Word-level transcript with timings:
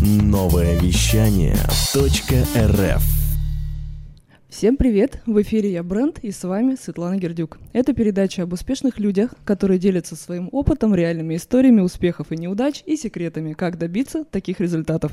Новое 0.00 0.78
вещание 0.78 1.56
.рф 1.56 3.02
Всем 4.48 4.76
привет! 4.76 5.20
В 5.26 5.42
эфире 5.42 5.72
я 5.72 5.82
Бренд 5.82 6.20
и 6.20 6.30
с 6.30 6.44
вами 6.44 6.76
Светлана 6.76 7.16
Гердюк. 7.16 7.58
Это 7.72 7.92
передача 7.94 8.44
об 8.44 8.52
успешных 8.52 9.00
людях, 9.00 9.34
которые 9.44 9.80
делятся 9.80 10.14
своим 10.14 10.50
опытом, 10.52 10.94
реальными 10.94 11.34
историями 11.34 11.80
успехов 11.80 12.30
и 12.30 12.36
неудач 12.36 12.84
и 12.86 12.96
секретами, 12.96 13.54
как 13.54 13.76
добиться 13.76 14.24
таких 14.24 14.60
результатов. 14.60 15.10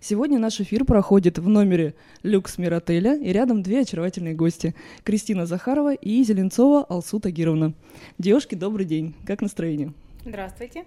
Сегодня 0.00 0.38
наш 0.38 0.60
эфир 0.60 0.84
проходит 0.84 1.38
в 1.38 1.48
номере 1.48 1.94
люкс 2.22 2.58
мир 2.58 2.74
отеля 2.74 3.16
и 3.16 3.32
рядом 3.32 3.62
две 3.62 3.80
очаровательные 3.80 4.34
гости– 4.34 4.74
Кристина 5.02 5.46
Захарова 5.46 5.94
и 5.94 6.22
Зеленцова 6.22 6.84
Алсу 6.84 7.20
Тагировна. 7.20 7.72
Девушки, 8.18 8.54
добрый 8.54 8.84
день! 8.84 9.14
Как 9.24 9.40
настроение? 9.40 9.94
Здравствуйте! 10.26 10.84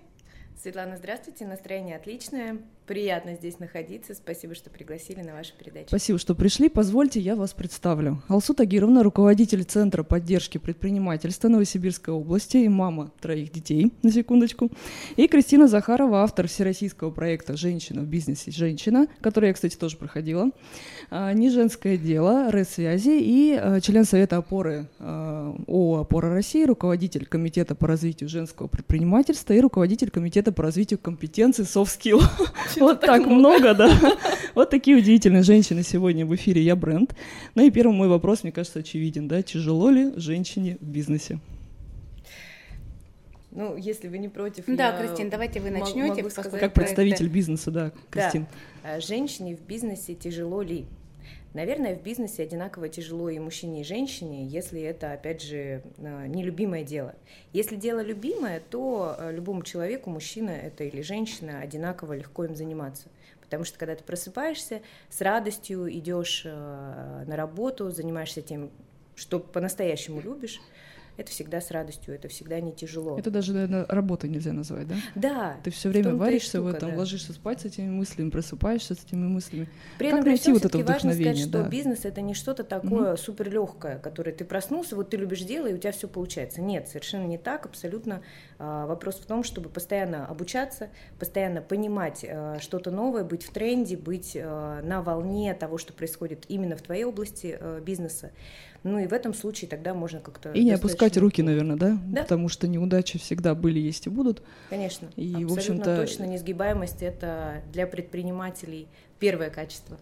Светлана, 0.61 0.97
здравствуйте, 0.97 1.45
настроение 1.45 1.95
отличное. 1.95 2.57
Приятно 2.90 3.36
здесь 3.36 3.60
находиться. 3.60 4.16
Спасибо, 4.16 4.56
что 4.56 4.71
пригласили 4.71 5.21
на 5.21 5.34
вашу 5.34 5.54
передачу. 5.56 5.89
Спасибо, 5.89 6.18
что 6.18 6.34
пришли. 6.34 6.70
Позвольте, 6.70 7.20
я 7.20 7.36
вас 7.36 7.54
представлю. 7.54 8.24
Алсу 8.28 8.56
Тагировна, 8.56 9.04
руководитель 9.04 9.64
Центра 9.64 10.02
поддержки 10.02 10.57
предпринимательства 10.57 11.50
Новосибирской 11.50 12.16
области 12.16 12.57
и 12.57 12.68
мама 12.68 13.11
троих 13.21 13.52
детей, 13.52 13.94
на 14.02 14.11
секундочку. 14.11 14.71
И 15.18 15.28
Кристина 15.28 15.68
Захарова, 15.68 16.24
автор 16.24 16.47
всероссийского 16.47 17.11
проекта 17.11 17.56
«Женщина 17.56 18.02
в 18.02 18.07
бизнесе. 18.07 18.50
Женщина», 18.50 19.06
который 19.21 19.50
я, 19.50 19.54
кстати, 19.54 19.75
тоже 19.75 19.96
проходила. 19.96 20.50
А, 21.11 21.32
Не 21.33 21.52
женское 21.52 21.96
дело, 21.96 22.52
РЭС-связи 22.52 23.19
и 23.21 23.54
а, 23.54 23.80
член 23.82 24.04
Совета 24.04 24.38
опоры 24.38 24.88
а, 24.97 25.56
ООО 25.68 26.02
«Опора 26.02 26.30
России», 26.30 26.64
руководитель 26.64 27.28
Комитета 27.28 27.75
по 27.75 27.86
развитию 27.86 28.30
женского 28.30 28.66
предпринимательства 28.66 29.54
и 29.54 29.60
руководитель 29.60 30.10
Комитета 30.10 30.52
по 30.52 30.64
развитию 30.64 30.97
компетенций 30.97 31.66
skill. 31.66 32.23
Вот 32.80 33.02
так 33.02 33.25
много, 33.25 33.73
да. 33.73 33.89
Вот 34.56 34.69
такие 34.69 34.97
удивительные 34.97 35.44
женщины 35.44 35.83
сегодня 35.83 36.25
в 36.25 36.36
эфире 36.36 36.61
«Я 36.61 36.75
бренд». 36.75 37.16
Ну 37.55 37.66
и 37.66 37.72
первый 37.72 37.94
мой 37.94 38.08
вопрос, 38.08 38.44
мне 38.44 38.52
кажется, 38.52 38.80
очевиден, 38.80 39.27
да? 39.27 39.41
Тяжело 39.41 39.89
ли 39.89 40.11
женщине 40.16 40.77
в 40.81 40.85
бизнесе? 40.85 41.39
Ну, 43.52 43.75
если 43.77 44.07
вы 44.07 44.19
не 44.19 44.27
против, 44.27 44.66
Да, 44.67 44.89
я 44.89 45.02
Кристин, 45.02 45.30
давайте 45.30 45.59
вы 45.59 45.72
начнете, 45.72 46.09
могу 46.09 46.23
поскольку 46.23 46.50
сказать 46.50 46.59
Как 46.61 46.73
представитель 46.73 47.25
это. 47.25 47.33
бизнеса, 47.33 47.72
да, 47.72 47.91
Кристин? 48.09 48.45
Да. 48.83 48.95
А 48.95 49.00
Женщине 49.00 49.55
в 49.55 49.61
бизнесе 49.61 50.13
тяжело 50.13 50.61
ли? 50.61 50.85
Наверное, 51.53 51.95
в 51.95 52.03
бизнесе 52.03 52.44
одинаково 52.44 52.89
тяжело 52.89 53.30
и 53.30 53.39
мужчине, 53.39 53.81
и 53.81 53.83
женщине, 53.83 54.45
если 54.45 54.81
это, 54.81 55.13
опять 55.13 55.41
же, 55.41 55.81
а, 55.97 56.27
нелюбимое 56.27 56.83
дело. 56.83 57.16
Если 57.53 57.75
дело 57.75 58.02
любимое, 58.02 58.61
то 58.69 59.16
а, 59.17 59.31
любому 59.31 59.63
человеку, 59.63 60.11
мужчина 60.11 60.52
это 60.52 60.83
или 60.83 61.02
женщина, 61.02 61.59
одинаково 61.59 62.13
легко 62.13 62.45
им 62.45 62.55
заниматься. 62.55 63.09
Потому 63.41 63.63
что 63.63 63.80
когда 63.80 63.95
ты 63.95 64.03
просыпаешься, 64.03 64.81
с 65.09 65.22
радостью 65.22 65.91
идешь 65.91 66.44
а, 66.45 67.25
на 67.25 67.35
работу, 67.35 67.89
занимаешься 67.89 68.44
тем, 68.44 68.69
что 69.16 69.39
по-настоящему 69.39 70.22
любишь, 70.22 70.61
это 71.20 71.31
всегда 71.31 71.59
с 71.62 71.72
радостью, 71.72 72.16
это 72.16 72.28
всегда 72.28 72.59
не 72.59 72.72
тяжело. 72.72 73.17
Это 73.17 73.30
даже, 73.30 73.53
наверное, 73.53 73.86
работой 73.88 74.30
нельзя 74.30 74.53
назвать, 74.53 74.88
да? 74.88 74.95
Да. 75.16 75.58
Ты 75.64 75.72
все 75.72 75.89
в 75.89 75.92
время 75.92 76.16
варишься 76.16 76.62
в 76.62 76.64
штука, 76.64 76.78
этом, 76.78 76.92
да. 76.92 76.98
ложишься 76.98 77.34
спать 77.34 77.62
с 77.62 77.66
этими 77.66 77.89
мыслями, 77.89 78.30
просыпаешься 78.30 78.95
с 78.95 79.03
этими 79.03 79.28
мыслями. 79.28 79.67
При 79.97 80.09
Как 80.09 80.20
этом 80.20 80.30
найти 80.30 80.52
вот 80.53 80.66
это 80.66 80.78
важно 80.78 81.12
сказать, 81.12 81.16
вдохновение, 81.17 81.45
что 81.45 81.64
да. 81.64 81.70
бизнес 81.70 82.06
это 82.06 82.22
не 82.22 82.34
что-то 82.34 82.64
такое 82.64 83.16
супер 83.17 83.50
легкое, 83.50 84.00
которое 84.00 84.31
ты 84.31 84.45
проснулся, 84.45 84.95
вот 84.95 85.09
ты 85.09 85.17
любишь 85.17 85.42
дело, 85.42 85.67
и 85.67 85.73
у 85.73 85.78
тебя 85.78 85.92
все 85.92 86.08
получается. 86.08 86.62
Нет, 86.62 86.88
совершенно 86.88 87.25
не 87.25 87.38
так, 87.38 87.66
абсолютно. 87.66 88.22
А, 88.58 88.86
Вопрос 88.88 89.16
в 89.16 89.25
том, 89.25 89.44
чтобы 89.44 89.70
постоянно 89.70 90.25
обучаться, 90.25 90.90
постоянно 91.20 91.62
понимать 91.62 92.25
а, 92.28 92.59
что-то 92.59 92.92
новое, 92.92 93.23
быть 93.23 93.44
в 93.44 93.52
тренде, 93.52 93.97
быть 93.97 94.38
а, 94.40 94.81
на 94.81 95.02
волне 95.02 95.53
того, 95.53 95.78
что 95.78 95.94
происходит 95.94 96.45
именно 96.47 96.75
в 96.75 96.81
твоей 96.81 97.03
области 97.03 97.59
бизнеса. 97.81 98.31
Ну 98.83 98.97
и 98.99 99.08
в 99.08 99.13
этом 99.13 99.33
случае 99.33 99.69
тогда 99.69 99.94
можно 99.94 100.19
как-то... 100.22 100.52
И 100.53 100.63
не 100.63 100.72
достаточно 100.72 100.88
опускать 100.88 101.17
руки, 101.17 101.41
наверное, 101.44 101.75
да? 101.75 101.97
Да. 102.06 102.22
Потому 102.23 102.47
что 102.47 102.67
неудачи 102.67 103.19
всегда 103.19 103.53
были, 103.56 103.79
есть 103.79 104.07
и 104.07 104.09
будут. 104.09 104.41
Конечно. 104.69 105.09
И, 105.17 105.31
в 105.34 105.35
абсолютно 105.35 105.53
общем-то- 105.56 105.95
точно 105.97 106.23
несгибаемость 106.25 107.01
это 107.01 107.62
для 107.73 107.88
предпринимателей 107.88 108.88
первое 109.19 109.50
качество. 109.50 109.97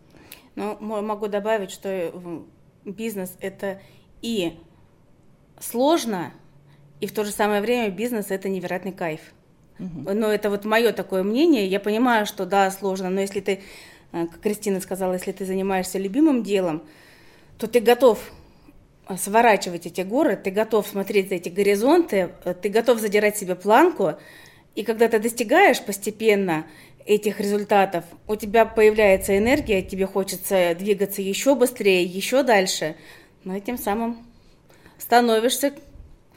Но 0.55 0.77
мо- 0.79 1.01
могу 1.01 1.27
добавить, 1.27 1.71
что 1.71 2.11
в- 2.13 2.45
бизнес 2.89 3.35
это 3.39 3.79
и 4.21 4.53
сложно, 5.59 6.31
и 6.99 7.07
в 7.07 7.11
то 7.13 7.23
же 7.23 7.31
самое 7.31 7.61
время 7.61 7.89
бизнес 7.91 8.31
это 8.31 8.49
невероятный 8.49 8.91
кайф. 8.93 9.21
Но 9.79 10.27
это 10.31 10.49
вот 10.49 10.65
мое 10.65 10.91
такое 10.91 11.21
мнение. 11.21 11.67
Я 11.67 11.79
понимаю, 11.79 12.25
что 12.25 12.47
да, 12.47 12.71
сложно, 12.71 13.11
но 13.11 13.21
если 13.21 13.41
ты, 13.41 13.59
э, 14.11 14.25
как 14.27 14.39
Кристина 14.39 14.79
сказала, 14.81 15.13
если 15.13 15.31
ты 15.31 15.45
занимаешься 15.45 15.99
любимым 15.99 16.41
делом, 16.41 16.81
то 17.59 17.67
ты 17.67 17.79
готов 17.79 18.19
сворачивать 19.15 19.85
эти 19.85 20.01
горы, 20.01 20.35
ты 20.35 20.51
готов 20.51 20.87
смотреть 20.87 21.29
за 21.29 21.35
эти 21.35 21.49
горизонты, 21.49 22.31
э, 22.43 22.53
ты 22.53 22.69
готов 22.69 22.99
задирать 22.99 23.37
себе 23.37 23.55
планку, 23.55 24.15
и 24.75 24.83
когда 24.83 25.07
ты 25.07 25.19
достигаешь 25.19 25.81
постепенно 25.81 26.67
этих 27.05 27.39
результатов, 27.39 28.03
у 28.27 28.35
тебя 28.35 28.65
появляется 28.65 29.37
энергия, 29.37 29.81
тебе 29.81 30.05
хочется 30.05 30.75
двигаться 30.77 31.21
еще 31.21 31.55
быстрее, 31.55 32.03
еще 32.03 32.43
дальше, 32.43 32.95
но 33.43 33.55
и 33.55 33.61
тем 33.61 33.77
самым 33.77 34.25
становишься 34.97 35.73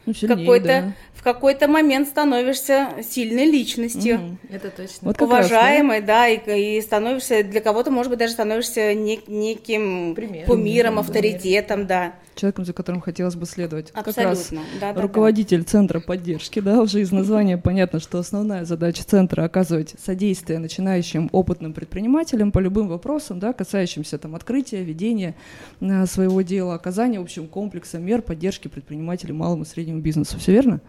Ну, 0.07 0.13
в 0.15 0.17
сильнее, 0.19 0.39
какой-то, 0.39 0.67
да. 0.67 0.93
в 1.15 1.23
какой-то 1.23 1.69
момент 1.69 2.09
становишься 2.09 2.89
сильной 3.03 3.45
личностью. 3.45 4.19
Мгм. 4.19 4.39
Это 4.51 4.71
точно. 4.71 4.99
Вот 5.03 5.17
как 5.17 5.31
раз, 5.31 5.49
да. 5.49 5.57
уважаемой, 5.57 6.01
да, 6.01 6.29
и, 6.29 6.79
и 6.79 6.81
становишься, 6.81 7.45
для 7.45 7.61
кого-то, 7.61 7.91
может 7.91 8.11
быть, 8.11 8.19
даже 8.19 8.33
становишься 8.33 8.93
нек- 8.93 9.25
неким 9.29 10.15
Примером. 10.15 10.47
кумиром, 10.47 10.95
Да. 10.95 11.01
авторитетом, 11.01 11.87
да. 11.87 12.15
Человеком, 12.37 12.65
за 12.65 12.73
которым 12.73 13.03
хотелось 13.03 13.35
бы 13.35 13.45
следовать. 13.45 13.91
Как 13.93 14.07
раз 14.07 14.17
Абсолютно. 14.17 14.61
да, 14.81 14.89
да, 14.89 14.93
да. 14.95 15.03
руководитель 15.03 15.63
центра 15.65 16.01
поддержки, 16.01 16.61
да, 16.61 16.81
уже 16.81 17.01
из 17.03 17.13
названия 17.13 17.59
понятно, 17.63 18.01
что 18.01 18.19
основная 18.19 18.65
задача 18.65 19.05
центра 19.05 19.45
оказывать 19.45 19.95
содействие 20.03 20.59
начинающим 20.59 21.29
опытным 21.33 21.75
предпринимателям 21.75 22.51
по 22.53 22.59
любым 22.61 22.89
вопросам, 22.89 23.39
да, 23.41 23.53
касающимся 23.53 24.17
там 24.17 24.35
открытия, 24.35 24.83
ведения 24.83 25.35
э, 25.81 26.07
своего 26.07 26.41
дела, 26.41 26.75
оказания, 26.75 27.19
в 27.21 27.25
общем, 27.25 27.47
комплекса 27.47 27.99
мер 27.99 28.23
поддержки 28.23 28.69
предпринимателей 28.69 29.35
малому 29.35 29.65
и 29.65 29.67
среднему 29.91 30.01
бизнесу. 30.03 30.39
Все 30.39 30.53
верно? 30.53 30.81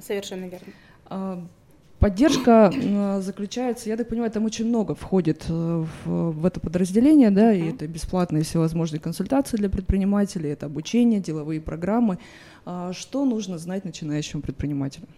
Совершенно 0.00 0.44
верно. 0.44 0.72
А, 1.06 1.44
Поддержка 1.98 2.72
заключается, 3.20 3.88
я 3.88 3.96
так 3.96 4.08
понимаю, 4.08 4.30
там 4.30 4.44
очень 4.44 4.66
много 4.66 4.94
входит 4.94 5.46
э, 5.48 5.84
в, 6.04 6.30
в 6.30 6.46
это 6.46 6.60
подразделение, 6.60 7.32
да, 7.32 7.52
и 7.52 7.70
это 7.70 7.88
бесплатные 7.88 8.44
всевозможные 8.44 9.00
консультации 9.00 9.56
для 9.56 9.68
предпринимателей, 9.68 10.50
это 10.50 10.66
обучение, 10.66 11.18
деловые 11.18 11.60
программы. 11.60 12.18
А 12.64 12.92
Что 12.92 13.24
нужно 13.24 13.58
знать 13.58 13.84
начинающему 13.84 14.42
предпринимателю? 14.42 15.08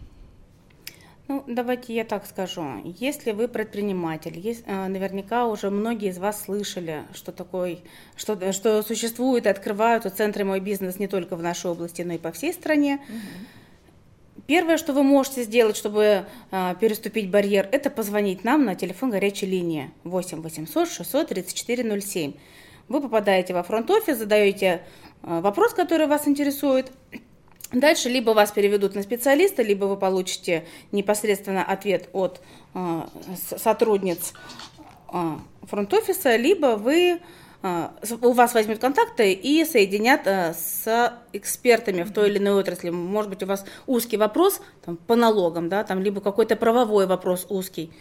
Ну, 1.31 1.45
давайте 1.47 1.95
я 1.95 2.05
так 2.05 2.27
скажу. 2.27 2.65
Если 2.83 3.31
вы 3.31 3.47
предприниматель, 3.47 4.37
есть, 4.37 4.65
а, 4.67 4.89
наверняка 4.89 5.47
уже 5.47 5.71
многие 5.71 6.09
из 6.09 6.19
вас 6.19 6.43
слышали, 6.43 7.05
что 7.15 7.31
такое, 7.31 7.79
что, 8.17 8.53
что 8.53 8.83
существует 8.83 9.47
и 9.47 9.49
открываются 9.49 10.11
центры 10.11 10.45
«Мой 10.45 10.59
бизнес» 10.59 10.99
не 10.99 11.07
только 11.07 11.37
в 11.37 11.43
нашей 11.43 11.71
области, 11.71 12.03
но 12.03 12.15
и 12.15 12.19
по 12.19 12.33
всей 12.33 12.53
стране. 12.53 12.99
Первое, 14.49 14.77
что 14.77 14.93
вы 14.93 15.05
можете 15.05 15.45
сделать, 15.45 15.77
чтобы 15.77 16.27
а, 16.51 16.75
переступить 16.75 17.31
барьер, 17.31 17.69
это 17.71 17.91
позвонить 17.91 18.43
нам 18.43 18.65
на 18.65 18.75
телефон 18.75 19.11
горячей 19.11 19.47
линии 19.47 19.93
8 20.03 20.43
800 20.43 20.89
634 20.89 22.01
07. 22.01 22.33
Вы 22.89 23.01
попадаете 23.01 23.55
во 23.55 23.63
фронт-офис, 23.63 24.19
задаете 24.19 24.83
а, 25.23 25.41
вопрос, 25.41 25.75
который 25.75 26.09
вас 26.09 26.27
интересует. 26.27 26.91
Дальше 27.73 28.09
либо 28.09 28.33
вас 28.33 28.51
переведут 28.51 28.95
на 28.95 29.03
специалиста, 29.03 29.63
либо 29.63 29.85
вы 29.85 29.97
получите 29.97 30.67
непосредственно 30.91 31.65
ответ 31.65 32.09
от 32.13 32.41
с- 32.75 33.59
сотрудниц 33.59 34.33
а, 35.09 35.41
фронт-офиса, 35.63 36.37
либо 36.37 36.77
вы 36.77 37.21
с- 37.63 38.13
у 38.23 38.33
вас 38.33 38.55
возьмут 38.55 38.79
контакты 38.79 39.33
и 39.33 39.65
соединят 39.65 40.27
а, 40.27 40.53
с 40.55 41.13
экспертами 41.33 42.03
в 42.03 42.13
той 42.13 42.29
или 42.31 42.39
иной 42.39 42.55
отрасли. 42.61 42.91
Может 42.91 43.31
быть, 43.31 43.43
у 43.43 43.47
вас 43.47 43.65
узкий 43.87 44.17
вопрос 44.17 44.61
там, 44.85 44.97
по 44.97 45.15
налогам, 45.15 45.69
да, 45.69 45.85
там, 45.85 46.01
либо 46.01 46.21
какой-то 46.21 46.57
правовой 46.57 47.07
вопрос 47.07 47.47
узкий. 47.49 47.93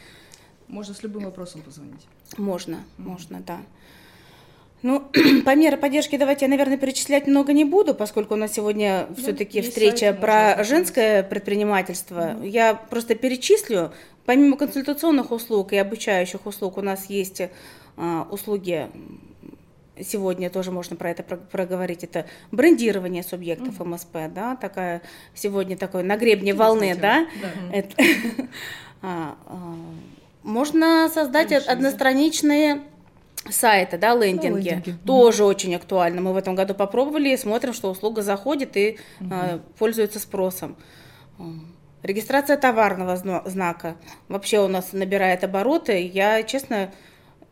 Можно 0.68 0.94
с 0.96 1.04
любым 1.04 1.26
вопросом 1.26 1.62
позвонить. 1.62 2.08
Можно, 2.38 2.78
можно, 2.98 3.40
да. 3.42 3.60
Ну, 4.82 5.02
по 5.46 5.56
мере 5.56 5.78
поддержки 5.78 6.16
давайте 6.18 6.46
я, 6.46 6.50
наверное, 6.50 6.78
перечислять 6.78 7.28
много 7.28 7.54
не 7.54 7.66
буду, 7.66 7.94
поскольку 7.94 8.36
у 8.36 8.38
нас 8.38 8.54
сегодня 8.54 9.08
все-таки 9.18 9.58
есть 9.60 9.70
встреча 9.70 9.98
сайт, 9.98 10.20
можно 10.20 10.22
про 10.56 10.64
женское 10.64 11.24
предпринимательство. 11.24 12.42
Я 12.44 12.74
просто 12.76 13.16
перечислю. 13.16 13.92
Помимо 14.26 14.58
консультационных 14.58 15.32
услуг 15.32 15.74
и 15.74 15.78
обучающих 15.78 16.46
услуг 16.46 16.78
у 16.78 16.82
нас 16.82 17.08
есть 17.08 17.42
а, 17.98 18.28
услуги 18.30 18.88
сегодня 20.02 20.50
тоже 20.50 20.72
можно 20.72 20.96
про 20.96 21.10
это 21.12 21.24
про- 21.24 21.36
проговорить, 21.38 22.04
это 22.04 22.26
брендирование 22.52 23.24
субъектов 23.24 23.80
МСП, 23.80 24.16
да, 24.34 24.56
такая 24.56 25.02
сегодня 25.34 25.76
такой 25.78 26.04
на 26.04 26.16
гребне 26.16 26.54
волны, 26.54 26.96
да, 26.96 27.28
Да. 27.42 27.76
это, 27.76 27.96
а, 29.02 29.36
а, 29.46 29.76
Можно 30.44 31.10
создать 31.14 31.50
Франшиза. 31.50 31.72
одностраничные 31.72 32.82
сайты, 33.48 33.98
да, 33.98 34.16
лендинги. 34.16 34.70
лендинги. 34.70 34.98
Тоже 35.06 35.44
очень 35.46 35.76
актуально. 35.76 36.22
Мы 36.22 36.34
в 36.34 36.38
этом 36.38 36.56
году 36.56 36.74
попробовали 36.74 37.30
и 37.30 37.38
смотрим, 37.38 37.74
что 37.74 37.90
услуга 37.90 38.22
заходит 38.22 38.76
и 38.78 38.98
э, 39.20 39.60
пользуется 39.78 40.20
спросом. 40.20 40.76
Регистрация 42.04 42.58
товарного 42.58 43.16
знака 43.16 43.96
вообще 44.28 44.60
у 44.60 44.68
нас 44.68 44.94
набирает 44.94 45.44
обороты. 45.44 46.06
Я, 46.06 46.44
честно, 46.44 46.92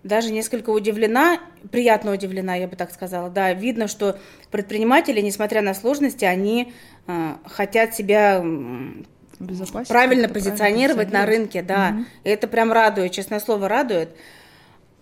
даже 0.03 0.31
несколько 0.31 0.69
удивлена, 0.69 1.39
приятно 1.71 2.13
удивлена, 2.13 2.55
я 2.55 2.67
бы 2.67 2.75
так 2.75 2.91
сказала. 2.91 3.29
Да, 3.29 3.53
видно, 3.53 3.87
что 3.87 4.17
предприниматели, 4.51 5.21
несмотря 5.21 5.61
на 5.61 5.73
сложности, 5.73 6.25
они 6.25 6.73
э, 7.07 7.33
хотят 7.45 7.93
себя 7.93 8.43
правильно 9.87 10.29
позиционировать 10.29 11.11
на 11.11 11.23
позиционировать. 11.23 11.27
рынке, 11.27 11.61
да. 11.61 11.89
Мгм. 11.91 12.07
И 12.23 12.29
это 12.29 12.47
прям 12.47 12.71
радует, 12.71 13.11
честное 13.11 13.39
слово, 13.39 13.67
радует. 13.67 14.09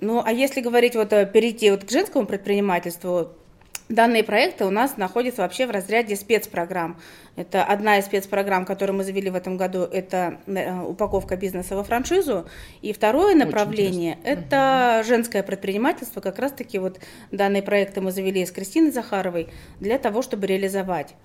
Ну, 0.05 0.21
а 0.23 0.31
если 0.31 0.61
говорить 0.61 0.95
вот 0.95 1.11
э, 1.13 1.25
перейти 1.25 1.71
вот 1.71 1.85
к 1.85 1.89
женскому 1.89 2.27
предпринимательству, 2.27 3.29
данные 3.89 4.23
проекты 4.23 4.65
у 4.65 4.69
нас 4.69 4.97
находятся 4.97 5.41
вообще 5.41 5.65
в 5.65 5.71
разряде 5.71 6.15
спецпрограмм. 6.15 6.99
Это 7.35 7.63
одна 7.63 7.97
из 7.97 8.05
спецпрограмм, 8.05 8.65
которую 8.65 8.97
мы 8.97 9.03
завели 9.03 9.31
в 9.31 9.35
этом 9.35 9.57
году, 9.57 9.79
это 9.79 10.39
э, 10.45 10.79
упаковка 10.79 11.35
бизнеса 11.37 11.75
во 11.75 11.83
франшизу. 11.83 12.47
И 12.83 12.93
второе 12.93 13.33
направление– 13.33 14.19
это 14.23 15.03
женское 15.07 15.41
предпринимательство. 15.41 16.21
Как 16.21 16.37
раз-таки 16.37 16.77
вот 16.77 16.99
данные 17.31 17.63
проекты 17.63 17.99
мы 18.01 18.11
завели 18.11 18.45
с 18.45 18.51
Кристиной 18.51 18.91
Захаровой 18.91 19.47
для 19.79 19.97
того, 19.97 20.21
чтобы 20.21 20.45
реализовать. 20.45 21.15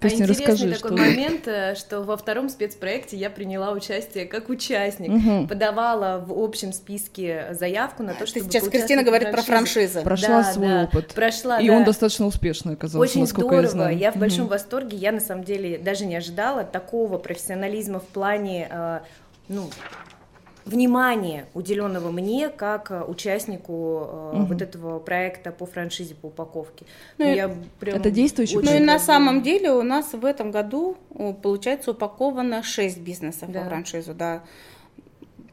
Кристина, 0.00 0.24
а 0.24 0.28
интересный 0.28 0.54
расскажи, 0.54 0.74
такой 0.74 0.96
что... 0.98 1.06
момент, 1.06 1.48
э, 1.48 1.74
что 1.76 2.02
во 2.02 2.16
втором 2.16 2.48
спецпроекте 2.48 3.16
я 3.16 3.30
приняла 3.30 3.72
участие 3.72 4.26
как 4.26 4.48
участник, 4.48 5.08
Мгм. 5.10 5.48
подавала 5.48 6.22
в 6.26 6.32
общем 6.38 6.72
списке 6.72 7.48
заявку 7.52 8.02
на 8.02 8.12
то, 8.12 8.20
Ты 8.20 8.26
чтобы 8.26 8.50
сейчас 8.50 8.68
Кристина 8.68 9.02
говорит 9.02 9.30
про 9.30 9.42
франшизы. 9.42 10.02
Прошла 10.02 10.42
Да, 10.42 10.52
свой 10.52 10.68
да, 10.68 10.82
опыт. 10.84 11.14
Прошла, 11.14 11.60
И 11.60 11.68
да. 11.68 11.74
он 11.74 11.84
достаточно 11.84 12.26
успешный 12.26 12.74
оказался, 12.74 12.98
Очень 13.10 13.20
насколько 13.22 13.48
здорово. 13.48 13.62
я 13.62 13.68
знаю. 13.70 13.98
Я 13.98 14.12
в 14.12 14.16
большом 14.16 14.40
Мгм. 14.42 14.48
восторге. 14.50 14.96
Я 14.96 15.12
на 15.12 15.20
самом 15.20 15.44
деле 15.44 15.78
даже 15.78 16.04
не 16.06 16.16
ожидала 16.16 16.64
такого 16.64 17.18
профессионализма 17.18 18.00
в 18.00 18.06
плане, 18.06 18.68
э, 18.70 19.00
ну, 19.48 19.70
внимания, 20.64 21.46
уделенного 21.54 22.10
мне 22.10 22.48
как 22.48 22.90
э, 22.90 23.02
участнику 23.02 24.06
э, 24.06 24.32
Мгм. 24.36 24.46
вот 24.46 24.62
этого 24.62 24.98
проекта 24.98 25.50
по 25.52 25.66
франшизе 25.66 26.14
по 26.14 26.26
упаковке. 26.26 26.86
Ну, 27.18 27.24
я 27.32 27.54
прям 27.80 27.96
это 27.96 28.10
действующий 28.10 28.56
Ну 28.56 28.74
и 28.74 28.80
на 28.80 28.98
самом 28.98 29.42
деле 29.42 29.72
у 29.72 29.82
нас 29.82 30.12
в 30.12 30.24
этом 30.24 30.50
году, 30.50 30.96
о, 31.14 31.32
получается, 31.32 31.90
упаковано 31.90 32.62
6 32.62 32.98
бизнесов 33.00 33.50
Да. 33.52 33.60
по 33.62 33.68
франшизу, 33.68 34.14
да. 34.14 34.42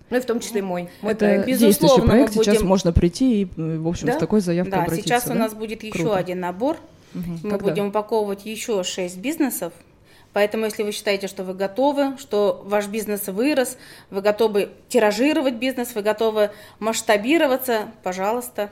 Ну 0.09 0.17
и 0.17 0.19
в 0.19 0.25
том 0.25 0.39
числе 0.41 0.59
и 0.59 0.63
мой. 0.63 0.89
мой 1.01 1.13
Это 1.13 1.25
проект. 1.25 1.47
Безусловно, 1.47 2.05
проект, 2.05 2.33
сейчас 2.33 2.55
будем- 2.57 2.67
можно 2.67 2.91
прийти 2.93 3.41
и, 3.43 3.45
э, 3.45 3.77
в 3.77 3.87
общем, 3.87 4.07
Да? 4.07 4.13
с 4.13 4.17
такой 4.17 4.41
заявкой 4.41 4.71
Да, 4.71 4.83
обратиться. 4.83 5.07
сейчас 5.07 5.25
у 5.27 5.29
да? 5.29 5.35
нас 5.35 5.53
будет 5.53 5.83
еще 5.83 5.93
Круто. 5.99 6.17
один 6.17 6.39
набор. 6.41 6.77
Мгм. 7.13 7.39
Мы 7.43 7.49
Когда? 7.51 7.65
будем 7.69 7.87
упаковывать 7.87 8.45
еще 8.45 8.83
6 8.83 9.17
бизнесов. 9.17 9.73
Поэтому, 10.33 10.65
если 10.65 10.83
вы 10.83 10.91
считаете, 10.93 11.27
что 11.27 11.43
вы 11.43 11.53
готовы, 11.53 12.17
что 12.17 12.61
ваш 12.65 12.87
бизнес 12.87 13.27
вырос, 13.27 13.77
вы 14.09 14.21
готовы 14.21 14.69
тиражировать 14.87 15.55
бизнес, 15.55 15.93
вы 15.93 16.01
готовы 16.01 16.51
масштабироваться, 16.79 17.91
пожалуйста, 18.03 18.71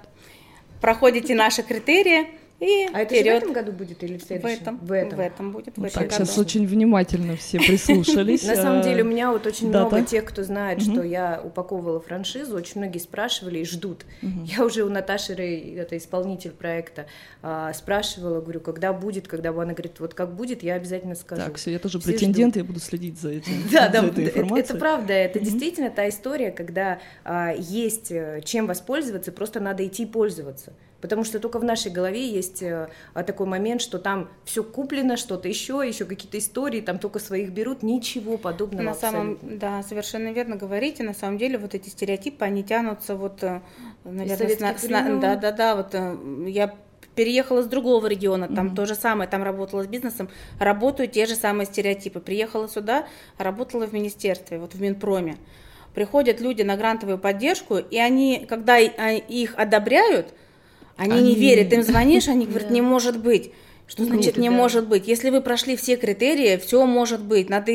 проходите 0.79 1.35
наши 1.35 1.61
критерии 1.61 2.38
и 2.59 2.89
А 2.93 2.99
это 3.01 3.15
же 3.15 3.21
в 3.21 3.23
вперед. 3.23 3.37
этом 3.43 3.53
году 3.53 3.71
будет 3.71 4.03
или 4.03 4.17
в 4.17 4.23
В 4.23 4.27
следующем? 4.27 4.61
этом, 4.61 4.77
В 4.79 4.91
этом. 4.91 5.51
будет, 5.51 5.75
в 5.75 5.77
Ну, 5.77 5.85
этом 5.85 6.01
Так, 6.01 6.09
году. 6.09 6.25
сейчас 6.25 6.37
очень 6.37 6.67
внимательно 6.67 7.35
все 7.37 7.57
прислушались. 7.65 8.43
На 8.45 8.55
самом 8.55 8.81
э, 8.81 8.83
деле 8.83 9.03
у 9.03 9.05
меня 9.05 9.31
вот 9.31 9.45
очень 9.47 9.69
много 9.69 10.01
тех, 10.01 10.25
кто 10.25 10.43
знает, 10.43 10.81
что 10.81 11.01
я 11.03 11.41
упаковывала 11.43 11.99
франшизу, 12.01 12.55
очень 12.55 12.81
многие 12.81 12.99
спрашивали 12.99 13.59
и 13.59 13.65
ждут. 13.65 14.05
Я 14.21 14.65
уже 14.65 14.83
у 14.83 14.89
Наташи 14.89 15.35
Рэй, 15.35 15.75
это 15.75 15.97
исполнитель 15.97 16.51
проекта, 16.51 17.05
а, 17.41 17.71
спрашивала, 17.73 18.41
говорю, 18.41 18.59
когда 18.59 18.91
будет, 18.93 19.27
когда 19.27 19.49
она 19.49 19.73
говорит, 19.73 19.99
вот 19.99 20.13
как 20.13 20.35
будет, 20.35 20.61
я 20.63 20.75
обязательно 20.75 21.15
скажу. 21.15 21.41
Так, 21.41 21.55
все, 21.55 21.71
я 21.71 21.79
тоже 21.79 21.99
претендент, 21.99 22.55
я 22.57 22.63
буду 22.63 22.79
следить 22.79 23.19
за 23.19 23.29
этим. 23.31 23.53
Да, 23.71 23.87
да, 23.87 24.03
это, 24.57 24.75
правда, 24.75 25.13
это 25.13 25.39
действительно 25.39 25.89
та 25.89 26.09
история, 26.09 26.51
когда 26.51 26.99
а, 27.23 27.53
есть 27.53 28.11
э, 28.11 28.41
чем 28.43 28.67
воспользоваться, 28.67 29.31
просто 29.31 29.59
надо 29.59 29.85
идти 29.85 30.05
пользоваться. 30.05 30.73
Потому 31.01 31.23
что 31.23 31.39
только 31.39 31.59
в 31.59 31.63
нашей 31.63 31.91
голове 31.91 32.27
есть 32.27 32.61
э, 32.61 32.89
а, 33.13 33.23
такой 33.23 33.47
момент, 33.47 33.81
что 33.81 33.99
там 33.99 34.29
все 34.43 34.63
куплено, 34.63 35.15
что-то 35.15 35.47
еще, 35.47 35.81
еще 35.87 36.03
какие-то 36.05 36.37
истории, 36.37 36.81
там 36.81 36.99
только 36.99 37.19
своих 37.19 37.51
берут, 37.51 37.83
ничего 37.83 38.37
подобного 38.37 38.83
На 38.83 38.93
самом, 38.93 39.33
абсолютно. 39.33 39.57
да, 39.59 39.83
совершенно 39.83 40.31
верно 40.33 40.57
говорите. 40.57 41.03
На 41.03 41.13
самом 41.13 41.37
деле 41.37 41.57
вот 41.57 41.73
эти 41.73 41.87
стереотипы, 41.89 42.43
они 42.43 42.63
тянутся 42.63 43.15
вот, 43.15 43.41
э, 43.43 43.61
наверное, 44.03 44.37
советских 44.37 44.79
с 44.79 44.83
на- 44.83 44.87
с 44.87 44.89
на- 44.89 45.01
времен. 45.03 45.19
да, 45.21 45.35
да, 45.37 45.51
да, 45.53 45.75
вот 45.75 45.95
э, 45.95 46.17
я 46.47 46.75
переехала 47.15 47.61
с 47.61 47.65
другого 47.67 48.07
региона, 48.07 48.47
там 48.47 48.67
Мгм. 48.67 48.75
то 48.75 48.85
же 48.85 48.95
самое, 48.95 49.29
там 49.29 49.43
работала 49.43 49.83
с 49.83 49.87
бизнесом, 49.87 50.29
работают 50.59 51.13
те 51.13 51.25
же 51.25 51.35
самые 51.35 51.65
стереотипы. 51.65 52.19
Приехала 52.19 52.67
сюда, 52.67 53.07
работала 53.37 53.87
в 53.87 53.93
министерстве, 53.93 54.57
вот 54.59 54.73
в 54.73 54.81
Минпроме. 54.81 55.37
Приходят 55.93 56.39
люди 56.39 56.61
на 56.61 56.75
грантовую 56.77 57.17
поддержку, 57.17 57.77
и 57.77 57.97
они, 57.97 58.45
когда 58.47 58.75
а, 58.75 59.11
их 59.11 59.55
одобряют, 59.57 60.33
они, 60.99 61.13
не 61.13 61.19
Они- 61.19 61.35
верят, 61.35 61.71
им 61.71 61.81
звонишь, 61.81 62.27
они 62.27 62.45
говорят, 62.45 62.69
не 62.69 62.81
может 62.81 63.17
быть. 63.17 63.51
Что 63.87 64.03
значит 64.05 64.37
не 64.37 64.49
может 64.51 64.87
быть? 64.87 65.07
Если 65.07 65.29
вы 65.31 65.41
прошли 65.41 65.75
все 65.75 65.95
критерии, 65.95 66.57
все 66.57 66.85
может 66.85 67.21
быть. 67.23 67.49
Надо 67.49 67.71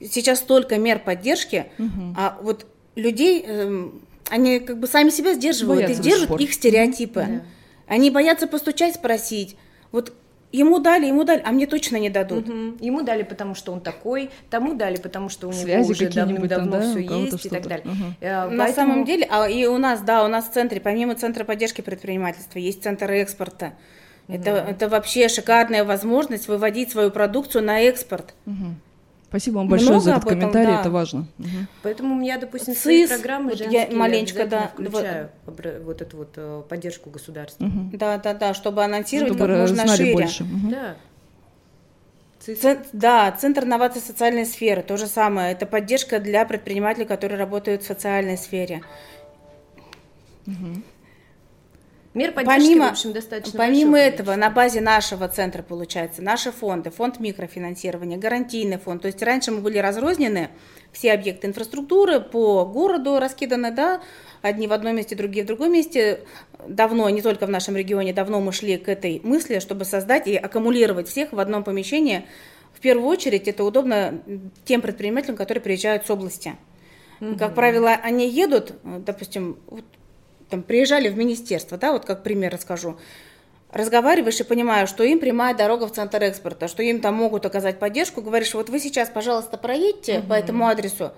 сейчас 0.00 0.38
столько 0.38 0.78
мер 0.78 1.00
поддержки, 1.00 1.66
а 2.16 2.38
вот 2.40 2.64
людей 2.94 3.44
эм, 3.46 4.00
они 4.30 4.60
как 4.60 4.78
бы 4.78 4.86
сами 4.86 5.10
себя 5.10 5.34
сдерживают 5.34 5.90
и 5.90 5.94
держат 5.94 6.40
их 6.40 6.52
стереотипы. 6.54 7.42
Они 7.86 8.10
боятся 8.10 8.46
постучать, 8.46 8.94
спросить. 8.94 9.56
Вот 9.90 10.12
ему 10.52 10.78
дали, 10.78 11.06
ему 11.06 11.24
дали, 11.24 11.42
а 11.44 11.52
мне 11.52 11.66
точно 11.66 11.96
не 11.96 12.10
дадут. 12.10 12.48
Мгм. 12.48 12.76
Ему 12.80 13.02
дали, 13.02 13.22
потому 13.22 13.54
что 13.54 13.72
он 13.72 13.80
такой, 13.80 14.30
тому 14.50 14.74
дали, 14.74 14.96
потому 14.96 15.28
что 15.28 15.48
у 15.48 15.52
него 15.52 15.62
Связи 15.62 15.90
уже 15.90 16.08
давным-давно 16.10 16.70
да, 16.72 16.80
все 16.80 17.00
есть 17.00 17.46
и 17.46 17.48
так 17.48 17.66
далее. 17.66 17.86
Мгм. 17.86 18.14
Э, 18.20 18.48
На 18.48 18.64
поэтому- 18.64 18.74
самом 18.92 19.04
деле, 19.04 19.26
а 19.30 19.48
и 19.48 19.66
у 19.66 19.78
нас, 19.78 20.00
да, 20.00 20.24
у 20.24 20.28
нас 20.28 20.48
в 20.48 20.52
центре, 20.52 20.80
помимо 20.80 21.14
центра 21.14 21.44
поддержки 21.44 21.80
предпринимательства, 21.80 22.58
есть 22.58 22.82
центр 22.82 23.10
экспорта. 23.10 23.74
Это, 24.28 24.50
это 24.50 24.88
вообще 24.88 25.28
шикарная 25.28 25.84
возможность 25.84 26.46
выводить 26.46 26.90
свою 26.92 27.10
продукцию 27.10 27.64
на 27.64 27.80
экспорт. 27.80 28.34
Мгм. 28.46 28.80
Спасибо 29.30 29.58
вам 29.58 29.68
большое 29.68 29.90
Много 29.92 30.04
за 30.04 30.10
этот 30.10 30.24
этом, 30.26 30.40
комментарий, 30.40 30.72
да. 30.74 30.80
это 30.80 30.90
важно. 30.90 31.26
Мгм. 31.38 31.68
Поэтому 31.84 32.20
я, 32.22 32.36
допустим, 32.36 32.74
в 32.74 32.78
свои 32.78 33.06
программы 33.06 33.50
вот 33.50 33.60
я 33.60 33.86
маленечко, 33.92 34.44
да, 34.44 34.72
включаю 34.74 35.30
обра- 35.46 35.80
вот 35.84 36.02
эту 36.02 36.16
вот 36.16 36.32
э, 36.34 36.62
поддержку 36.68 37.10
государства. 37.10 37.64
Мгм. 37.64 37.90
Да, 37.96 38.18
да, 38.18 38.34
да, 38.34 38.54
чтобы 38.54 38.82
анонсировать 38.82 39.32
Чтобы 39.34 39.46
как 39.46 39.56
можно 39.60 39.76
знали 39.84 39.96
шире. 39.98 40.12
больше. 40.14 40.42
Мгм. 40.44 40.70
Да. 40.70 40.96
ЦИС. 42.40 42.58
Цен- 42.58 42.84
да, 42.92 43.30
Центр 43.30 43.62
инноваций 43.64 44.02
социальной 44.02 44.46
сферы, 44.46 44.82
то 44.82 44.96
же 44.96 45.06
самое. 45.06 45.52
Это 45.52 45.64
поддержка 45.64 46.18
для 46.18 46.44
предпринимателей, 46.44 47.04
которые 47.06 47.38
работают 47.38 47.82
в 47.84 47.86
социальной 47.86 48.36
сфере. 48.36 48.82
Мер 52.12 52.32
поддержки, 52.32 52.58
Помимо, 52.60 52.88
в 52.88 52.90
общем, 52.90 53.12
достаточно 53.12 53.56
помимо 53.56 53.96
этого, 53.96 54.34
на 54.34 54.50
базе 54.50 54.80
нашего 54.80 55.28
центра, 55.28 55.62
получается, 55.62 56.22
наши 56.22 56.50
фонды, 56.50 56.90
фонд 56.90 57.20
микрофинансирования, 57.20 58.18
гарантийный 58.18 58.78
фонд. 58.78 59.02
То 59.02 59.06
есть 59.06 59.22
раньше 59.22 59.52
мы 59.52 59.60
были 59.60 59.78
разрознены, 59.78 60.50
все 60.90 61.12
объекты 61.12 61.46
инфраструктуры 61.46 62.18
по 62.18 62.64
городу 62.64 63.20
раскиданы, 63.20 63.70
да, 63.70 64.00
одни 64.42 64.66
в 64.66 64.72
одном 64.72 64.96
месте, 64.96 65.14
другие 65.14 65.44
в 65.44 65.46
другом 65.46 65.72
месте. 65.72 66.24
Давно, 66.66 67.08
не 67.10 67.22
только 67.22 67.46
в 67.46 67.50
нашем 67.50 67.76
регионе, 67.76 68.12
давно 68.12 68.40
мы 68.40 68.50
шли 68.50 68.76
к 68.76 68.88
этой 68.88 69.20
мысли, 69.22 69.60
чтобы 69.60 69.84
создать 69.84 70.26
и 70.26 70.34
аккумулировать 70.34 71.06
всех 71.06 71.32
в 71.32 71.38
одном 71.38 71.62
помещении. 71.62 72.26
В 72.72 72.80
первую 72.80 73.06
очередь 73.06 73.46
это 73.46 73.62
удобно 73.62 74.20
тем 74.64 74.80
предпринимателям, 74.80 75.36
которые 75.36 75.62
приезжают 75.62 76.06
с 76.06 76.10
области. 76.10 76.56
Как 77.38 77.54
правило, 77.54 77.90
они 77.90 78.28
едут, 78.28 78.72
допустим, 78.82 79.58
вот 79.66 79.84
там 80.50 80.62
приезжали 80.62 81.08
в 81.08 81.16
министерство, 81.16 81.78
да, 81.78 81.92
вот 81.92 82.04
как 82.04 82.22
пример 82.22 82.52
расскажу. 82.52 82.98
Разговариваешь 83.72 84.40
и 84.40 84.44
понимаешь, 84.44 84.88
что 84.88 85.04
им 85.04 85.20
прямая 85.20 85.54
дорога 85.54 85.86
в 85.86 85.92
центр 85.92 86.22
экспорта, 86.24 86.66
что 86.66 86.82
им 86.82 87.00
там 87.00 87.14
могут 87.14 87.46
оказать 87.46 87.78
поддержку. 87.78 88.20
Говоришь, 88.20 88.52
вот 88.54 88.68
вы 88.68 88.80
сейчас, 88.80 89.08
пожалуйста, 89.08 89.56
проедьте 89.56 90.22
по 90.28 90.32
этому 90.32 90.66
адресу, 90.66 91.12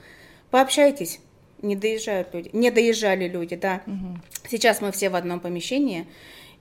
пообщайтесь. 0.51 1.19
Не 1.62 1.77
доезжают 1.77 2.35
люди, 2.35 2.51
не 2.53 2.71
доезжали 2.71 3.29
люди, 3.29 3.57
да. 3.57 3.83
Сейчас 4.49 4.81
мы 4.81 4.93
все 4.93 5.09
в 5.09 5.15
одном 5.15 5.41
помещении, 5.41 6.07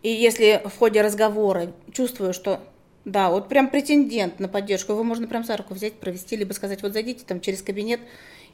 и 0.02 0.10
если 0.10 0.62
в 0.64 0.78
ходе 0.78 1.02
разговора 1.02 1.74
чувствую, 1.92 2.34
что 2.34 2.62
да, 3.04 3.30
вот 3.30 3.50
прям 3.50 3.70
претендент 3.70 4.40
на 4.40 4.48
поддержку, 4.48 4.94
его 4.94 5.04
можно 5.04 5.28
прям 5.28 5.44
за 5.44 5.58
руку 5.58 5.74
взять, 5.74 5.94
провести, 5.94 6.36
либо 6.36 6.54
сказать, 6.54 6.84
вот 6.84 6.94
зайдите 6.94 7.26
там 7.26 7.42
через 7.42 7.62
кабинет, 7.62 8.00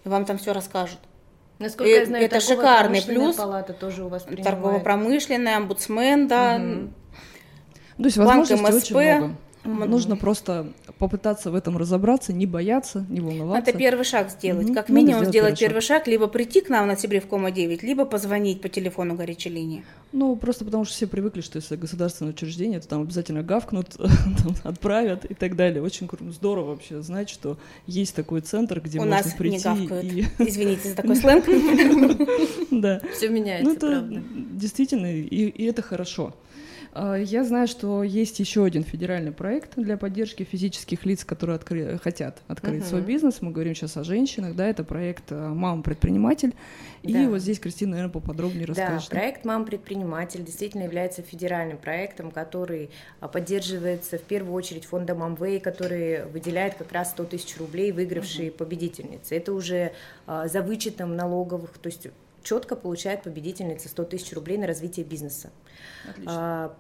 и 0.05 0.09
вам 0.09 0.25
там 0.25 0.37
все 0.37 0.53
расскажут. 0.53 0.99
Насколько 1.59 1.89
И 1.89 1.93
я 1.95 2.05
знаю, 2.05 2.25
это 2.25 2.35
торгово-промышленная 2.39 3.01
шикарный 3.01 3.01
плюс. 3.01 3.35
палата 3.35 3.73
тоже 3.73 4.03
у 4.03 4.09
вас 4.09 4.23
принимает. 4.23 4.45
Торгово-промышленный, 4.45 5.55
омбудсмен, 5.55 6.27
да, 6.27 6.57
Мгм. 6.59 6.93
То 7.97 8.03
есть 8.03 8.17
возможностей 8.17 8.55
МСП. 8.55 8.95
очень 8.95 8.95
много. 9.19 9.35
Нужно 9.67 10.15
просто 10.15 10.67
попытаться 10.97 11.51
в 11.51 11.55
этом 11.55 11.77
разобраться, 11.77 12.33
не 12.33 12.45
бояться, 12.45 13.05
не 13.09 13.19
волноваться. 13.19 13.69
Это 13.69 13.77
первый 13.77 14.05
шаг 14.05 14.31
сделать. 14.31 14.73
Как 14.73 14.89
минимум 14.89 15.25
сделать 15.25 15.59
первый 15.59 15.81
шаг. 15.81 16.07
либо 16.07 16.27
прийти 16.27 16.61
к 16.61 16.69
нам 16.69 16.87
на 16.87 16.97
Сибиревкома 16.97 17.51
9, 17.51 17.83
либо 17.83 18.05
позвонить 18.05 18.61
по 18.61 18.69
телефону 18.69 19.15
горячей 19.15 19.49
линии. 19.49 19.83
Ну, 20.13 20.35
просто 20.37 20.63
потому 20.63 20.85
что 20.85 20.93
все 20.93 21.05
привыкли, 21.05 21.41
что 21.41 21.57
если 21.57 21.75
государственное 21.75 22.31
учреждение, 22.31 22.79
то 22.79 22.87
там 22.87 23.01
обязательно 23.01 23.43
гавкнут, 23.43 23.97
отправят 24.63 25.25
и 25.25 25.33
так 25.33 25.55
далее. 25.55 25.83
Очень 25.83 26.09
здорово 26.31 26.71
вообще 26.71 27.01
знать, 27.01 27.29
что 27.29 27.57
есть 27.85 28.15
такой 28.15 28.41
центр, 28.41 28.79
где 28.79 28.99
У 28.99 29.01
можно 29.01 29.17
нас 29.17 29.33
прийти. 29.33 29.67
Не 29.67 29.87
гавкают. 29.87 30.13
И... 30.13 30.25
Извините 30.39 30.89
за 30.89 30.95
такой 30.95 31.15
сленг. 31.15 31.45
Да. 32.71 33.01
Все 33.15 33.29
меняется, 33.29 33.65
Ну, 33.65 33.75
это 33.75 34.23
действительно, 34.51 35.13
и 35.13 35.63
это 35.65 35.81
хорошо. 35.81 36.33
А, 36.93 37.15
я 37.15 37.43
знаю, 37.43 37.67
что 37.67 38.03
есть 38.03 38.39
еще 38.39 38.65
один 38.65 38.83
федеральный 38.83 39.31
проект 39.31 39.75
для 39.75 39.97
поддержки 39.97 40.43
физических 40.43 41.05
лиц, 41.05 41.23
которые 41.23 41.55
откры... 41.55 41.97
хотят 41.97 42.41
открыть 42.47 42.83
uh-huh. 42.83 42.89
свой 42.89 43.01
бизнес. 43.01 43.41
Мы 43.41 43.51
говорим 43.51 43.75
сейчас 43.75 43.97
о 43.97 44.03
женщинах, 44.03 44.55
да, 44.55 44.67
это 44.67 44.83
проект 44.83 45.25
а, 45.31 45.53
«Мама-предприниматель». 45.53 46.53
Да. 47.03 47.23
И 47.23 47.27
вот 47.27 47.39
здесь 47.39 47.59
Кристина, 47.59 47.91
наверное, 47.91 48.13
поподробнее 48.13 48.65
расскажет. 48.65 49.09
Да, 49.09 49.17
проект 49.17 49.45
«Мама-предприниматель» 49.45 50.43
действительно 50.43 50.83
является 50.83 51.21
федеральным 51.21 51.77
проектом, 51.77 52.31
который 52.31 52.89
а, 53.19 53.27
поддерживается 53.27 54.17
в 54.17 54.23
первую 54.23 54.53
очередь 54.53 54.85
фондом 54.85 55.23
Amway, 55.23 55.59
который 55.59 56.25
выделяет 56.25 56.75
как 56.75 56.91
раз 56.91 57.11
100 57.11 57.23
тысяч 57.25 57.57
рублей 57.57 57.91
выигравшие 57.91 58.49
uh-huh. 58.49 58.57
победительницы. 58.57 59.35
Это 59.35 59.53
уже 59.53 59.91
за 60.25 60.61
вычетом 60.61 61.15
налоговых, 61.15 61.77
то 61.77 61.87
есть 61.87 62.07
четко 62.47 62.77
получает 62.77 63.23
победительница 63.23 63.89
100 63.89 64.03
тысяч 64.05 64.33
рублей 64.33 64.57
на 64.57 64.67
развитие 64.67 65.05
бизнеса. 65.05 65.49
Отлично. 66.09 66.75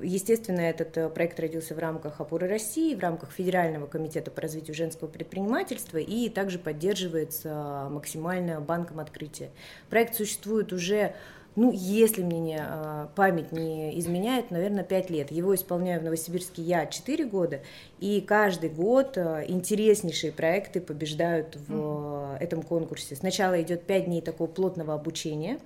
Естественно, 0.00 0.60
этот 0.60 0.96
э, 0.96 1.10
проект 1.10 1.38
родился 1.38 1.74
в 1.74 1.78
рамках 1.78 2.20
опоры 2.20 2.48
России, 2.48 2.94
в 2.94 3.00
рамках 3.00 3.30
Федерального 3.30 3.86
комитета 3.86 4.30
по 4.30 4.40
развитию 4.40 4.74
женского 4.74 5.06
предпринимательства 5.06 5.98
и 5.98 6.30
также 6.30 6.58
поддерживается 6.58 7.88
максимально 7.90 8.60
банком 8.60 9.00
открытия. 9.00 9.50
Проект 9.90 10.14
существует 10.14 10.72
уже 10.72 11.14
ну, 11.54 11.70
если 11.72 12.22
мне 12.22 12.64
э, 12.66 13.06
память 13.14 13.52
не 13.52 13.98
изменяет, 13.98 14.50
наверное, 14.50 14.84
5 14.84 15.10
лет. 15.10 15.30
Его 15.30 15.54
исполняю 15.54 16.00
в 16.00 16.04
Новосибирске 16.04 16.62
я 16.62 16.86
4 16.86 17.24
года, 17.26 17.60
и 18.00 18.20
каждый 18.20 18.70
год 18.70 19.16
э, 19.16 19.44
интереснейшие 19.48 20.32
проекты 20.32 20.80
побеждают 20.80 21.56
в 21.56 21.72
mm-hmm. 21.72 22.38
этом 22.38 22.62
конкурсе. 22.62 23.16
Сначала 23.16 23.60
идет 23.60 23.82
5 23.84 24.06
дней 24.06 24.22
такого 24.22 24.48
плотного 24.48 24.94
обучения, 24.94 25.58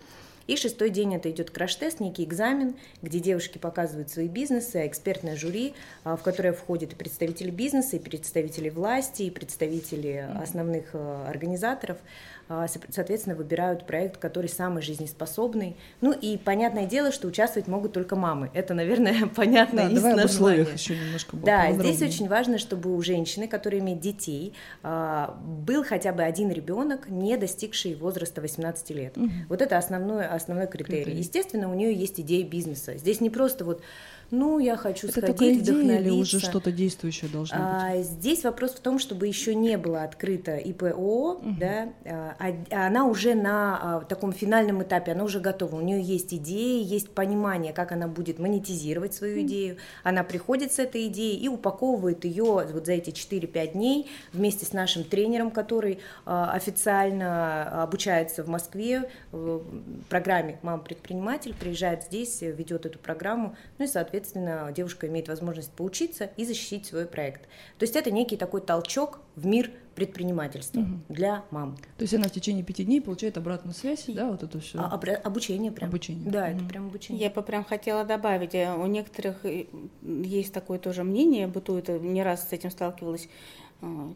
и 0.46 0.56
шестой 0.56 0.90
день 0.90 1.14
это 1.14 1.28
идет 1.30 1.50
краш-тест, 1.50 1.98
некий 1.98 2.22
экзамен, 2.22 2.76
где 3.02 3.18
девушки 3.18 3.58
показывают 3.58 4.10
свои 4.10 4.28
бизнесы, 4.28 4.76
а 4.76 4.86
экспертное 4.86 5.34
жюри, 5.34 5.74
а, 6.04 6.16
в 6.16 6.22
которое 6.22 6.52
входят 6.52 6.92
и 6.92 6.96
представители 6.96 7.50
бизнеса, 7.50 7.96
и 7.96 7.98
представители 7.98 8.68
власти, 8.68 9.24
и 9.24 9.30
представители 9.30 10.28
основных 10.40 10.90
а, 10.92 11.26
организаторов, 11.28 11.98
а, 11.98 12.02
соответственно, 12.48 13.34
выбирают 13.34 13.86
проект, 13.86 14.18
который 14.18 14.48
самый 14.48 14.82
жизнеспособный. 14.82 15.76
Ну 16.00 16.12
и 16.12 16.36
понятное 16.36 16.86
дело, 16.86 17.10
что 17.10 17.28
участвовать 17.28 17.68
могут 17.68 17.92
только 17.92 18.16
мамы. 18.16 18.50
Это, 18.54 18.74
наверное, 18.74 19.26
понятно 19.34 19.84
да, 19.84 19.88
из 19.88 20.02
давай 20.02 20.14
об 20.14 20.24
условиях 20.24 20.72
еще 20.72 20.96
немножко 20.96 21.36
Да, 21.36 21.72
здесь 21.72 22.02
очень 22.02 22.28
важно, 22.28 22.58
чтобы 22.58 22.94
у 22.94 23.02
женщины, 23.02 23.48
которая 23.48 23.80
имеет 23.80 24.00
детей, 24.00 24.54
был 24.82 25.84
хотя 25.84 26.12
бы 26.12 26.22
один 26.22 26.50
ребенок, 26.50 27.08
не 27.08 27.36
достигший 27.36 27.94
возраста 27.94 28.40
18 28.40 28.90
лет. 28.90 29.16
Угу. 29.16 29.30
Вот 29.48 29.62
это 29.62 29.76
основное 29.76 30.28
основной 30.32 30.66
критерий. 30.66 31.02
критерий. 31.02 31.18
Естественно, 31.18 31.70
у 31.70 31.74
нее 31.74 31.92
есть 31.92 32.20
идея 32.20 32.44
бизнеса. 32.44 32.96
Здесь 32.96 33.20
не 33.20 33.30
просто 33.30 33.64
вот 33.64 33.82
ну, 34.30 34.58
я 34.58 34.76
хочу 34.76 35.06
это 35.06 35.20
сходить, 35.20 35.62
идея 35.62 35.74
вдохновиться. 35.74 36.02
или 36.02 36.10
уже 36.10 36.40
что-то 36.40 36.72
действующее 36.72 37.30
должно 37.30 37.56
быть? 37.56 37.66
А, 37.66 38.02
здесь 38.02 38.42
вопрос 38.42 38.72
в 38.72 38.80
том, 38.80 38.98
чтобы 38.98 39.28
еще 39.28 39.54
не 39.54 39.78
было 39.78 40.02
открыто 40.02 40.56
ИПО, 40.56 41.34
угу. 41.34 41.56
да, 41.60 41.92
а, 42.04 42.34
а 42.35 42.35
она 42.70 43.06
уже 43.06 43.34
на 43.34 43.98
а, 43.98 44.00
таком 44.00 44.32
финальном 44.32 44.82
этапе, 44.82 45.12
она 45.12 45.24
уже 45.24 45.40
готова, 45.40 45.76
у 45.76 45.80
нее 45.80 46.02
есть 46.02 46.34
идеи, 46.34 46.82
есть 46.82 47.10
понимание, 47.10 47.72
как 47.72 47.92
она 47.92 48.08
будет 48.08 48.38
монетизировать 48.38 49.14
свою 49.14 49.42
идею, 49.42 49.76
она 50.02 50.24
приходит 50.24 50.72
с 50.72 50.78
этой 50.78 51.06
идеей 51.08 51.38
и 51.38 51.48
упаковывает 51.48 52.24
ее 52.24 52.44
вот 52.44 52.86
за 52.86 52.92
эти 52.92 53.10
4-5 53.10 53.72
дней 53.72 54.10
вместе 54.32 54.66
с 54.66 54.72
нашим 54.72 55.04
тренером, 55.04 55.50
который 55.50 56.00
а, 56.24 56.52
официально 56.52 57.82
обучается 57.82 58.42
в 58.44 58.48
Москве 58.48 59.10
в 59.32 59.62
программе 60.08 60.58
«Мама-предприниматель», 60.62 61.54
приезжает 61.54 62.04
здесь, 62.04 62.42
ведет 62.42 62.86
эту 62.86 62.98
программу, 62.98 63.56
ну 63.78 63.84
и, 63.84 63.88
соответственно, 63.88 64.16
соответственно, 64.36 64.72
девушка 64.72 65.06
имеет 65.08 65.28
возможность 65.28 65.72
поучиться 65.72 66.30
и 66.36 66.44
защитить 66.44 66.86
свой 66.86 67.06
проект. 67.06 67.42
То 67.78 67.84
есть 67.84 67.96
это 67.96 68.10
некий 68.10 68.36
такой 68.36 68.60
толчок 68.60 69.20
в 69.36 69.46
мир 69.46 69.70
предпринимательства 69.94 70.80
угу. 70.80 71.00
для 71.08 71.44
мам. 71.50 71.76
То 71.96 72.02
есть 72.02 72.14
она 72.14 72.28
в 72.28 72.30
течение 72.30 72.64
пяти 72.64 72.84
дней 72.84 73.00
получает 73.00 73.36
обратную 73.38 73.74
связь, 73.74 74.04
да, 74.08 74.30
вот 74.30 74.42
это 74.42 74.58
все. 74.60 74.78
А, 74.78 75.00
обучение 75.24 75.72
прям. 75.72 75.88
Обучение. 75.88 76.30
Да, 76.30 76.44
угу. 76.46 76.56
это 76.56 76.64
прям 76.64 76.86
обучение. 76.86 77.22
Я 77.22 77.30
бы 77.30 77.42
прям 77.42 77.64
хотела 77.64 78.04
добавить, 78.04 78.54
э, 78.54 78.74
у 78.74 78.86
некоторых 78.86 79.44
э, 79.44 79.66
есть 80.02 80.52
такое 80.52 80.78
тоже 80.78 81.04
мнение, 81.04 81.46
бытует, 81.46 81.88
э, 81.88 81.98
не 81.98 82.22
раз 82.22 82.48
с 82.48 82.52
этим 82.52 82.70
сталкивалась, 82.70 83.28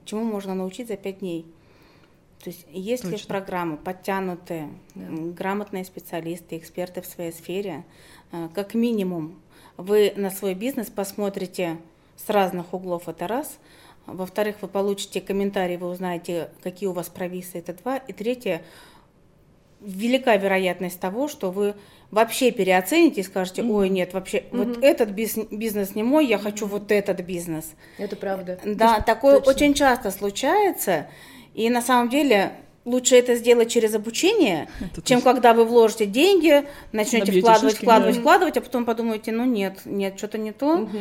чему 0.05 0.25
можно 0.25 0.55
научить 0.55 0.89
за 0.89 0.97
пять 0.97 1.21
дней. 1.21 1.47
То 2.43 2.49
есть 2.49 2.67
если 2.71 3.11
Точно. 3.11 3.25
в 3.25 3.27
программу 3.27 3.77
подтянуты 3.77 4.69
да. 4.95 5.07
грамотные 5.11 5.85
специалисты, 5.85 6.57
эксперты 6.57 7.03
в 7.03 7.07
своей 7.07 7.33
сфере, 7.33 7.85
как 8.55 8.73
минимум 8.73 9.39
вы 9.77 10.15
на 10.17 10.31
свой 10.31 10.55
бизнес 10.55 10.89
посмотрите 10.89 11.77
с 12.17 12.31
разных 12.31 12.73
углов, 12.73 13.09
это 13.09 13.27
раз. 13.27 13.59
Во-вторых, 14.07 14.57
вы 14.61 14.69
получите 14.69 15.21
комментарии, 15.21 15.77
вы 15.77 15.89
узнаете, 15.89 16.51
какие 16.63 16.89
у 16.89 16.93
вас 16.93 17.09
провисы, 17.09 17.59
это 17.59 17.75
два. 17.75 17.99
И 17.99 18.13
третье, 18.13 18.63
велика 19.81 20.37
вероятность 20.37 21.01
того, 21.01 21.29
что 21.29 21.51
вы 21.51 21.75
вообще 22.11 22.51
переоцените 22.51 23.21
и 23.21 23.25
скажете, 23.25 23.63
ой, 23.63 23.89
нет, 23.89 24.13
вообще, 24.13 24.39
mm-hmm. 24.39 24.75
вот 24.75 24.85
этот 24.85 25.11
бизнес 25.11 25.95
не 25.95 26.03
мой, 26.03 26.27
я 26.27 26.39
хочу 26.39 26.67
вот 26.67 26.91
этот 26.91 27.21
бизнес. 27.21 27.73
Это 27.99 28.17
правда. 28.17 28.59
Да, 28.65 28.89
Точно. 28.89 29.05
такое 29.05 29.39
очень 29.39 29.75
часто 29.75 30.11
случается. 30.11 31.07
И 31.55 31.71
на 31.71 31.83
самом 31.83 32.09
деле 32.09 32.53
лучше 32.85 33.17
это 33.17 33.35
сделать 33.37 33.71
через 33.71 33.95
обучение, 33.95 34.69
это 34.81 35.03
чем 35.03 35.21
точно. 35.21 35.33
когда 35.33 35.55
вы 35.55 35.65
вложите 35.65 36.07
деньги, 36.07 36.65
начнете 36.93 37.41
вкладывать, 37.41 37.73
шишки, 37.73 37.85
вкладывать, 37.85 38.15
да. 38.15 38.21
вкладывать, 38.21 38.57
а 38.57 38.61
потом 38.61 38.85
подумаете, 38.85 39.33
ну 39.33 39.45
нет, 39.45 39.81
нет, 39.85 40.19
что-то 40.19 40.39
не 40.39 40.53
то. 40.53 40.79
Угу. 40.79 40.99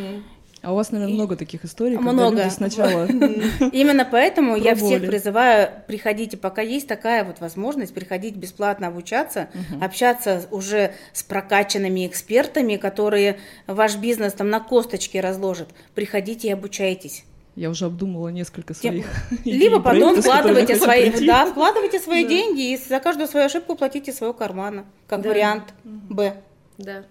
А 0.61 0.73
у 0.73 0.75
вас, 0.75 0.91
наверное, 0.91 1.13
и... 1.13 1.15
много 1.15 1.35
таких 1.35 1.63
историй, 1.63 1.97
много. 1.97 2.29
когда 2.29 2.43
люди 2.43 2.53
сначала 2.53 3.05
Именно 3.71 4.07
поэтому 4.09 4.55
я 4.55 4.75
всех 4.75 5.05
призываю, 5.05 5.69
приходите, 5.87 6.37
пока 6.37 6.61
есть 6.61 6.87
такая 6.87 7.23
вот 7.23 7.39
возможность, 7.39 7.93
приходить 7.93 8.35
бесплатно 8.35 8.87
обучаться, 8.87 9.49
общаться 9.81 10.45
уже 10.51 10.93
с 11.13 11.23
прокачанными 11.23 12.05
экспертами, 12.05 12.75
которые 12.75 13.39
ваш 13.67 13.95
бизнес 13.97 14.33
там 14.33 14.49
на 14.49 14.59
косточке 14.59 15.21
разложат. 15.21 15.69
Приходите 15.95 16.49
и 16.49 16.51
обучайтесь. 16.51 17.23
Я 17.55 17.69
уже 17.69 17.85
обдумала 17.85 18.29
несколько 18.29 18.73
своих. 18.73 19.05
Либо 19.45 19.79
потом 19.79 20.21
вкладывайте 20.21 20.75
свои, 20.75 21.11
да, 21.25 21.45
вкладывайте 21.45 21.99
свои 21.99 22.25
деньги 22.25 22.73
и 22.73 22.77
за 22.77 22.99
каждую 22.99 23.27
свою 23.27 23.45
ошибку 23.47 23.75
платите 23.75 24.13
своего 24.13 24.33
кармана, 24.33 24.85
как 25.07 25.25
вариант 25.25 25.73
Б. 25.83 26.35
Да. 26.77 27.03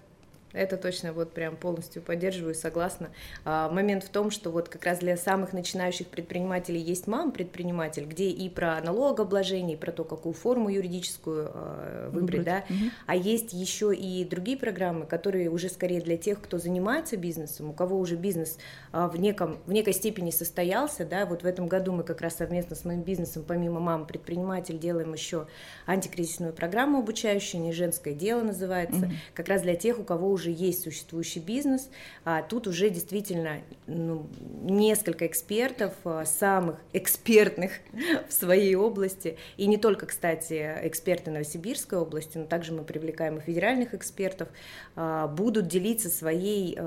Это 0.59 0.77
точно 0.77 1.12
вот 1.12 1.33
прям 1.33 1.57
полностью 1.57 2.03
поддерживаю, 2.03 2.55
согласна. 2.55 3.11
А, 3.45 3.71
момент 3.71 4.03
в 4.03 4.09
том, 4.09 4.33
что 4.33 4.50
вот 4.50 4.69
как 4.69 4.85
раз 4.85 4.99
для 4.99 5.17
самых 5.17 5.53
начинающих 5.53 6.09
предпринимателей 6.09 6.81
есть 6.81 7.07
мам-предприниматель, 7.07 8.05
где 8.05 8.29
и 8.29 8.49
про 8.49 8.81
налогообложение, 8.81 9.77
и 9.77 9.79
про 9.79 9.93
то, 9.93 10.03
какую 10.03 10.33
форму 10.33 10.69
юридическую 10.69 11.50
а, 11.55 12.11
выбрать, 12.11 12.41
Выбрать. 12.41 12.45
да. 12.45 12.65
Угу. 12.69 12.91
А 13.07 13.15
есть 13.15 13.53
еще 13.53 13.95
и 13.95 14.25
другие 14.25 14.59
программы, 14.59 15.07
которые 15.07 15.49
уже 15.49 15.69
скорее 15.69 16.00
для 16.00 16.17
тех, 16.17 16.41
кто 16.41 16.59
занимается 16.59 17.17
бизнесом, 17.17 17.71
у 17.71 17.73
кого 17.73 17.97
уже 17.97 18.17
бизнес 18.17 18.59
а, 18.91 19.07
в, 19.07 19.17
неком, 19.17 19.59
в 19.67 19.73
некой 19.73 19.93
степени 19.93 20.33
состоялся, 20.33 21.05
да. 21.05 21.25
Вот 21.25 21.45
в 21.45 21.47
этом 21.47 21.69
году 21.69 21.93
мы 21.93 22.03
как 22.03 22.21
раз 22.21 22.35
совместно 22.35 22.75
с 22.75 22.85
моим 22.85 23.03
бизнесом, 23.03 23.45
помимо 23.47 23.79
мам-предприниматель, 23.79 24.77
делаем 24.77 25.12
еще 25.12 25.47
антикризисную 25.87 26.53
программу 26.53 26.99
обучающую, 26.99 27.62
не 27.62 27.73
женское 27.73 28.12
дело 28.12 28.43
называется, 28.43 29.07
угу. 29.07 29.12
как 29.35 29.47
раз 29.47 29.62
для 29.62 29.77
тех, 29.77 30.00
у 30.00 30.03
кого 30.03 30.29
уже 30.29 30.48
есть 30.50 30.83
существующий 30.83 31.40
бизнес, 31.40 31.90
а 32.25 32.43
тут 32.43 32.67
уже 32.67 32.90
действительно 32.90 33.61
ну, 33.87 34.26
несколько 34.62 35.26
экспертов, 35.26 35.95
а, 36.05 36.25
самых 36.25 36.81
экспертных 36.93 37.73
в 38.28 38.33
своей 38.33 38.75
области, 38.75 39.37
и 39.57 39.67
не 39.67 39.76
только, 39.76 40.07
кстати, 40.07 40.76
эксперты 40.83 41.31
Новосибирской 41.31 41.99
области, 41.99 42.38
но 42.38 42.45
также 42.45 42.73
мы 42.73 42.85
привлекаем 42.85 43.38
и 43.38 43.40
федеральных 43.40 43.95
экспертов, 43.95 44.49
а, 44.97 45.26
будут 45.28 45.69
делиться 45.69 46.09
своей 46.09 46.78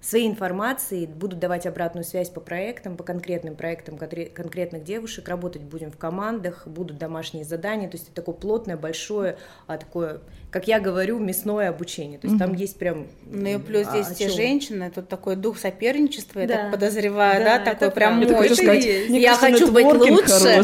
своей 0.00 0.28
информацией, 0.28 1.06
будут 1.06 1.40
давать 1.40 1.66
обратную 1.66 2.04
связь 2.04 2.30
по 2.30 2.40
проектам, 2.40 2.96
по 2.96 3.02
конкретным 3.02 3.56
проектам 3.56 3.98
конкретных 3.98 4.84
девушек, 4.84 5.28
работать 5.28 5.62
будем 5.62 5.90
в 5.90 5.96
командах, 5.96 6.66
будут 6.66 6.98
домашние 6.98 7.44
задания, 7.44 7.88
то 7.88 7.96
есть 7.96 8.06
это 8.06 8.14
такое 8.14 8.36
плотное, 8.36 8.76
большое, 8.76 9.38
а, 9.66 9.76
такое, 9.76 10.20
как 10.50 10.68
я 10.68 10.78
говорю, 10.78 11.18
мясное 11.18 11.68
обучение, 11.68 12.18
то 12.18 12.28
есть 12.28 12.36
mm-hmm. 12.40 12.46
там 12.46 12.54
есть 12.54 12.78
прям... 12.78 13.08
Ну 13.26 13.48
и 13.48 13.58
плюс 13.58 13.88
а, 13.88 14.02
здесь 14.02 14.16
все 14.16 14.28
женщины, 14.28 14.90
тут 14.94 15.08
такой 15.08 15.34
дух 15.34 15.58
соперничества, 15.58 16.46
да. 16.46 16.54
я 16.54 16.60
так 16.62 16.70
подозреваю, 16.70 17.44
да, 17.44 17.58
да 17.58 17.64
такой 17.64 17.90
прям 17.90 18.18
мощный, 18.20 19.18
я 19.18 19.34
хочу 19.34 19.72
быть 19.72 19.84
лучше, 19.84 20.62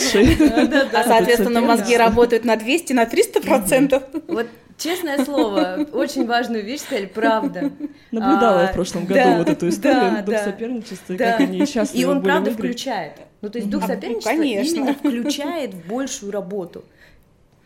а 0.92 1.04
соответственно 1.04 1.60
мозги 1.60 1.96
работают 1.96 2.44
на 2.44 2.56
200, 2.56 2.92
на 2.92 3.06
300 3.06 3.40
процентов. 3.40 4.04
Вот 4.28 4.46
Честное 4.76 5.24
слово, 5.24 5.86
очень 5.92 6.26
важную 6.26 6.64
вещь 6.64 6.80
сказали, 6.80 7.06
правда. 7.06 7.70
Наблюдала 8.10 8.62
а, 8.62 8.66
в 8.68 8.72
прошлом 8.72 9.06
году 9.06 9.20
да, 9.20 9.38
вот 9.38 9.48
эту 9.48 9.68
историю, 9.68 10.10
да, 10.10 10.22
дух 10.22 10.34
да, 10.34 10.44
соперничества, 10.44 11.16
да. 11.16 11.32
как 11.32 11.40
они 11.40 11.64
счастливы 11.64 12.02
И 12.02 12.04
он, 12.04 12.22
правда, 12.22 12.50
включает. 12.50 13.12
Ну, 13.40 13.50
то 13.50 13.58
есть 13.58 13.70
дух 13.70 13.86
соперничества 13.86 14.32
именно 14.32 14.94
включает 14.94 15.74
в 15.74 15.86
большую 15.86 16.32
работу. 16.32 16.84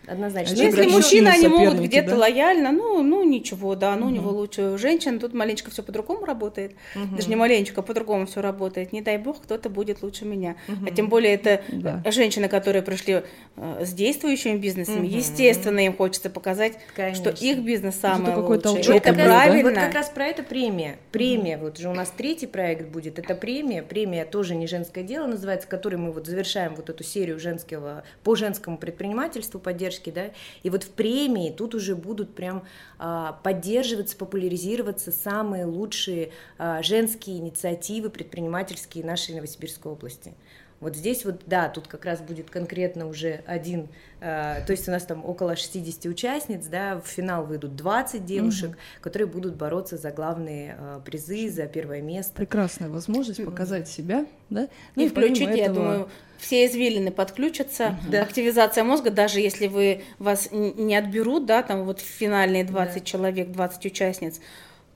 Однозначно. 0.08 0.54
А 0.58 0.64
если 0.64 0.86
мужчины, 0.86 1.28
они 1.28 1.48
могут 1.48 1.80
где-то 1.80 2.10
да? 2.10 2.16
лояльно, 2.16 2.72
ну, 2.72 3.02
ну 3.02 3.22
ничего, 3.24 3.74
да, 3.74 3.94
ну 3.96 4.06
угу. 4.06 4.08
у 4.08 4.14
него 4.14 4.30
лучше. 4.30 4.62
У 4.70 4.78
женщин 4.78 5.18
тут 5.18 5.34
маленечко 5.34 5.70
все 5.70 5.82
по-другому 5.82 6.24
работает. 6.24 6.72
Угу. 6.94 7.16
Даже 7.16 7.28
не 7.28 7.36
маленечко, 7.36 7.82
по-другому 7.82 8.26
все 8.26 8.40
работает. 8.40 8.92
Не 8.92 9.02
дай 9.02 9.18
бог, 9.18 9.42
кто-то 9.42 9.68
будет 9.68 10.02
лучше 10.02 10.24
меня. 10.24 10.56
Угу. 10.68 10.86
А 10.86 10.90
тем 10.94 11.08
более 11.08 11.34
это 11.34 11.62
да. 11.68 12.02
женщины, 12.10 12.48
которые 12.48 12.82
пришли 12.82 13.22
э, 13.56 13.84
с 13.84 13.92
действующими 13.92 14.56
бизнесами. 14.56 15.06
Угу. 15.06 15.16
Естественно, 15.16 15.80
им 15.84 15.94
хочется 15.94 16.30
показать, 16.30 16.78
Конечно. 16.96 17.32
что 17.32 17.44
их 17.44 17.58
бизнес 17.58 17.96
самый 17.96 18.34
лучший. 18.34 18.62
Толчок, 18.62 18.96
это 18.96 19.12
правильно. 19.12 19.70
Да? 19.70 19.80
Вот 19.80 19.86
как 19.86 19.94
раз 19.94 20.08
про 20.08 20.26
это 20.26 20.42
премия. 20.42 20.96
Премия, 21.12 21.56
угу. 21.56 21.66
вот 21.66 21.78
же 21.78 21.88
у 21.88 21.94
нас 21.94 22.12
третий 22.16 22.46
проект 22.46 22.88
будет, 22.88 23.18
это 23.18 23.34
премия. 23.34 23.82
Премия 23.82 24.24
тоже 24.24 24.54
не 24.54 24.66
женское 24.66 25.04
дело 25.04 25.26
называется, 25.26 25.68
который 25.68 25.98
мы 25.98 26.12
вот 26.12 26.26
завершаем 26.26 26.74
вот 26.74 26.88
эту 26.88 27.04
серию 27.04 27.38
женского, 27.38 28.04
по 28.24 28.34
женскому 28.34 28.78
предпринимательству 28.78 29.60
поддержки 29.60 29.97
поддержки, 29.98 30.10
да, 30.10 30.30
и 30.62 30.70
вот 30.70 30.84
в 30.84 30.90
премии 30.90 31.50
тут 31.50 31.74
уже 31.74 31.94
будут 31.94 32.34
прям 32.34 32.64
а, 32.98 33.32
поддерживаться, 33.42 34.16
популяризироваться 34.16 35.12
самые 35.12 35.64
лучшие 35.64 36.30
а, 36.58 36.82
женские 36.82 37.38
инициативы 37.38 38.10
предпринимательские 38.10 39.04
нашей 39.04 39.34
Новосибирской 39.34 39.92
области. 39.92 40.34
Вот 40.80 40.94
здесь 40.94 41.24
вот, 41.24 41.42
да, 41.46 41.68
тут 41.68 41.88
как 41.88 42.04
раз 42.04 42.20
будет 42.20 42.50
конкретно 42.50 43.08
уже 43.08 43.42
один, 43.46 43.88
э, 44.20 44.62
то 44.64 44.70
есть 44.70 44.86
у 44.88 44.92
нас 44.92 45.04
там 45.04 45.24
около 45.24 45.56
60 45.56 46.06
участниц, 46.06 46.66
да, 46.66 47.00
в 47.00 47.08
финал 47.08 47.44
выйдут 47.44 47.74
20 47.74 48.24
девушек, 48.24 48.70
угу. 48.70 48.78
которые 49.00 49.26
будут 49.26 49.56
бороться 49.56 49.96
за 49.96 50.12
главные 50.12 50.76
э, 50.78 51.00
призы, 51.04 51.48
за 51.50 51.66
первое 51.66 52.00
место. 52.00 52.32
Прекрасная 52.34 52.88
возможность 52.90 53.44
показать 53.44 53.88
себя, 53.88 54.26
да? 54.50 54.68
Ну, 54.94 55.02
и, 55.02 55.06
и 55.06 55.08
включить, 55.08 55.48
этого... 55.48 55.56
я 55.56 55.68
думаю, 55.68 56.08
все 56.38 56.64
извилины 56.66 57.10
подключатся, 57.10 57.98
угу. 58.00 58.12
да. 58.12 58.22
активизация 58.22 58.84
мозга, 58.84 59.10
даже 59.10 59.40
если 59.40 59.66
вы 59.66 60.02
вас 60.20 60.50
не 60.52 60.94
отберут, 60.94 61.44
да, 61.44 61.64
там 61.64 61.84
вот 61.86 62.00
финальные 62.00 62.62
20 62.62 62.94
да. 62.94 63.00
человек, 63.00 63.50
20 63.50 63.86
участниц, 63.86 64.40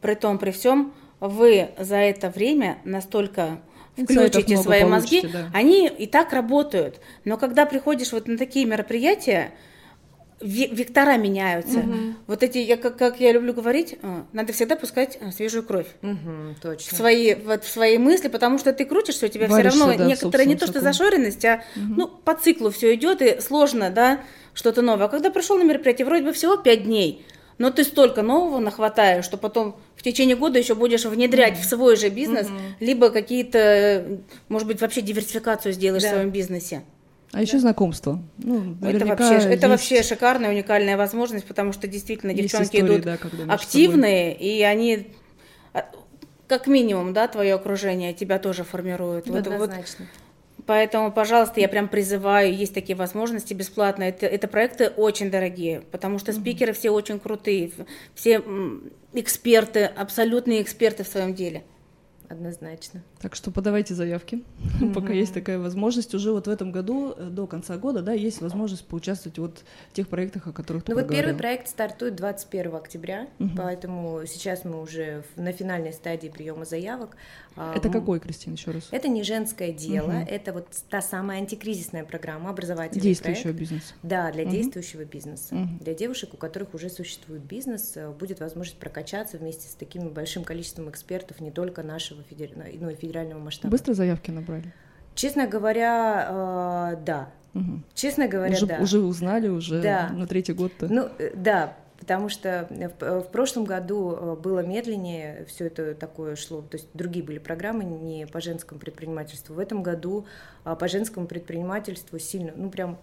при 0.00 0.14
том, 0.14 0.38
при 0.38 0.52
всем, 0.52 0.94
вы 1.18 1.70
за 1.76 1.96
это 1.96 2.30
время 2.30 2.78
настолько 2.84 3.60
включите 3.96 4.56
свои 4.56 4.84
мозги, 4.84 5.22
да. 5.22 5.50
они 5.52 5.86
и 5.86 6.06
так 6.06 6.32
работают. 6.32 7.00
Но 7.24 7.36
когда 7.36 7.66
приходишь 7.66 8.12
вот 8.12 8.26
на 8.26 8.38
такие 8.38 8.64
мероприятия, 8.64 9.52
вектора 10.42 11.16
меняются. 11.16 11.78
Угу. 11.78 11.96
Вот 12.26 12.42
эти, 12.42 12.58
я, 12.58 12.76
как, 12.76 12.96
как 12.96 13.20
я 13.20 13.32
люблю 13.32 13.52
говорить, 13.52 13.96
э, 14.02 14.22
надо 14.32 14.52
всегда 14.52 14.76
пускать 14.76 15.18
э, 15.20 15.30
свежую 15.30 15.62
кровь 15.62 15.86
угу, 16.02 16.56
точно. 16.60 16.94
В, 16.94 16.96
свои, 16.96 17.34
вот, 17.34 17.64
в 17.64 17.70
свои 17.70 17.98
мысли, 17.98 18.28
потому 18.28 18.58
что 18.58 18.72
ты 18.72 18.84
крутишься, 18.84 19.26
у 19.26 19.28
тебя 19.28 19.46
все 19.46 19.62
равно 19.62 19.96
да, 19.96 20.04
некоторые 20.04 20.46
не 20.46 20.56
то 20.56 20.66
что 20.66 20.80
зашоренность, 20.80 21.44
а 21.44 21.62
угу. 21.76 21.94
ну, 21.96 22.08
по 22.08 22.34
циклу 22.34 22.70
все 22.70 22.94
идет, 22.94 23.22
и 23.22 23.40
сложно, 23.40 23.90
да, 23.90 24.20
что-то 24.54 24.82
новое. 24.82 25.06
А 25.06 25.08
когда 25.08 25.30
пришел 25.30 25.56
на 25.58 25.62
мероприятие, 25.62 26.06
вроде 26.06 26.24
бы 26.24 26.32
всего 26.32 26.56
пять 26.56 26.84
дней, 26.84 27.24
но 27.58 27.70
ты 27.70 27.84
столько 27.84 28.22
нового 28.22 28.58
нахватаешь, 28.58 29.24
что 29.24 29.36
потом 29.36 29.76
в 29.96 30.02
течение 30.02 30.36
года 30.36 30.58
еще 30.58 30.74
будешь 30.74 31.04
внедрять 31.04 31.54
mm-hmm. 31.54 31.62
в 31.62 31.64
свой 31.64 31.96
же 31.96 32.08
бизнес, 32.08 32.46
mm-hmm. 32.46 32.74
либо 32.80 33.10
какие-то, 33.10 34.20
может 34.48 34.68
быть, 34.68 34.80
вообще 34.80 35.00
диверсификацию 35.00 35.72
сделаешь 35.72 36.02
да. 36.02 36.08
в 36.08 36.12
своем 36.12 36.30
бизнесе. 36.30 36.82
А 37.32 37.40
еще 37.40 37.58
знакомство. 37.58 38.22
Ну, 38.38 38.76
это 38.82 39.06
вообще, 39.06 39.34
есть... 39.34 39.46
это 39.46 39.68
вообще 39.68 40.02
шикарная, 40.02 40.50
уникальная 40.50 40.98
возможность, 40.98 41.46
потому 41.46 41.72
что 41.72 41.86
действительно 41.88 42.34
девчонки 42.34 42.76
истории, 42.76 42.98
идут 42.98 43.02
да, 43.04 43.18
активные, 43.48 44.36
и 44.36 44.62
они 44.62 45.08
а, 45.72 45.86
как 46.46 46.66
минимум, 46.66 47.14
да, 47.14 47.28
твое 47.28 47.54
окружение 47.54 48.12
тебя 48.12 48.38
тоже 48.38 48.64
формирует. 48.64 49.28
Вот, 49.28 49.46
Однозначно. 49.46 50.06
Вот, 50.10 50.21
Поэтому, 50.66 51.10
пожалуйста, 51.10 51.60
я 51.60 51.68
прям 51.68 51.88
призываю, 51.88 52.54
есть 52.54 52.72
такие 52.72 52.94
возможности 52.94 53.52
бесплатно. 53.52 54.04
Это, 54.04 54.26
это 54.26 54.46
проекты 54.46 54.88
очень 54.88 55.30
дорогие, 55.30 55.80
потому 55.90 56.18
что 56.18 56.32
спикеры 56.32 56.72
все 56.72 56.90
очень 56.90 57.18
крутые, 57.18 57.72
все 58.14 58.42
эксперты, 59.12 59.84
абсолютные 59.84 60.62
эксперты 60.62 61.04
в 61.04 61.08
своем 61.08 61.34
деле 61.34 61.64
однозначно. 62.28 63.02
Так 63.22 63.36
что 63.36 63.52
подавайте 63.52 63.94
заявки, 63.94 64.42
mm-hmm. 64.80 64.92
пока 64.94 65.12
есть 65.12 65.32
такая 65.32 65.60
возможность. 65.60 66.12
Уже 66.12 66.32
вот 66.32 66.48
в 66.48 66.50
этом 66.50 66.72
году, 66.72 67.14
э, 67.16 67.28
до 67.30 67.46
конца 67.46 67.76
года, 67.76 68.02
да, 68.02 68.12
есть 68.12 68.40
возможность 68.40 68.84
поучаствовать 68.84 69.38
вот 69.38 69.62
в 69.90 69.92
тех 69.94 70.08
проектах, 70.08 70.48
о 70.48 70.52
которых 70.52 70.88
Ну 70.88 70.96
вот 70.96 71.04
говорил. 71.04 71.22
первый 71.22 71.38
проект 71.38 71.68
стартует 71.68 72.16
21 72.16 72.74
октября, 72.74 73.28
mm-hmm. 73.38 73.50
поэтому 73.56 74.26
сейчас 74.26 74.64
мы 74.64 74.82
уже 74.82 75.22
на 75.36 75.52
финальной 75.52 75.92
стадии 75.92 76.28
приема 76.28 76.64
заявок. 76.64 77.16
А, 77.56 77.74
это 77.76 77.90
какой, 77.90 78.18
Кристина, 78.18 78.54
еще 78.54 78.70
раз? 78.70 78.88
Это 78.90 79.08
не 79.08 79.22
женское 79.22 79.72
дело, 79.72 80.10
угу. 80.10 80.26
это 80.26 80.52
вот 80.52 80.68
та 80.88 81.02
самая 81.02 81.38
антикризисная 81.38 82.04
программа, 82.04 82.50
образовательный 82.50 83.02
Действующего 83.02 83.42
проект. 83.52 83.60
бизнеса. 83.60 83.94
Да, 84.02 84.32
для 84.32 84.44
угу. 84.44 84.52
действующего 84.52 85.04
бизнеса. 85.04 85.54
Угу. 85.54 85.84
Для 85.84 85.94
девушек, 85.94 86.34
у 86.34 86.36
которых 86.36 86.74
уже 86.74 86.88
существует 86.88 87.42
бизнес, 87.42 87.92
э, 87.96 88.10
будет 88.10 88.40
возможность 88.40 88.78
прокачаться 88.78 89.36
вместе 89.38 89.68
с 89.68 89.74
таким 89.74 90.08
большим 90.08 90.44
количеством 90.44 90.88
экспертов 90.88 91.40
не 91.40 91.50
только 91.50 91.82
нашего 91.82 92.22
федерального, 92.22 92.68
но 92.80 92.90
и 92.90 92.94
федерального 92.94 93.11
масштаба. 93.20 93.70
Быстро 93.70 93.94
заявки 93.94 94.30
набрали? 94.30 94.72
Честно 95.14 95.46
говоря, 95.46 96.92
э, 96.92 97.04
да. 97.04 97.28
Угу. 97.54 97.82
Честно 97.94 98.28
говоря, 98.28 98.54
уже, 98.54 98.66
да. 98.66 98.78
Уже 98.80 99.00
узнали, 99.00 99.48
уже 99.48 99.82
да. 99.82 100.10
на 100.12 100.26
третий 100.26 100.54
год-то. 100.54 100.88
Ну, 100.90 101.08
э, 101.18 101.32
да, 101.34 101.76
потому 101.98 102.28
что 102.28 102.66
в, 102.70 103.20
в 103.20 103.30
прошлом 103.30 103.64
году 103.64 104.12
э, 104.12 104.36
было 104.36 104.60
медленнее, 104.60 105.44
все 105.46 105.66
это 105.66 105.94
такое 105.94 106.34
шло, 106.34 106.62
то 106.62 106.76
есть 106.76 106.88
другие 106.94 107.24
были 107.24 107.38
программы 107.38 107.84
не 107.84 108.26
по 108.26 108.40
женскому 108.40 108.80
предпринимательству. 108.80 109.54
В 109.54 109.58
этом 109.58 109.82
году 109.82 110.26
а, 110.64 110.74
по 110.74 110.88
женскому 110.88 111.26
предпринимательству 111.26 112.18
сильно, 112.18 112.52
ну 112.56 112.70
прям 112.70 112.98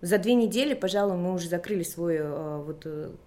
за 0.00 0.18
две 0.18 0.34
недели, 0.34 0.74
пожалуй, 0.74 1.16
мы 1.16 1.34
уже 1.34 1.48
закрыли 1.48 1.82
свой 1.82 2.16
э, 2.16 2.62
вот 2.64 2.86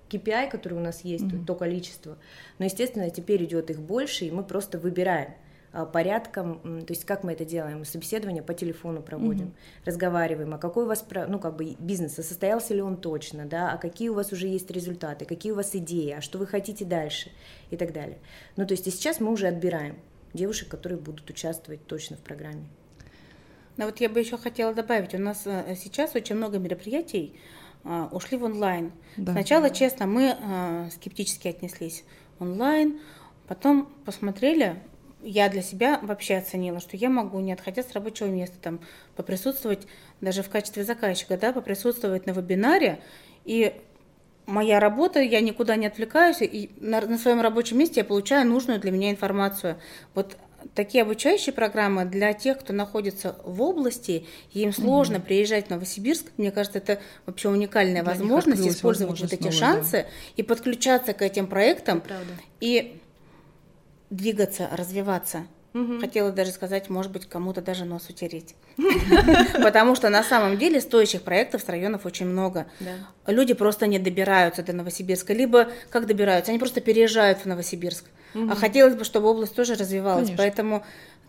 KPI, 0.10 0.50
который 0.50 0.76
у 0.76 0.82
нас 0.82 1.02
есть, 1.02 1.26
mm-hmm. 1.26 1.46
то 1.46 1.56
количество. 1.56 2.18
Но, 2.60 2.66
естественно, 2.66 3.10
теперь 3.10 3.44
идет 3.44 3.70
их 3.70 3.80
больше, 3.80 4.26
и 4.26 4.32
мы 4.32 4.44
просто 4.44 4.78
выбираем. 4.78 5.34
А, 5.74 5.86
порядком, 5.86 6.86
то 6.86 6.94
есть 6.94 7.04
как 7.04 7.24
мы 7.24 7.34
это 7.34 7.44
делаем, 7.44 7.84
собеседование 7.84 8.42
по 8.42 8.54
телефону 8.54 9.02
проводим, 9.02 9.48
mm-hmm. 9.48 9.86
разговариваем, 9.86 10.54
а 10.54 10.58
какой 10.58 10.86
у 10.86 10.88
вас, 10.88 11.06
ну 11.28 11.40
как 11.40 11.58
бы 11.58 11.76
бизнес, 11.78 12.18
а 12.18 12.24
состоялся 12.24 12.74
ли 12.74 12.82
он 12.82 12.98
точно, 12.98 13.46
да, 13.46 13.74
а 13.74 13.78
какие 13.78 14.10
у 14.10 14.14
вас 14.14 14.32
уже 14.32 14.48
есть 14.48 14.72
результаты, 14.72 15.26
какие 15.26 15.52
у 15.52 15.56
вас 15.56 15.76
идеи, 15.76 16.12
а 16.12 16.22
что 16.22 16.38
вы 16.38 16.48
хотите 16.48 16.86
дальше 16.86 17.32
и 17.70 17.76
так 17.76 17.92
далее. 17.92 18.18
Ну 18.56 18.66
то 18.66 18.74
есть 18.74 18.88
и 18.88 18.92
сейчас 18.92 19.20
мы 19.20 19.30
уже 19.32 19.48
отбираем 19.48 19.98
девушек, 20.34 20.70
которые 20.70 21.00
будут 21.00 21.30
участвовать 21.30 21.86
точно 21.86 22.16
в 22.16 22.22
программе. 22.22 22.66
Ну 23.76 23.86
вот 23.86 24.00
я 24.00 24.10
бы 24.10 24.20
еще 24.20 24.38
хотела 24.38 24.74
добавить, 24.74 25.14
у 25.14 25.20
нас 25.20 25.44
э, 25.46 25.76
сейчас 25.76 26.16
очень 26.16 26.36
много 26.36 26.60
мероприятий 26.60 27.38
а, 27.84 28.10
ушли 28.12 28.38
в 28.38 28.44
онлайн. 28.44 28.94
Да. 29.18 29.34
Сначала, 29.34 29.70
честно, 29.70 30.08
мы 30.08 30.36
а, 30.42 30.90
скептически 30.92 31.50
отнеслись 31.50 32.04
онлайн, 32.40 33.00
потом 33.48 33.90
посмотрели, 34.06 34.82
я 35.22 35.50
для 35.50 35.62
себя 35.62 36.00
вообще 36.02 36.38
оценила, 36.38 36.80
что 36.80 36.96
я 36.98 37.10
могу, 37.10 37.40
не 37.40 37.54
отходя 37.54 37.84
с 37.84 37.92
рабочего 37.94 38.28
места, 38.28 38.58
там, 38.62 38.80
поприсутствовать 39.16 39.88
даже 40.22 40.44
в 40.44 40.50
качестве 40.50 40.84
заказчика, 40.84 41.38
да, 41.38 41.54
поприсутствовать 41.54 42.26
на 42.26 42.32
вебинаре, 42.32 43.00
и 43.46 43.74
моя 44.46 44.80
работа, 44.80 45.20
я 45.20 45.42
никуда 45.42 45.76
не 45.76 45.88
отвлекаюсь, 45.88 46.42
и 46.42 46.72
на, 46.80 47.02
на 47.02 47.18
своем 47.18 47.42
рабочем 47.42 47.78
месте 47.78 48.02
я 48.02 48.06
получаю 48.06 48.48
нужную 48.48 48.80
для 48.80 48.92
меня 48.92 49.12
информацию. 49.12 49.78
Вот 50.14 50.38
такие 50.74 51.04
обучающие 51.04 51.54
программы 51.54 52.06
для 52.06 52.34
тех, 52.34 52.60
кто 52.60 52.74
находится 52.74 53.36
в 53.44 53.62
области, 53.62 54.26
и 54.54 54.62
им 54.62 54.74
сложно 54.74 55.16
mm 55.16 55.26
приезжать 55.28 55.68
в 55.68 55.70
Новосибирск, 55.70 56.26
мне 56.38 56.52
кажется, 56.52 56.80
это 56.80 57.00
вообще 57.26 57.50
уникальная 57.50 58.04
для 58.04 58.12
возможность 58.12 58.68
использовать 58.68 59.20
вот 59.20 59.34
эти 59.34 59.44
новой, 59.44 59.54
шансы 59.56 60.04
да. 60.04 60.08
и 60.38 60.44
подключаться 60.44 61.14
к 61.14 61.22
этим 61.22 61.48
проектам. 61.48 62.02
И 62.60 63.00
двигаться, 64.10 64.70
развиваться. 64.72 65.48
Угу. 65.74 66.00
Хотела 66.00 66.32
даже 66.32 66.52
сказать, 66.52 66.90
может 66.90 67.12
быть, 67.12 67.28
кому-то 67.28 67.62
даже 67.62 67.86
нос 67.86 68.10
утереть. 68.10 68.56
Потому 69.62 69.96
что 69.96 70.10
на 70.10 70.24
самом 70.24 70.58
деле 70.58 70.82
стоящих 70.82 71.22
проектов 71.22 71.62
с 71.62 71.70
районов 71.70 72.06
очень 72.06 72.26
много. 72.26 72.68
Люди 73.26 73.54
просто 73.54 73.86
не 73.86 74.00
добираются 74.00 74.64
до 74.64 74.74
Новосибирска. 74.74 75.34
Либо 75.34 75.68
как 75.90 76.08
добираются? 76.08 76.52
Они 76.52 76.60
просто 76.60 76.82
переезжают 76.82 77.40
в 77.40 77.46
Новосибирск. 77.46 78.06
Угу. 78.34 78.52
А 78.52 78.56
хотелось 78.56 78.96
бы, 78.96 79.04
чтобы 79.04 79.30
область 79.30 79.56
тоже 79.56 79.76
развивалась. 79.76 80.28
Конечно. 80.28 80.38
Поэтому 80.38 80.86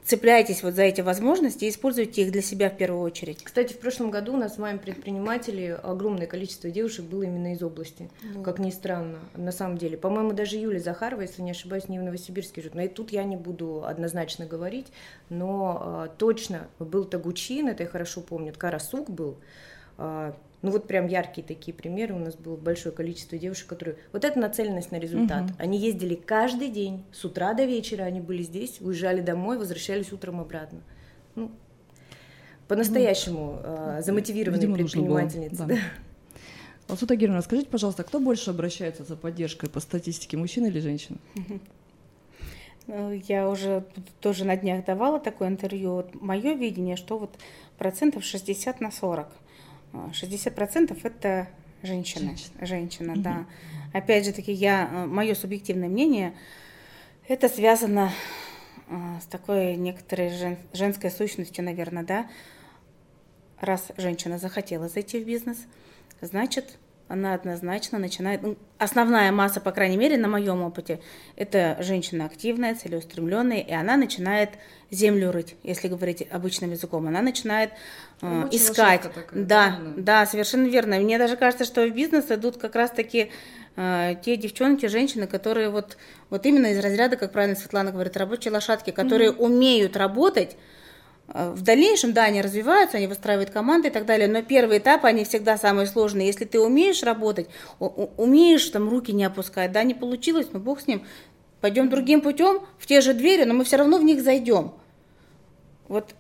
цепляйтесь 0.09 0.63
вот 0.63 0.75
за 0.75 0.83
эти 0.83 1.03
возможности 1.03 1.67
и 1.67 1.69
используйте 1.69 2.23
их 2.23 2.33
для 2.33 2.41
себя 2.41 2.71
в 2.71 2.77
первую 2.77 3.03
очередь. 3.03 3.45
Кстати, 3.45 3.75
в 3.75 3.79
прошлом 3.79 4.11
году 4.11 4.35
у 4.35 4.37
нас 4.39 4.55
с 4.55 4.59
вами 4.59 4.79
предприниматели, 4.79 5.79
огромное 5.83 6.27
количество 6.27 6.71
девушек 6.71 7.05
было 7.05 7.25
именно 7.25 7.53
из 7.53 7.63
области, 7.63 8.11
вот. 8.35 8.43
как 8.45 8.59
ни 8.59 8.71
странно, 8.71 9.19
на 9.37 9.53
самом 9.53 9.77
деле. 9.77 9.99
По-моему, 9.99 10.33
даже 10.33 10.57
Юлия 10.57 10.81
Захарова, 10.81 11.21
если 11.21 11.43
не 11.43 11.51
ошибаюсь, 11.51 11.89
не 11.89 11.99
в 11.99 12.03
Новосибирске 12.03 12.63
живет. 12.63 12.75
Но 12.75 12.83
и 12.83 12.89
тут 12.89 13.13
я 13.13 13.23
не 13.25 13.37
буду 13.37 13.85
однозначно 13.85 14.47
говорить, 14.47 14.87
но 15.29 16.07
э, 16.07 16.17
точно 16.17 16.69
был 16.79 17.05
Тагучин, 17.05 17.69
это 17.69 17.83
я 17.83 17.89
хорошо 17.89 18.23
помню, 18.23 18.55
Карасук 18.57 19.11
был, 19.11 19.37
э, 19.99 20.33
ну 20.63 20.71
вот 20.71 20.89
прям 20.89 21.07
яркие 21.07 21.47
такие 21.47 21.73
примеры. 21.73 22.15
У 22.15 22.19
нас 22.19 22.35
было 22.35 22.57
большое 22.57 22.95
количество 22.95 23.39
девушек, 23.39 23.69
которые... 23.69 23.97
Вот 24.13 24.25
это 24.25 24.39
нацеленность 24.39 24.91
на 24.91 24.99
результат. 24.99 25.45
Угу. 25.45 25.55
Они 25.59 25.79
ездили 25.79 26.15
каждый 26.15 26.69
день, 26.69 27.05
с 27.13 27.25
утра 27.25 27.55
до 27.55 27.65
вечера 27.65 28.03
они 28.03 28.21
были 28.21 28.43
здесь, 28.43 28.81
уезжали 28.81 29.21
домой, 29.21 29.59
возвращались 29.59 30.13
утром 30.13 30.41
обратно. 30.41 30.81
Ну, 31.37 31.51
по-настоящему 32.67 33.61
э, 33.63 34.03
замотивированные 34.03 34.61
Видимо, 34.61 34.77
предпринимательницы. 34.77 35.57
Да. 35.57 35.67
Да. 35.67 35.77
Алсута 36.89 37.17
Германовна, 37.17 37.43
скажите, 37.43 37.69
пожалуйста, 37.69 38.03
кто 38.03 38.19
больше 38.19 38.51
обращается 38.51 39.05
за 39.05 39.17
поддержкой 39.17 39.69
по 39.69 39.79
статистике, 39.79 40.37
мужчина 40.37 40.67
или 40.67 40.81
женщина? 40.81 41.19
Ну, 42.87 43.13
я 43.29 43.51
уже 43.51 43.85
тоже 44.21 44.47
на 44.47 44.57
днях 44.57 44.87
давала 44.87 45.21
такое 45.21 45.49
интервью. 45.49 45.97
Вот 45.97 46.15
мое 46.15 46.55
видение, 46.55 46.97
что 46.97 47.19
вот 47.19 47.31
процентов 47.77 48.25
60 48.25 48.81
на 48.81 48.91
40. 48.91 49.29
60% 49.93 50.99
это 51.03 51.49
женщины. 51.83 52.37
Женщина, 52.37 52.67
Женщина 52.67 53.13
угу. 53.15 53.21
да. 53.21 53.47
Опять 53.93 54.27
же 54.27 54.33
таки, 54.33 54.53
я, 54.53 54.89
э, 54.91 55.07
мое 55.07 55.35
субъективное 55.35 55.89
мнение, 55.89 56.35
это 57.27 57.49
связано 57.49 58.13
э, 58.89 59.19
с 59.23 59.27
такой 59.27 59.77
некоторой 59.77 60.31
жен, 60.31 60.59
женской 60.73 61.11
сущностью, 61.11 61.65
наверное, 61.65 62.05
да. 62.05 62.31
Раз 63.61 63.91
женщина 63.97 64.39
захотела 64.39 64.89
зайти 64.89 65.23
в 65.23 65.27
бизнес, 65.27 65.59
значит, 66.21 66.79
она 67.09 67.35
однозначно 67.35 67.99
начинает... 67.99 68.43
Ну, 68.43 68.57
основная 68.77 69.33
масса, 69.33 69.61
по 69.61 69.73
крайней 69.73 69.97
мере, 69.97 70.19
на 70.19 70.29
моем 70.29 70.63
опыте, 70.63 71.01
это 71.37 71.77
женщина 71.81 72.27
активная, 72.27 72.75
целеустремленная, 72.75 73.61
и 73.61 73.73
она 73.73 73.97
начинает 73.97 74.51
землю 74.91 75.33
рыть, 75.33 75.57
если 75.63 75.89
говорить 75.89 76.27
обычным 76.31 76.71
языком. 76.71 77.07
Она 77.07 77.23
начинает 77.23 77.71
э, 78.21 78.49
искать. 78.53 79.03
Такая, 79.03 79.25
да, 79.33 79.77
правильно? 79.77 79.95
да, 80.03 80.27
совершенно 80.27 80.67
верно. 80.67 80.99
Мне 80.99 81.19
даже 81.19 81.37
кажется, 81.37 81.65
что 81.65 81.87
в 81.87 81.95
бизнес 81.95 82.31
идут 82.31 82.59
как 82.59 82.75
раз-таки 82.75 83.31
э, 83.77 84.15
те 84.23 84.37
девчонки, 84.37 84.87
женщины, 84.87 85.27
которые 85.27 85.71
вот, 85.71 85.97
вот 86.29 86.45
именно 86.45 86.67
из 86.67 86.79
разряда, 86.79 87.17
как 87.17 87.33
правильно 87.33 87.57
Светлана 87.57 87.91
говорит, 87.91 88.17
рабочие 88.19 88.53
лошадки, 88.53 88.91
которые 88.91 89.31
mm-hmm. 89.31 89.39
умеют 89.39 89.97
работать, 89.97 90.57
в 91.29 91.61
дальнейшем, 91.63 92.15
да, 92.15 92.25
они 92.25 92.41
развиваются, 92.41 92.97
они 92.97 93.07
выстраивают 93.07 93.51
команды 93.51 93.89
и 93.89 93.91
так 93.91 94.07
далее, 94.07 94.29
но 94.29 94.43
первый 94.43 94.79
этап, 94.79 95.05
они 95.05 95.25
всегда 95.25 95.59
самые 95.59 95.87
сложные. 95.87 96.27
Если 96.27 96.47
ты 96.47 96.59
умеешь 96.59 97.03
работать, 97.03 97.49
умеешь 97.79 98.67
там 98.71 98.89
руки 98.89 99.13
не 99.13 99.25
опускать, 99.25 99.73
да, 99.73 99.83
не 99.83 99.95
получилось, 99.95 100.49
ну 100.53 100.59
бог 100.59 100.81
с 100.81 100.87
ним, 100.87 101.05
пойдем 101.61 101.91
другим 101.91 102.23
путем, 102.23 102.61
в 102.79 102.87
те 102.87 103.03
же 103.03 103.13
двери, 103.13 103.45
но 103.45 103.53
мы 103.53 103.65
все 103.65 103.77
равно 103.77 103.99
в 103.99 104.05
них 104.05 104.23
зайдем. 104.23 104.73
Вот 105.89 106.15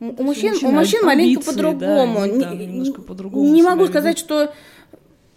у 0.00 0.22
мужчин, 0.22 0.54
у 0.62 0.70
мужчин 0.70 1.04
маленько 1.06 1.42
по-другому. 1.42 2.20
Да, 2.26 2.50
да, 2.50 2.54
немножко 2.54 3.00
по-другому. 3.00 3.48
Не 3.48 3.62
могу 3.62 3.86
сказать, 3.86 4.16
ведут. 4.16 4.26
что 4.26 4.54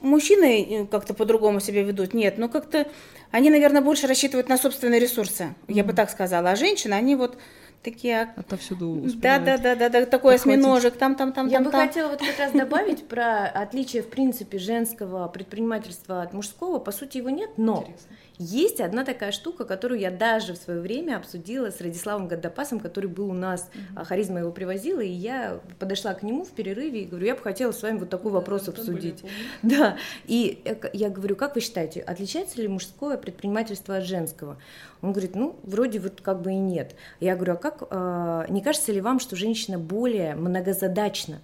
мужчины 0.01 0.63
э, 0.63 0.85
как-то 0.85 1.13
по-другому 1.13 1.61
себя 1.61 1.83
ведут. 1.83 2.13
Нет, 2.13 2.37
но 2.37 2.49
как-то 2.49 2.87
они, 3.31 3.49
наверное, 3.49 3.81
больше 3.81 4.07
рассчитывают 4.07 4.49
на 4.49 4.57
собственные 4.57 4.99
ресурсы, 4.99 5.43
mm-hmm. 5.43 5.73
я 5.73 5.83
бы 5.83 5.93
так 5.93 6.09
сказала. 6.09 6.51
А 6.51 6.55
женщины, 6.55 6.93
они 6.93 7.15
вот 7.15 7.37
такие... 7.83 8.33
Отовсюду 8.35 9.01
Да, 9.15 9.39
да, 9.39 9.57
да, 9.57 9.75
да, 9.75 9.89
да, 9.89 10.05
такой 10.05 10.35
осьминожек, 10.35 10.97
там, 10.97 11.15
там, 11.15 11.31
там, 11.31 11.47
Я 11.47 11.57
там, 11.57 11.63
бы 11.65 11.71
там. 11.71 11.87
хотела 11.87 12.09
вот 12.09 12.19
как 12.19 12.37
раз 12.39 12.51
добавить 12.51 13.07
про 13.07 13.45
отличие, 13.45 14.03
в 14.03 14.09
принципе, 14.09 14.57
женского 14.57 15.27
предпринимательства 15.27 16.21
от 16.21 16.33
мужского. 16.33 16.79
По 16.79 16.91
сути, 16.91 17.17
его 17.17 17.29
нет, 17.29 17.51
но 17.57 17.81
Интересно. 17.81 18.15
Есть 18.39 18.81
одна 18.81 19.03
такая 19.03 19.31
штука, 19.31 19.65
которую 19.65 19.99
я 19.99 20.11
даже 20.11 20.53
в 20.53 20.57
свое 20.57 20.79
время 20.79 21.17
обсудила 21.17 21.71
с 21.71 21.81
Радиславом 21.81 22.27
Гаддапасом, 22.27 22.79
который 22.79 23.09
был 23.09 23.31
у 23.31 23.33
нас, 23.33 23.69
mm-hmm. 23.73 24.05
Харизма 24.05 24.39
его 24.39 24.51
привозила, 24.51 24.99
и 24.99 25.09
я 25.09 25.59
подошла 25.79 26.13
к 26.13 26.21
нему 26.21 26.43
в 26.43 26.51
перерыве 26.51 27.01
и 27.01 27.05
говорю, 27.05 27.25
я 27.25 27.35
бы 27.35 27.41
хотела 27.41 27.71
с 27.71 27.81
вами 27.81 27.97
вот 27.97 28.09
такой 28.09 28.31
да, 28.31 28.37
вопрос 28.37 28.67
обсудить. 28.67 29.23
Да, 29.63 29.97
и 30.25 30.63
я 30.93 31.09
говорю, 31.09 31.35
как 31.35 31.55
вы 31.55 31.61
считаете, 31.61 32.01
отличается 32.01 32.61
ли 32.61 32.67
мужское 32.67 33.17
предпринимательство 33.17 33.97
от 33.97 34.03
женского? 34.03 34.57
Он 35.01 35.11
говорит, 35.11 35.35
ну, 35.35 35.59
вроде 35.63 35.99
вот 35.99 36.21
как 36.21 36.41
бы 36.41 36.51
и 36.51 36.57
нет. 36.57 36.95
Я 37.19 37.35
говорю, 37.35 37.53
а 37.53 37.57
как, 37.57 37.83
э, 37.89 38.45
не 38.49 38.61
кажется 38.61 38.91
ли 38.91 39.01
вам, 39.01 39.19
что 39.19 39.35
женщина 39.35 39.79
более 39.79 40.35
многозадачна? 40.35 41.41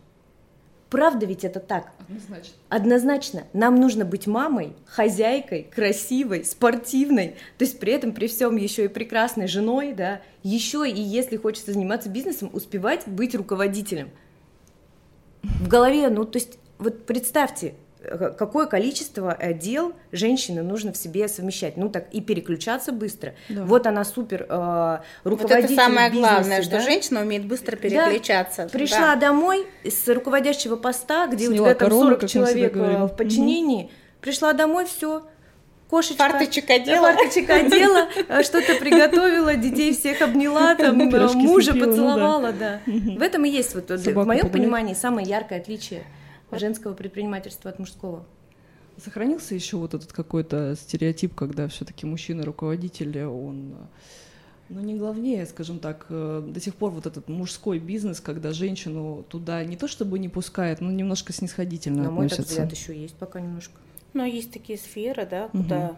Правда 0.93 1.25
ведь 1.25 1.43
это 1.43 1.60
так? 1.60 1.91
Однозначно. 1.97 2.53
Однозначно. 2.69 3.43
Нам 3.53 3.77
нужно 3.77 4.06
быть 4.06 4.27
мамой, 4.27 4.75
хозяйкой, 4.86 5.63
красивой, 5.63 6.45
спортивной, 6.45 7.29
то 7.58 7.65
есть 7.65 7.79
при 7.79 7.93
этом 7.93 8.12
при 8.12 8.27
всем 8.27 8.58
еще 8.58 8.86
и 8.86 8.89
прекрасной 8.89 9.47
женой, 9.47 9.93
да, 9.93 10.21
еще 10.43 10.88
и 10.88 11.01
если 11.01 11.38
хочется 11.38 11.73
заниматься 11.73 12.10
бизнесом, 12.10 12.51
успевать 12.53 13.08
быть 13.08 13.34
руководителем. 13.34 14.12
В 15.41 15.67
голове, 15.67 16.10
ну, 16.10 16.25
то 16.25 16.38
есть 16.38 16.60
вот 16.77 17.08
представьте, 17.08 17.73
какое 18.04 18.66
количество 18.66 19.36
э, 19.39 19.54
дел 19.54 19.94
женщины 20.12 20.62
нужно 20.62 20.92
в 20.92 20.98
себе 20.98 21.28
совмещать. 21.28 21.78
Ну 21.78 21.89
так 21.89 22.08
и 22.12 22.22
переключаться 22.22 22.92
быстро. 22.92 23.34
Да. 23.50 23.63
Вот 23.63 23.88
она 23.88 24.04
супер 24.04 24.46
э, 24.50 25.00
руководитель 25.24 25.62
Вот 25.62 25.72
это 25.72 25.76
самое 25.76 26.10
бизнесе, 26.10 26.30
главное, 26.30 26.58
да? 26.58 26.63
что 26.63 26.82
женщина 26.82 27.22
умеет 27.22 27.46
быстро 27.46 27.76
переключаться. 27.76 28.63
Да. 28.63 28.70
Пришла 28.70 29.16
да. 29.16 29.28
домой 29.28 29.66
с 29.84 30.08
руководящего 30.13 30.76
поста, 30.76 31.28
где 31.28 31.46
Сняла 31.46 31.70
у 31.70 31.74
тебя 31.74 31.76
там 31.76 31.92
40 31.92 32.28
человек 32.28 32.76
э, 32.76 33.06
в 33.06 33.16
подчинении. 33.16 33.86
Угу. 33.86 33.92
Пришла 34.22 34.54
домой, 34.54 34.86
все, 34.86 35.24
кошечка. 35.89 36.30
Фарточек 36.30 36.70
одела. 36.70 37.13
Фарточек 37.13 37.50
одела, 37.50 38.08
э, 38.28 38.44
что-то 38.44 38.76
приготовила, 38.76 39.56
детей 39.56 39.94
всех 39.94 40.22
обняла, 40.22 40.76
там, 40.76 40.98
мужа 41.36 41.74
поцеловала, 41.74 42.52
да. 42.52 42.82
В 42.86 43.22
этом 43.22 43.46
и 43.46 43.50
есть, 43.50 43.76
вот, 43.76 43.89
в 43.89 44.26
моем 44.26 44.50
понимании, 44.50 44.94
самое 44.94 45.28
яркое 45.28 45.60
отличие 45.60 46.04
женского 46.60 46.94
предпринимательства 46.94 47.70
от 47.70 47.80
мужского. 47.80 48.26
Сохранился 48.98 49.56
еще 49.56 49.78
вот 49.78 49.94
этот 49.94 50.13
какой-то 50.13 50.76
стереотип, 50.76 51.34
когда 51.34 51.68
все-таки 51.68 52.06
мужчина 52.06 52.46
руководитель, 52.46 53.24
он 53.24 53.76
ну, 54.70 54.82
не 54.82 54.96
главнее, 54.96 55.46
скажем 55.46 55.80
так, 55.80 56.06
э, 56.10 56.44
до 56.48 56.60
сих 56.60 56.76
пор 56.76 56.92
вот 56.92 57.06
этот 57.06 57.28
мужской 57.28 57.80
бизнес, 57.80 58.22
когда 58.22 58.54
женщину 58.54 59.26
туда 59.28 59.63
не 59.63 59.78
то 59.78 59.88
чтобы 59.88 60.20
не 60.20 60.30
пускает, 60.30 60.80
но 60.80 60.92
немножко 60.92 61.34
снисходительно 61.34 62.04
На 62.04 62.10
относятся. 62.10 62.42
мой 62.42 62.48
взгляд, 62.48 62.72
еще 62.72 63.00
есть 63.00 63.16
пока 63.16 63.39
немножко. 63.42 63.74
Но 64.13 64.26
есть 64.26 64.52
такие 64.52 64.78
сферы, 64.78 65.28
да, 65.30 65.48
куда 65.50 65.89
угу 65.89 65.98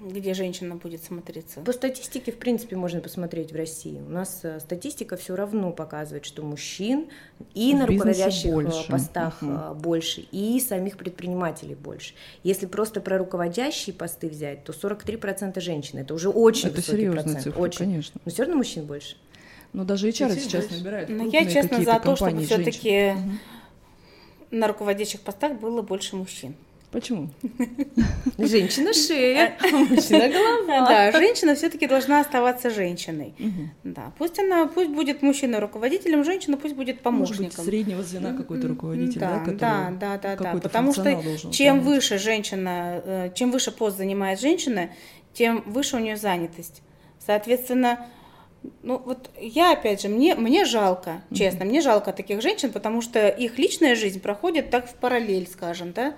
где 0.00 0.34
женщина 0.34 0.76
будет 0.76 1.04
смотреться? 1.04 1.60
По 1.60 1.72
статистике, 1.72 2.32
в 2.32 2.38
принципе, 2.38 2.76
можно 2.76 3.00
посмотреть 3.00 3.52
в 3.52 3.56
России. 3.56 4.00
У 4.00 4.10
нас 4.10 4.40
э, 4.42 4.58
статистика 4.60 5.16
все 5.16 5.36
равно 5.36 5.72
показывает, 5.72 6.24
что 6.24 6.42
мужчин 6.42 7.08
и 7.54 7.74
в 7.74 7.78
на 7.78 7.86
руководящих 7.86 8.46
э, 8.46 8.52
больше. 8.52 8.88
постах 8.88 9.42
угу. 9.42 9.74
больше, 9.74 10.22
и 10.32 10.58
самих 10.60 10.96
предпринимателей 10.96 11.74
больше. 11.74 12.14
Если 12.42 12.66
просто 12.66 13.00
про 13.00 13.18
руководящие 13.18 13.94
посты 13.94 14.28
взять, 14.28 14.64
то 14.64 14.72
43% 14.72 15.60
женщин. 15.60 15.98
Это 15.98 16.14
уже 16.14 16.30
очень 16.30 16.68
это 16.68 16.76
высокий 16.76 17.10
процент. 17.10 17.42
Цифра, 17.42 17.60
очень. 17.60 17.78
конечно. 17.78 18.20
Но 18.24 18.32
все 18.32 18.42
равно 18.44 18.56
мужчин 18.56 18.86
больше. 18.86 19.16
Но 19.72 19.84
даже 19.84 20.08
HR 20.08 20.38
сейчас 20.38 20.64
больше. 20.64 20.78
набирают. 20.78 21.10
Ну, 21.10 21.30
я, 21.30 21.44
честно, 21.44 21.82
за 21.82 22.00
то, 22.00 22.16
чтобы 22.16 22.42
все-таки 22.42 23.12
угу. 23.12 24.56
на 24.56 24.66
руководящих 24.66 25.20
постах 25.20 25.60
было 25.60 25.82
больше 25.82 26.16
мужчин. 26.16 26.54
Почему? 26.90 27.28
Женщина 28.36 28.92
шея, 28.92 29.56
мужчина 29.72 30.28
голова. 30.28 30.88
Да, 30.88 31.12
женщина 31.12 31.54
все-таки 31.54 31.86
должна 31.86 32.20
оставаться 32.20 32.70
женщиной. 32.70 33.32
Да, 33.84 34.12
пусть 34.18 34.38
она, 34.40 34.66
пусть 34.66 34.90
будет 34.90 35.22
мужчина 35.22 35.60
руководителем, 35.60 36.24
женщина 36.24 36.56
пусть 36.56 36.74
будет 36.74 37.00
помощником. 37.00 37.44
Может 37.44 37.56
быть, 37.56 37.64
среднего 37.64 38.02
звена 38.02 38.36
какой-то 38.36 38.68
руководитель, 38.68 39.20
да, 39.20 39.42
да, 39.46 39.90
да, 39.90 40.18
да, 40.18 40.36
да, 40.36 40.52
потому 40.60 40.92
что 40.92 41.16
чем 41.52 41.80
выше 41.80 42.18
женщина, 42.18 43.02
э, 43.04 43.30
чем 43.34 43.52
выше 43.52 43.70
пост 43.70 43.96
занимает 43.96 44.40
женщина, 44.40 44.90
тем 45.32 45.62
выше 45.66 45.96
у 45.96 46.00
нее 46.00 46.16
занятость. 46.16 46.82
Соответственно, 47.24 48.06
ну 48.82 49.00
вот 49.04 49.30
я 49.40 49.72
опять 49.72 50.02
же, 50.02 50.08
мне, 50.08 50.34
мне 50.34 50.64
жалко, 50.64 51.22
честно, 51.32 51.64
мне 51.64 51.80
жалко 51.80 52.12
таких 52.12 52.42
женщин, 52.42 52.72
потому 52.72 53.00
что 53.00 53.28
их 53.28 53.58
личная 53.58 53.94
жизнь 53.94 54.20
проходит 54.20 54.70
так 54.70 54.88
в 54.90 54.94
параллель, 54.94 55.46
скажем, 55.46 55.92
да, 55.92 56.14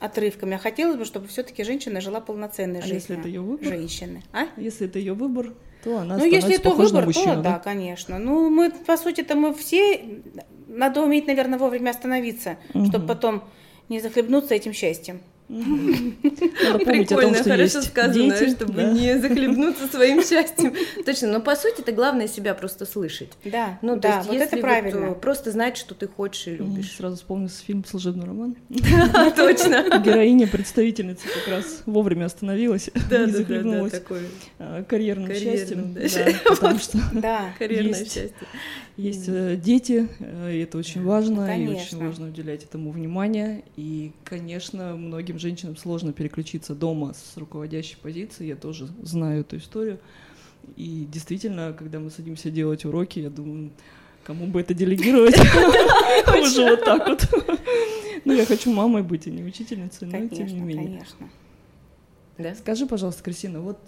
отрывками. 0.00 0.56
А 0.56 0.58
хотелось 0.58 0.96
бы, 0.96 1.04
чтобы 1.04 1.28
все-таки 1.28 1.62
женщина 1.62 2.00
жила 2.00 2.20
полноценной 2.20 2.80
а 2.80 2.82
жизнью. 2.82 3.00
если 3.00 3.18
это 3.18 3.28
ее 3.28 3.40
выбор? 3.42 3.68
Женщины. 3.68 4.22
А? 4.32 4.46
Если 4.56 4.86
это 4.86 4.98
ее 4.98 5.12
выбор, 5.12 5.54
то 5.84 5.98
она 5.98 6.16
Ну, 6.16 6.24
если 6.24 6.56
это 6.56 6.70
выбор, 6.70 7.06
мужчину, 7.06 7.36
то 7.36 7.42
да? 7.42 7.52
да, 7.52 7.58
конечно. 7.58 8.18
Ну, 8.18 8.50
мы, 8.50 8.70
по 8.70 8.96
сути-то, 8.96 9.36
мы 9.36 9.54
все... 9.54 10.22
Надо 10.66 11.02
уметь, 11.02 11.26
наверное, 11.26 11.58
вовремя 11.58 11.90
остановиться, 11.90 12.56
угу. 12.74 12.86
чтобы 12.86 13.06
потом 13.06 13.44
не 13.88 14.00
захлебнуться 14.00 14.54
этим 14.54 14.72
счастьем. 14.72 15.20
Надо 15.50 16.84
помнить 16.84 17.12
о 17.12 17.16
том, 17.16 17.32
Прикольно, 17.32 17.34
что 17.34 17.44
хорошо 17.44 17.78
есть 17.78 17.88
сказано, 17.88 18.14
дети, 18.14 18.54
чтобы 18.54 18.72
да. 18.74 18.90
не 18.92 19.18
захлебнуться 19.18 19.86
своим 19.88 20.22
счастьем. 20.24 20.74
Точно, 21.04 21.28
но 21.28 21.40
по 21.40 21.56
сути 21.56 21.80
это 21.80 21.90
главное 21.90 22.28
себя 22.28 22.54
просто 22.54 22.86
слышать. 22.86 23.30
Да, 23.44 23.78
Ну, 23.82 23.96
то 23.96 24.02
да, 24.02 24.16
есть, 24.16 24.28
вот 24.28 24.32
если 24.34 24.46
это 24.46 24.56
вот, 24.56 24.62
правильно. 24.62 25.06
э, 25.06 25.14
просто 25.14 25.50
знать, 25.50 25.76
что 25.76 25.94
ты 25.94 26.06
хочешь 26.06 26.46
и 26.46 26.50
любишь. 26.56 26.92
Сразу 26.96 27.16
вспомнился 27.16 27.64
фильм 27.64 27.84
«Служебный 27.84 28.26
роман». 28.26 28.54
Точно. 29.36 30.00
Героиня, 30.04 30.46
представительница 30.46 31.26
как 31.26 31.48
раз 31.48 31.82
вовремя 31.86 32.26
остановилась 32.26 32.90
Да, 32.94 33.00
и 33.00 33.08
да, 33.08 33.18
да, 33.18 33.26
да, 33.26 33.32
захлебнулась 33.38 34.02
а, 34.58 34.84
карьерным 34.84 35.34
счастьем. 35.34 35.96
потому 36.48 36.78
что 36.78 36.98
карьерное 37.58 37.98
Есть. 37.98 38.14
счастье. 38.14 38.32
есть 38.96 39.24
э, 39.28 39.56
дети, 39.56 40.08
э, 40.20 40.54
и 40.54 40.60
это 40.60 40.78
очень 40.78 41.02
важно, 41.02 41.58
и 41.58 41.66
очень 41.68 41.98
важно 41.98 42.28
уделять 42.28 42.62
этому 42.64 42.90
внимание. 42.92 43.64
И, 43.76 44.12
конечно, 44.24 44.94
многим 44.96 45.38
женщинам 45.40 45.76
сложно 45.76 46.12
переключиться 46.12 46.74
дома 46.74 47.14
с 47.14 47.36
руководящей 47.36 47.96
позиции. 48.00 48.46
Я 48.46 48.56
тоже 48.56 48.88
знаю 49.02 49.40
эту 49.40 49.56
историю. 49.56 49.98
И 50.76 51.06
действительно, 51.10 51.72
когда 51.72 51.98
мы 51.98 52.10
садимся 52.10 52.50
делать 52.50 52.84
уроки, 52.84 53.18
я 53.18 53.30
думаю, 53.30 53.70
кому 54.24 54.46
бы 54.46 54.60
это 54.60 54.74
делегировать? 54.74 55.38
Уже 56.40 56.70
вот 56.70 56.84
так 56.84 57.08
вот. 57.08 57.28
Ну, 58.24 58.32
я 58.34 58.44
хочу 58.44 58.72
мамой 58.72 59.02
быть, 59.02 59.26
а 59.26 59.30
не 59.30 59.42
учительницей, 59.42 60.06
но 60.06 60.12
тем 60.12 60.22
не 60.22 60.28
конечно, 60.28 60.56
менее. 60.56 60.86
конечно. 60.86 61.30
Да? 62.38 62.54
Скажи, 62.54 62.86
пожалуйста, 62.86 63.22
Кристина, 63.22 63.60
вот 63.60 63.78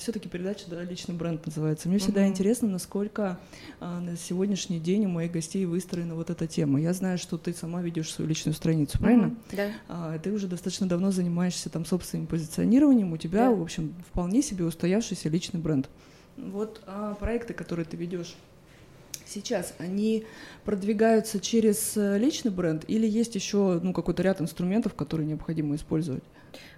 все-таки 0.00 0.28
передача 0.28 0.64
да, 0.68 0.82
личный 0.82 1.14
бренд 1.14 1.46
называется. 1.46 1.88
Мне 1.88 1.98
всегда 1.98 2.22
Мгм. 2.22 2.30
интересно, 2.30 2.68
насколько 2.68 3.38
а, 3.78 4.00
на 4.00 4.16
сегодняшний 4.16 4.80
день 4.80 5.06
у 5.06 5.08
моих 5.10 5.30
гостей 5.30 5.64
выстроена 5.64 6.14
вот 6.16 6.30
эта 6.30 6.46
тема. 6.46 6.80
Я 6.80 6.92
знаю, 6.92 7.18
что 7.18 7.38
ты 7.38 7.52
сама 7.54 7.82
ведешь 7.82 8.12
свою 8.12 8.28
личную 8.28 8.54
страницу, 8.54 8.98
правильно? 8.98 9.26
Мгм, 9.26 9.38
Да. 9.52 9.70
А, 9.88 10.18
ты 10.18 10.32
уже 10.32 10.48
достаточно 10.48 10.88
давно 10.88 11.12
занимаешься 11.12 11.70
там 11.70 11.84
собственным 11.84 12.26
позиционированием. 12.26 13.12
У 13.12 13.16
тебя, 13.16 13.48
Да. 13.48 13.54
в 13.54 13.62
общем, 13.62 13.94
вполне 14.10 14.42
себе 14.42 14.64
устоявшийся 14.64 15.28
личный 15.28 15.60
бренд. 15.60 15.88
Вот 16.36 16.80
а, 16.86 17.14
проекты, 17.14 17.54
которые 17.54 17.84
ты 17.86 17.96
ведешь 17.96 18.34
сейчас, 19.26 19.74
они 19.78 20.24
продвигаются 20.64 21.38
через 21.38 21.96
э, 21.96 22.18
личный 22.18 22.50
бренд 22.50 22.84
или 22.88 23.06
есть 23.06 23.36
еще 23.36 23.78
ну, 23.80 23.92
какой-то 23.92 24.22
ряд 24.24 24.40
инструментов, 24.40 24.94
которые 24.94 25.28
необходимо 25.28 25.76
использовать? 25.76 26.24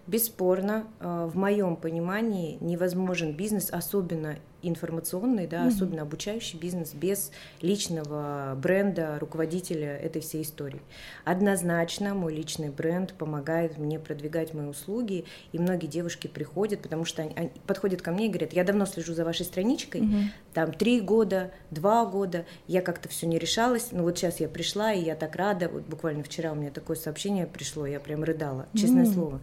Бесспорно, 0.07 0.87
э, 1.01 1.29
в 1.33 1.37
моем 1.37 1.77
понимании 1.77 2.59
невозможен 2.61 3.33
бизнес, 3.37 3.71
особенно 3.71 4.37
информационный, 4.65 5.47
да, 5.49 5.61
Мгм. 5.61 5.69
особенно 5.69 6.03
обучающий 6.03 6.59
бизнес 6.59 6.95
без 6.95 7.33
личного 7.61 8.55
бренда 8.57 9.19
руководителя 9.19 9.97
этой 9.97 10.23
всей 10.23 10.43
истории. 10.43 10.81
Однозначно 11.25 12.15
мой 12.15 12.35
личный 12.35 12.71
бренд 12.71 13.15
помогает 13.15 13.79
мне 13.79 13.99
продвигать 13.99 14.55
мои 14.55 14.67
услуги, 14.67 15.25
и 15.53 15.59
многие 15.59 15.87
девушки 15.87 16.29
приходят, 16.29 16.81
потому 16.81 17.05
что 17.05 17.23
они, 17.23 17.33
они 17.35 17.51
подходят 17.67 18.03
ко 18.03 18.13
мне 18.13 18.27
и 18.27 18.29
говорят, 18.29 18.53
я 18.53 18.63
давно 18.65 18.87
слежу 18.87 19.15
за 19.15 19.25
вашей 19.25 19.45
страничкой, 19.47 20.03
Мгм. 20.03 20.31
там 20.55 20.73
три 20.73 21.01
года, 21.01 21.51
два 21.71 22.05
года, 22.07 22.45
я 22.69 22.83
как-то 22.83 23.09
все 23.09 23.27
не 23.27 23.39
решалась, 23.39 23.89
но 23.93 24.03
вот 24.05 24.19
сейчас 24.19 24.39
я 24.41 24.49
пришла, 24.49 24.93
и 24.93 25.03
я 25.03 25.17
так 25.17 25.35
рада, 25.37 25.69
вот 25.69 25.83
буквально 25.85 26.23
вчера 26.23 26.53
у 26.53 26.55
меня 26.55 26.71
такое 26.71 26.97
сообщение 26.97 27.47
пришло, 27.47 27.87
я 27.87 27.99
прям 27.99 28.23
рыдала, 28.23 28.67
честное 28.75 29.07
М. 29.07 29.13
слово. 29.13 29.41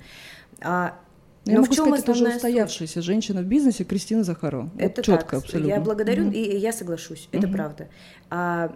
А, 0.61 0.99
Ну, 1.45 1.51
Я 1.51 1.55
но 1.57 1.61
могу 1.61 1.73
в 1.73 1.75
чем 1.75 1.85
сказать, 1.85 2.03
это 2.03 2.11
уже 2.11 2.19
основная 2.25 2.39
суть? 2.39 2.49
устоявшаяся 2.49 3.01
женщина 3.01 3.41
в 3.41 3.45
бизнесе 3.45 3.83
Кристина 3.83 4.23
Захарова. 4.23 4.69
Вот 4.73 4.81
Это 4.81 5.01
четко 5.01 5.29
так, 5.31 5.43
абсолютно. 5.43 5.69
Я 5.71 5.79
благодарю, 5.79 6.23
Мгм. 6.25 6.31
и 6.33 6.57
я 6.57 6.71
соглашусь, 6.73 7.29
это 7.31 7.47
Мгм. 7.47 7.55
правда. 7.55 7.87
А, 8.29 8.75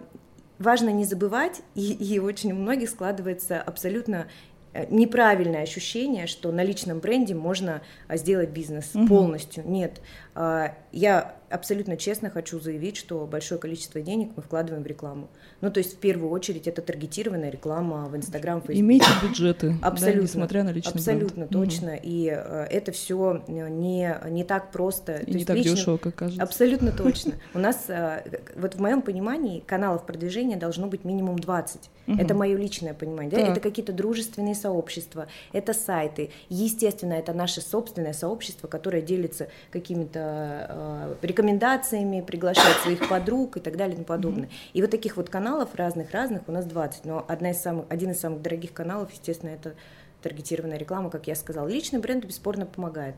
важно 0.58 0.88
не 0.90 1.04
забывать, 1.04 1.60
и, 1.74 1.92
и 1.92 2.18
очень 2.18 2.52
у 2.52 2.56
многих 2.56 2.88
складывается 2.90 3.60
абсолютно 3.60 4.26
э, 4.72 4.86
неправильное 4.90 5.62
ощущение, 5.62 6.26
что 6.26 6.50
на 6.50 6.64
личном 6.64 6.98
бренде 6.98 7.34
можно 7.34 7.82
а, 8.08 8.16
сделать 8.16 8.50
бизнес 8.50 8.90
Мгм. 8.94 9.06
полностью. 9.08 9.62
Нет, 9.68 10.00
А, 10.34 10.74
я 10.90 11.36
абсолютно 11.50 11.96
честно 11.96 12.30
хочу 12.30 12.60
заявить, 12.60 12.96
что 12.96 13.26
большое 13.26 13.60
количество 13.60 14.00
денег 14.00 14.30
мы 14.36 14.42
вкладываем 14.42 14.82
в 14.82 14.86
рекламу. 14.86 15.28
Ну, 15.60 15.70
то 15.70 15.78
есть 15.78 15.94
в 15.94 15.98
первую 15.98 16.30
очередь 16.30 16.66
это 16.66 16.82
таргетированная 16.82 17.50
реклама 17.50 18.06
в 18.06 18.16
Инстаграм, 18.16 18.60
Фейсбук. 18.60 18.76
Имейте 18.80 19.06
бюджеты, 19.22 19.76
да, 19.80 19.88
Абсолютно. 19.88 20.22
несмотря 20.22 20.62
на 20.64 20.70
личный 20.70 20.92
Абсолютно 20.92 21.46
бренд. 21.46 21.50
Точно. 21.52 21.98
И 22.02 22.28
э, 22.30 22.66
это 22.70 22.92
все 22.92 23.42
не, 23.48 24.16
не 24.30 24.44
так 24.44 24.70
просто. 24.72 25.16
И 25.18 25.24
То 25.24 25.30
не 25.30 25.34
есть 25.36 25.46
так 25.46 25.56
личный- 25.56 25.74
дешево, 25.76 25.96
как 25.98 26.14
кажется. 26.14 26.42
Абсолютно 26.42 26.92
точно. 26.96 27.32
У 27.54 27.58
нас, 27.58 27.84
э, 27.88 28.22
вот 28.56 28.74
в 28.74 28.80
моем 28.80 29.02
понимании, 29.02 29.60
каналов 29.60 30.04
продвижения 30.06 30.56
должно 30.56 30.86
быть 30.86 31.04
минимум 31.04 31.38
20. 31.38 31.90
Мгм. 32.06 32.20
Это 32.20 32.34
мое 32.34 32.56
личное 32.56 32.92
понимание. 32.94 33.30
да. 33.30 33.38
Так. 33.40 33.50
Это 33.50 33.60
какие-то 33.60 33.92
дружественные 33.92 34.54
сообщества, 34.54 35.26
это 35.52 35.72
сайты. 35.72 36.30
Естественно, 36.48 37.14
это 37.14 37.32
наше 37.32 37.60
собственное 37.60 38.12
сообщество, 38.12 38.66
которое 38.68 39.00
делится 39.02 39.48
какими-то 39.70 40.66
э, 40.68 41.14
рекомендациями, 41.38 42.20
приглашает 42.20 42.76
своих 42.78 43.08
подруг 43.08 43.56
и 43.56 43.60
так 43.60 43.76
далее 43.76 43.92
и 43.94 43.96
тому 43.96 44.06
подобное. 44.06 44.48
И 44.72 44.80
вот 44.80 44.90
таких 44.90 45.16
вот 45.16 45.28
каналов 45.28 45.74
разных-разных 45.74 46.42
у 46.46 46.52
нас 46.52 46.64
20. 46.64 47.04
Но 47.04 47.24
одна 47.28 47.50
из 47.50 47.60
самых, 47.60 47.86
один 47.88 48.12
из 48.12 48.20
самых 48.20 48.40
дорогих 48.42 48.72
каналов, 48.72 49.10
естественно, 49.12 49.50
это 49.50 49.74
таргетированная 50.22 50.78
реклама, 50.78 51.10
как 51.10 51.26
я 51.26 51.34
сказала. 51.34 51.68
Личный 51.68 51.98
бренд 51.98 52.24
бесспорно 52.24 52.64
помогает. 52.66 53.16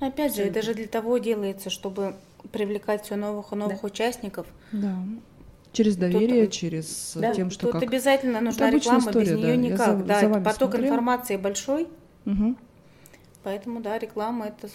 Но 0.00 0.08
опять 0.08 0.34
же, 0.34 0.42
Абсолютно. 0.42 0.58
это 0.58 0.66
же 0.66 0.74
для 0.74 0.86
того 0.88 1.18
делается, 1.18 1.70
чтобы 1.70 2.14
привлекать 2.52 3.04
все 3.04 3.16
новых 3.16 3.52
и 3.52 3.56
новых 3.56 3.84
участников. 3.84 4.46
Да. 4.72 4.96
Через 5.72 5.96
доверие, 5.96 6.44
Тут, 6.46 6.52
через 6.54 7.12
да, 7.14 7.32
тем, 7.34 7.50
что 7.50 7.66
Тут 7.66 7.72
как... 7.74 7.82
обязательно 7.82 8.40
нужна 8.40 8.70
реклама, 8.70 8.98
без 9.00 9.06
история, 9.06 9.30
да. 9.32 9.36
нее 9.36 9.48
Я 9.48 9.56
никак. 9.56 9.98
за- 9.98 10.04
да, 10.04 10.20
за 10.20 10.40
поток 10.40 10.70
смотрела. 10.70 10.86
информации 10.86 11.36
большой, 11.36 11.88
Мгм. 12.24 12.56
поэтому 13.44 13.80
да, 13.80 13.98
реклама 13.98 14.46
это. 14.46 14.68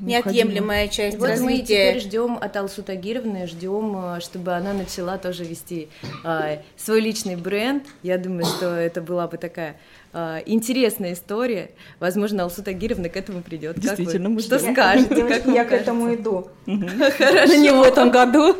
Неотъемлемая 0.00 0.88
часть 0.88 1.18
Вот 1.18 1.28
мы 1.28 1.30
развития. 1.34 1.64
теперь 1.92 2.00
ждем 2.00 2.38
от 2.40 2.56
Алсу 2.56 2.82
Тагировны, 2.82 3.46
ждем, 3.46 4.16
э, 4.16 4.20
чтобы 4.20 4.54
она 4.54 4.72
начала 4.72 5.18
тоже 5.18 5.44
вести 5.44 5.88
э, 6.24 6.58
свой 6.76 7.00
личный 7.00 7.36
бренд. 7.36 7.84
Я 8.02 8.18
думаю, 8.18 8.44
что 8.44 8.66
это 8.74 9.00
была 9.02 9.26
бы 9.28 9.36
такая 9.36 9.76
э, 10.12 10.42
интересная 10.46 11.12
история. 11.14 11.70
Возможно, 12.00 12.44
Алсу 12.44 12.62
Тагировна 12.62 13.08
к 13.08 13.16
этому 13.16 13.42
придет. 13.42 13.78
Действительно, 13.78 14.28
мы 14.28 14.40
Что 14.40 14.58
ждем. 14.58 14.72
скажете? 14.72 15.14
Девочки, 15.14 15.42
Как 15.44 15.54
я 15.54 15.64
к 15.64 15.72
этому 15.72 16.14
иду. 16.14 16.48
Хорошо. 16.66 17.54
Не 17.54 17.70
в 17.70 17.82
этом 17.82 18.10
году. 18.10 18.54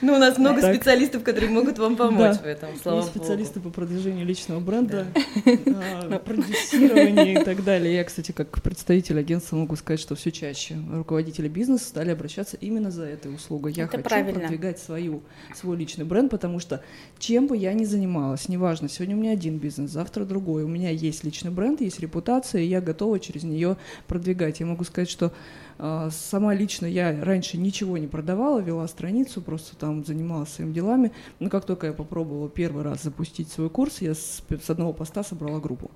Ну, 0.00 0.14
у 0.14 0.18
нас 0.18 0.36
много 0.38 0.60
Так. 0.60 0.74
специалистов, 0.74 1.22
которые 1.22 1.50
могут 1.50 1.78
вам 1.78 1.96
помочь 1.96 2.36
Да. 2.36 2.42
в 2.42 2.46
этом, 2.46 2.70
слава 2.82 2.98
Есть 2.98 3.12
богу. 3.12 3.24
специалисты 3.24 3.60
по 3.60 3.70
продвижению 3.70 4.26
личного 4.26 4.60
бренда, 4.60 5.06
а, 5.46 6.18
продюсированию 6.18 7.40
и 7.40 7.44
так 7.44 7.64
далее. 7.64 7.94
Я, 7.94 8.04
кстати, 8.04 8.32
как 8.32 8.62
представитель 8.62 9.18
агентства 9.18 9.56
могу 9.56 9.76
сказать, 9.76 10.00
что 10.00 10.14
все 10.14 10.30
чаще 10.30 10.76
руководители 10.92 11.48
бизнеса 11.48 11.86
стали 11.86 12.10
обращаться 12.10 12.56
именно 12.60 12.90
за 12.90 13.04
этой 13.04 13.34
услугой. 13.34 13.72
Я 13.72 13.84
Это 13.84 13.92
хочу 13.98 14.08
правильно. 14.08 14.40
продвигать 14.40 14.78
свою, 14.78 15.22
свой 15.54 15.76
личный 15.76 16.04
бренд, 16.04 16.30
потому 16.30 16.60
что 16.60 16.82
чем 17.18 17.46
бы 17.46 17.56
я 17.56 17.72
ни 17.72 17.84
занималась, 17.84 18.48
неважно, 18.48 18.88
сегодня 18.88 19.16
у 19.16 19.20
меня 19.20 19.32
один 19.32 19.58
бизнес, 19.58 19.90
завтра 19.90 20.13
другой, 20.22 20.62
у 20.62 20.68
меня 20.68 20.90
есть 20.90 21.24
личный 21.24 21.50
бренд, 21.50 21.80
есть 21.80 21.98
репутация, 21.98 22.62
и 22.62 22.66
я 22.66 22.80
готова 22.80 23.18
через 23.18 23.42
нее 23.42 23.76
продвигать. 24.06 24.60
Я 24.60 24.66
могу 24.66 24.84
сказать, 24.84 25.10
что 25.10 25.32
а, 25.78 26.10
сама 26.10 26.54
лично 26.54 26.86
я 26.86 27.24
раньше 27.24 27.56
ничего 27.56 27.98
не 27.98 28.06
продавала, 28.06 28.60
вела 28.60 28.86
страницу, 28.86 29.42
просто 29.42 29.74
там 29.76 30.04
занималась 30.04 30.50
своими 30.50 30.72
делами. 30.72 31.10
Но 31.40 31.50
как 31.50 31.64
только 31.64 31.88
я 31.88 31.92
попробовала 31.92 32.48
первый 32.48 32.84
раз 32.84 33.02
запустить 33.02 33.50
свой 33.50 33.68
курс, 33.70 34.00
я 34.00 34.14
с, 34.14 34.42
с 34.48 34.70
одного 34.70 34.92
поста 34.92 35.24
собрала 35.24 35.58
группу. 35.58 35.90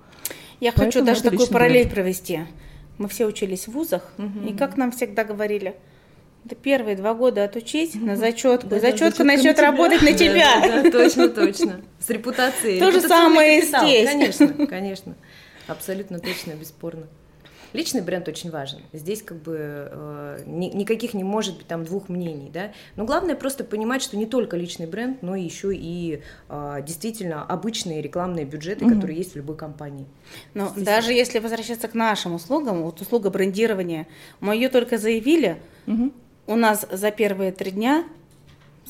Я 0.59 0.73
Поэтому 0.73 0.87
хочу 0.87 1.05
даже 1.05 1.23
такую 1.23 1.47
параллель 1.49 1.83
бренд. 1.85 1.95
провести. 1.95 2.41
Мы 2.99 3.07
все 3.07 3.27
учились 3.27 3.69
в 3.69 3.73
вузах, 3.73 4.13
Мгм. 4.19 4.49
и 4.49 4.53
как 4.57 4.77
нам 4.77 4.91
всегда 4.91 5.23
говорили, 5.23 5.77
да 6.49 6.57
первые 6.57 6.97
два 6.97 7.15
года 7.15 7.45
отучись 7.45 7.95
на 7.95 8.17
зачетку, 8.17 8.69
Да, 8.69 8.77
да, 8.81 8.91
зачетка 8.91 9.25
на 9.25 9.35
начнет 9.35 9.57
тебя. 9.57 9.67
работать 9.67 10.03
на 10.03 10.13
Да, 10.13 10.19
тебя. 10.19 10.61
Да, 10.61 10.83
да, 10.83 10.91
точно, 10.99 11.29
точно. 11.29 11.81
С 12.01 12.09
репутацией. 12.11 12.81
То 12.81 12.91
же 12.91 13.01
самое 13.01 13.61
капитал. 13.61 13.87
здесь. 13.87 14.09
Конечно, 14.09 14.67
конечно. 14.67 15.15
Абсолютно 15.67 16.19
точно, 16.19 16.53
бесспорно. 16.53 17.07
Личный 17.75 18.01
бренд 18.01 18.27
очень 18.27 18.51
важен. 18.51 18.79
Здесь 18.95 19.23
как 19.23 19.43
бы 19.43 19.59
э, 19.93 20.43
ни- 20.47 20.71
никаких 20.75 21.13
не 21.13 21.23
может 21.23 21.59
быть 21.59 21.67
там 21.67 21.85
двух 21.85 22.09
мнений, 22.09 22.49
да. 22.51 22.73
Но 22.97 23.05
главное 23.05 23.35
просто 23.37 23.63
понимать, 23.63 24.01
что 24.01 24.17
не 24.17 24.25
только 24.25 24.57
личный 24.57 24.87
бренд, 24.87 25.21
но 25.21 25.37
еще 25.37 25.77
и 25.77 26.23
э, 26.49 26.77
действительно 26.87 27.43
обычные 27.45 28.01
рекламные 28.01 28.47
бюджеты, 28.47 28.87
Мгм. 28.87 28.95
которые 28.95 29.19
есть 29.19 29.35
в 29.35 29.37
любой 29.37 29.59
компании. 29.59 30.07
Но 30.55 30.63
Естественно. 30.65 30.87
даже 30.87 31.13
если 31.13 31.41
возвращаться 31.41 31.89
к 31.89 31.93
нашим 31.95 32.37
услугам, 32.37 32.83
вот 32.85 33.03
услуга 33.03 33.29
брендирования, 33.29 34.07
мы 34.41 34.55
ее 34.55 34.71
только 34.71 34.97
заявили, 34.97 35.59
Мгм. 35.85 36.15
У 36.49 36.57
нас 36.57 36.87
за 36.91 37.11
первые 37.13 37.53
три 37.53 37.71
дня 37.71 38.05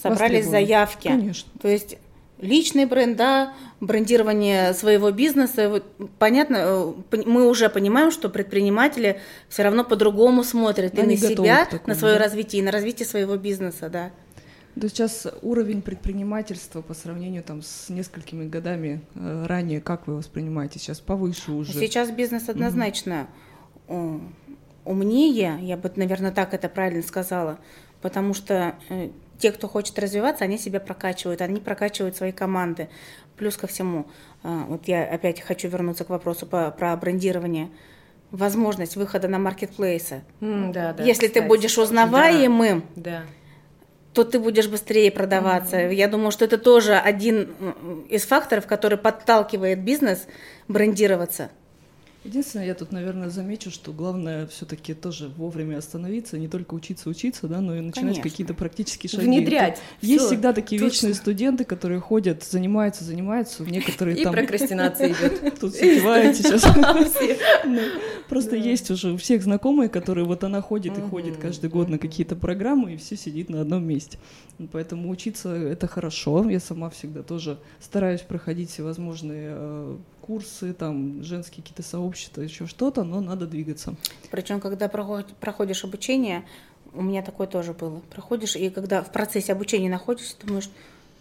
собрались 0.01 0.47
заявки. 0.47 1.09
Конечно. 1.09 1.51
То 1.61 1.69
есть 1.69 1.99
личный 2.41 2.87
бренд, 2.87 3.17
да, 3.17 3.53
брендирование 3.81 4.73
своего 4.73 5.11
бизнеса. 5.11 5.69
Вот 5.69 5.85
понятно, 6.19 6.57
э, 6.57 7.23
мы 7.27 7.49
уже 7.49 7.69
понимаем, 7.69 8.11
что 8.11 8.29
предприниматели 8.29 9.21
все 9.49 9.65
равно 9.65 9.85
по-другому 9.85 10.45
смотрят 10.45 10.95
и 10.95 11.01
Они 11.01 11.17
на 11.17 11.21
готовы 11.21 11.49
себя, 11.49 11.65
такому, 11.65 11.83
на 11.87 11.95
свое 11.95 12.15
да. 12.15 12.25
развитие, 12.25 12.63
и 12.63 12.65
на 12.65 12.71
развитие 12.71 13.07
своего 13.07 13.37
бизнеса, 13.37 13.89
да. 13.89 14.11
То 14.81 14.89
сейчас 14.89 15.27
уровень 15.43 15.83
предпринимательства 15.83 16.83
по 16.83 16.95
сравнению 16.95 17.43
там 17.43 17.63
с 17.63 17.89
несколькими 17.89 18.49
годами 18.49 19.01
э, 19.17 19.47
ранее, 19.47 19.81
как 19.81 20.07
вы 20.07 20.15
воспринимаете? 20.15 20.79
Сейчас 20.79 21.01
повыше 21.01 21.51
уже? 21.51 21.73
Сейчас 21.73 22.13
бизнес 22.13 22.49
однозначно 22.49 23.27
угу. 23.89 24.21
Умнее, 24.89 25.59
я 25.61 25.77
бы, 25.77 25.91
наверное, 25.97 26.33
так 26.33 26.55
это 26.55 26.69
правильно 26.69 27.03
сказала, 27.03 27.59
потому 28.01 28.35
что 28.35 28.75
э, 28.89 29.11
те, 29.39 29.53
кто 29.53 29.69
хочет 29.69 29.99
развиваться, 29.99 30.45
они 30.45 30.59
себя 30.59 30.81
прокачивают, 30.81 31.41
они 31.41 31.61
прокачивают 31.61 32.17
свои 32.17 32.33
команды. 32.33 32.89
Плюс 33.37 33.57
ко 33.57 33.67
всему, 33.67 34.07
э, 34.43 34.65
вот 34.69 34.89
я 34.89 35.05
опять 35.05 35.41
хочу 35.41 35.69
вернуться 35.69 36.05
к 36.05 36.11
вопросу 36.11 36.47
по, 36.47 36.71
про 36.71 36.97
брендирование 36.97 37.71
возможность 38.31 38.97
выхода 38.97 39.29
на 39.29 39.39
маркетплейсы. 39.39 40.23
Mm, 40.41 40.73
да, 40.73 40.93
да, 40.93 41.03
Если 41.03 41.27
кстати. 41.27 41.43
ты 41.43 41.49
будешь 41.49 41.79
узнаваемым, 41.79 42.85
да. 42.97 43.03
Да 43.03 43.23
то 44.15 44.25
ты 44.25 44.41
будешь 44.41 44.67
быстрее 44.67 45.13
продаваться. 45.13 45.77
Mm-hmm. 45.77 45.95
Я 45.95 46.09
думаю, 46.09 46.33
что 46.33 46.45
это 46.45 46.59
тоже 46.59 46.97
один 46.97 47.55
из 48.09 48.25
факторов, 48.25 48.67
который 48.67 48.99
подталкивает 48.99 49.85
бизнес 49.85 50.27
брендироваться. 50.67 51.51
Единственное, 52.29 52.67
я 52.67 52.75
тут, 52.75 52.93
наверное, 52.93 53.31
замечу, 53.31 53.71
что 53.71 53.91
главное 53.91 54.47
все-таки 54.49 54.93
тоже 54.93 55.31
вовремя 55.39 55.79
остановиться, 55.79 56.37
не 56.37 56.47
только 56.47 56.75
учиться 56.75 57.09
учиться, 57.09 57.49
да, 57.49 57.63
но 57.63 57.75
и 57.75 57.81
начинать 57.81 58.21
какие-то 58.21 58.53
практические 58.53 59.09
шаги. 59.09 59.25
Внедрять. 59.25 59.81
Тут 60.01 60.11
есть 60.11 60.27
всегда 60.27 60.53
такие 60.53 60.79
точно. 60.79 60.93
вечные 60.93 61.15
студенты, 61.15 61.65
которые 61.65 62.01
ходят, 62.01 62.45
занимаются, 62.45 63.03
занимаются, 63.03 63.65
некоторые 63.65 64.19
и 64.19 64.25
там... 64.25 64.35
И 64.35 64.37
прокрастинация 64.37 65.09
идет. 65.09 65.59
Тут 65.59 65.73
все 65.73 66.01
сейчас. 66.35 66.67
Ну, 67.65 67.81
просто 68.29 68.57
есть 68.57 68.91
уже 68.91 69.13
у 69.13 69.17
всех 69.17 69.43
знакомые, 69.43 69.89
которые 69.89 70.27
вот 70.27 70.45
она 70.45 70.61
ходит 70.61 70.99
и 70.99 71.01
ходит 71.01 71.39
каждый 71.39 71.71
год 71.71 71.89
на 71.89 71.99
какие-то 71.99 72.37
программы, 72.37 72.93
и 72.93 72.97
все 72.99 73.17
сидит 73.17 73.49
на 73.49 73.63
одном 73.63 73.87
месте. 73.87 74.19
Поэтому 74.71 75.09
учиться 75.09 75.55
это 75.55 75.87
хорошо. 75.87 76.49
Я 76.51 76.61
сама 76.61 76.91
всегда 76.91 77.23
тоже 77.23 77.59
стараюсь 77.81 78.21
проходить 78.21 78.71
всевозможные 78.71 79.49
э, 79.53 79.97
курсы, 80.29 80.75
там 80.75 81.25
женские 81.25 81.63
какие-то 81.63 81.83
сообщества, 81.83 82.43
еще 82.43 82.67
что-то, 82.67 83.03
но 83.03 83.21
надо 83.23 83.47
двигаться. 83.47 83.95
Причем, 84.31 84.61
когда 84.61 84.87
проходишь 84.89 85.85
обучение, 85.85 86.45
у 86.93 87.01
меня 87.01 87.23
такое 87.23 87.47
тоже 87.47 87.73
было. 87.73 88.03
Проходишь, 88.11 88.55
и 88.55 88.69
когда 88.69 89.03
в 89.03 89.11
процессе 89.11 89.53
обучения 89.53 89.89
находишься, 89.89 90.37
думаешь, 90.45 90.69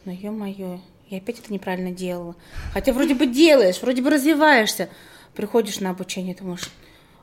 ну 0.04 0.12
ё-моё, 0.12 0.82
я 1.10 1.18
опять 1.20 1.40
это 1.40 1.54
неправильно 1.54 1.92
делала. 1.92 2.36
Хотя 2.74 2.92
вроде 2.92 3.16
бы 3.16 3.28
делаешь, 3.28 3.82
вроде 3.82 4.02
бы 4.02 4.10
развиваешься. 4.10 4.90
Приходишь 5.36 5.80
на 5.80 5.92
обучение, 5.92 6.36
думаешь, 6.36 6.70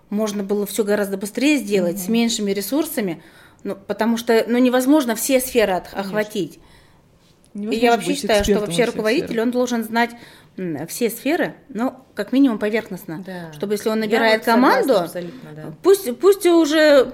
можно 0.09 0.43
было 0.43 0.65
все 0.65 0.85
гораздо 0.85 1.19
быстрее 1.19 1.59
сделать, 1.59 1.97
mm-hmm. 1.97 2.07
с 2.07 2.09
меньшими 2.09 2.51
ресурсами, 2.53 3.23
ну, 3.63 3.77
потому 3.77 4.17
что 4.17 4.43
ну, 4.49 4.57
невозможно 4.57 5.15
все 5.17 5.39
сферы 5.39 5.75
от, 5.75 5.93
охватить. 5.93 6.61
Невозможно 7.53 7.85
я 7.85 7.93
вообще 7.93 8.15
считаю, 8.15 8.43
что 8.43 8.61
вообще 8.61 8.85
руководитель, 8.87 9.27
сферах. 9.27 9.45
он 9.45 9.51
должен 9.51 9.85
знать 9.85 10.11
все 10.89 11.11
сферы, 11.11 11.55
ну, 11.69 11.95
как 12.15 12.33
минимум 12.33 12.59
поверхностно. 12.59 13.23
Да. 13.27 13.53
Чтобы 13.53 13.75
если 13.75 13.89
он 13.89 14.01
набирает 14.01 14.47
Я 14.47 14.53
команду, 14.53 14.95
да. 15.55 15.73
пусть, 15.83 16.19
пусть 16.19 16.47
уже 16.47 17.13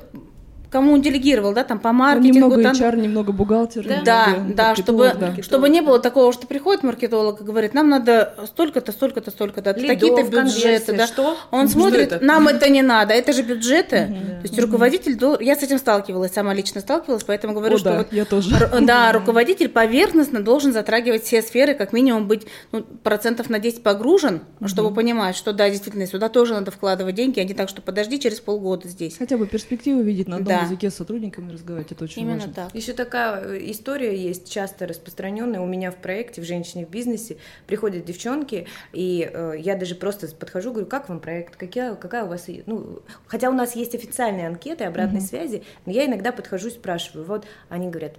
кому 0.70 0.92
он 0.94 1.02
делегировал, 1.02 1.52
да, 1.52 1.64
там 1.64 1.78
по 1.78 1.92
маркетингу. 1.92 2.34
Немного 2.34 2.62
там... 2.62 2.72
HR, 2.74 3.00
немного 3.00 3.32
бухгалтер. 3.32 3.86
Да, 3.86 4.02
да, 4.04 4.36
да 4.54 4.74
чтобы, 4.76 5.12
да. 5.18 5.42
чтобы 5.42 5.68
не 5.68 5.80
было 5.80 5.98
такого, 5.98 6.32
что 6.32 6.46
приходит 6.46 6.82
маркетолог 6.82 7.40
и 7.40 7.44
говорит, 7.44 7.74
нам 7.74 7.88
надо 7.88 8.34
столько-то, 8.46 8.92
столько-то, 8.92 9.30
столько-то, 9.30 9.74
такие-то 9.74 10.22
бюджеты. 10.22 10.92
Да. 10.96 11.06
Что? 11.06 11.36
Он 11.50 11.68
что 11.68 11.80
смотрит, 11.80 12.12
это? 12.12 12.24
нам 12.24 12.48
это 12.48 12.68
не 12.70 12.82
надо, 12.82 13.12
это 13.12 13.32
же 13.32 13.42
бюджеты. 13.42 14.06
То 14.42 14.42
есть 14.44 14.58
руководитель, 14.58 15.18
я 15.40 15.56
с 15.56 15.62
этим 15.62 15.78
сталкивалась, 15.78 16.32
сама 16.32 16.54
лично 16.54 16.80
сталкивалась, 16.80 17.24
поэтому 17.24 17.54
говорю, 17.54 17.74
О, 17.74 17.78
что 17.78 17.90
да, 17.90 17.98
вот, 17.98 18.12
я 18.12 18.24
тоже. 18.24 18.56
да, 18.80 19.12
руководитель 19.12 19.68
поверхностно 19.68 20.40
должен 20.40 20.72
затрагивать 20.72 21.24
все 21.24 21.42
сферы, 21.42 21.74
как 21.74 21.92
минимум 21.92 22.28
быть 22.28 22.46
ну, 22.72 22.82
процентов 22.82 23.50
на 23.50 23.58
10 23.58 23.82
погружен, 23.82 24.42
чтобы 24.66 24.94
понимать, 24.94 25.36
что 25.36 25.52
да, 25.52 25.68
действительно, 25.68 26.06
сюда 26.06 26.28
тоже 26.28 26.54
надо 26.54 26.70
вкладывать 26.70 27.16
деньги, 27.16 27.40
а 27.40 27.44
не 27.44 27.54
так, 27.54 27.68
что 27.68 27.82
подожди, 27.82 28.20
через 28.20 28.40
полгода 28.40 28.88
здесь. 28.88 29.16
Хотя 29.18 29.36
бы 29.36 29.46
перспективу 29.46 30.00
видеть 30.02 30.28
на 30.28 30.40
одном 30.60 30.72
языке 30.72 30.90
с 30.90 30.94
сотрудниками 30.94 31.20
сотрудниками 31.20 31.52
разговаривать, 31.52 31.92
это 31.92 32.04
очень 32.04 32.22
Именно 32.22 32.38
важно. 32.38 32.54
так. 32.54 32.74
Еще 32.74 32.92
такая 32.92 33.44
э, 33.44 33.70
история 33.70 34.16
есть, 34.16 34.50
часто 34.50 34.86
распространенная 34.86 35.60
у 35.60 35.66
меня 35.66 35.90
в 35.90 35.96
проекте, 35.96 36.40
в 36.40 36.44
«Женщине 36.44 36.86
в 36.86 36.90
бизнесе». 36.90 37.36
Приходят 37.66 38.04
девчонки, 38.04 38.66
и 38.92 39.30
э, 39.32 39.54
я 39.58 39.76
даже 39.76 39.94
просто 39.94 40.28
подхожу, 40.34 40.70
говорю, 40.72 40.86
как 40.86 41.08
вам 41.08 41.20
проект, 41.20 41.56
какая, 41.56 41.94
какая 41.94 42.24
у 42.24 42.28
вас... 42.28 42.46
Ну, 42.66 43.00
хотя 43.26 43.50
у 43.50 43.52
нас 43.52 43.76
есть 43.76 43.94
официальные 43.94 44.46
анкеты 44.46 44.84
обратной 44.84 45.20
mm-hmm. 45.20 45.24
связи, 45.24 45.62
но 45.86 45.92
я 45.92 46.06
иногда 46.06 46.32
подхожу 46.32 46.68
и 46.68 46.72
спрашиваю. 46.72 47.24
Вот 47.26 47.46
они 47.68 47.88
говорят, 47.88 48.14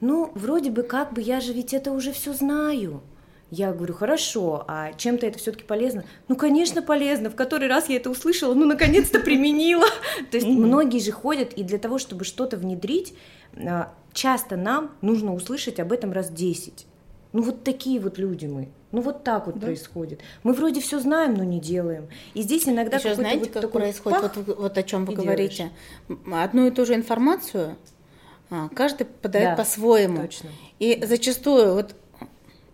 ну, 0.00 0.32
вроде 0.34 0.70
бы 0.70 0.82
как 0.82 1.12
бы, 1.12 1.20
я 1.20 1.40
же 1.40 1.52
ведь 1.52 1.74
это 1.74 1.92
уже 1.92 2.12
все 2.12 2.32
знаю. 2.32 3.02
Я 3.50 3.72
говорю, 3.72 3.94
хорошо, 3.94 4.64
а 4.68 4.92
чем-то 4.92 5.26
это 5.26 5.38
все-таки 5.38 5.64
полезно? 5.64 6.04
Ну, 6.28 6.36
конечно, 6.36 6.82
полезно. 6.82 7.30
В 7.30 7.34
который 7.34 7.68
раз 7.68 7.88
я 7.88 7.96
это 7.96 8.08
услышала, 8.08 8.54
ну, 8.54 8.64
наконец-то 8.64 9.18
применила. 9.24 9.86
То 10.30 10.36
есть 10.36 10.46
многие 10.46 11.00
же 11.00 11.10
ходят, 11.10 11.52
и 11.54 11.64
для 11.64 11.78
того, 11.78 11.98
чтобы 11.98 12.24
что-то 12.24 12.56
внедрить, 12.56 13.14
а, 13.56 13.92
часто 14.12 14.56
нам 14.56 14.92
нужно 15.00 15.34
услышать 15.34 15.80
об 15.80 15.92
этом 15.92 16.12
раз 16.12 16.30
10. 16.30 16.86
Ну, 17.32 17.42
вот 17.42 17.64
такие 17.64 18.00
вот 18.00 18.18
люди 18.18 18.46
мы. 18.46 18.68
Ну, 18.92 19.00
вот 19.00 19.24
так 19.24 19.46
вот 19.46 19.58
да? 19.58 19.66
происходит. 19.66 20.20
Мы 20.42 20.52
вроде 20.52 20.80
все 20.80 20.98
знаем, 20.98 21.34
но 21.34 21.44
не 21.44 21.60
делаем. 21.60 22.08
И 22.34 22.42
здесь 22.42 22.68
иногда 22.68 22.96
Еще 22.96 23.14
знаете, 23.14 23.50
вот 23.52 23.62
как 23.62 23.72
происходит, 23.72 24.20
пах, 24.20 24.36
вот, 24.36 24.58
вот 24.58 24.78
о 24.78 24.82
чем 24.82 25.04
вы 25.04 25.14
говорите. 25.14 25.70
Делаешь. 26.08 26.44
Одну 26.44 26.66
и 26.66 26.70
ту 26.70 26.84
же 26.84 26.94
информацию 26.94 27.76
а, 28.50 28.68
каждый 28.68 29.06
подает 29.06 29.50
да, 29.50 29.56
по-своему. 29.56 30.28
И 30.80 31.02
зачастую, 31.04 31.74
вот 31.74 31.94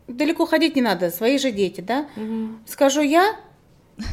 далеко 0.08 0.46
ходить 0.46 0.76
не 0.76 0.82
надо, 0.82 1.10
свои 1.10 1.38
же 1.38 1.50
дети, 1.52 1.80
да? 1.80 2.06
Угу. 2.16 2.48
Скажу 2.66 3.02
я, 3.02 3.36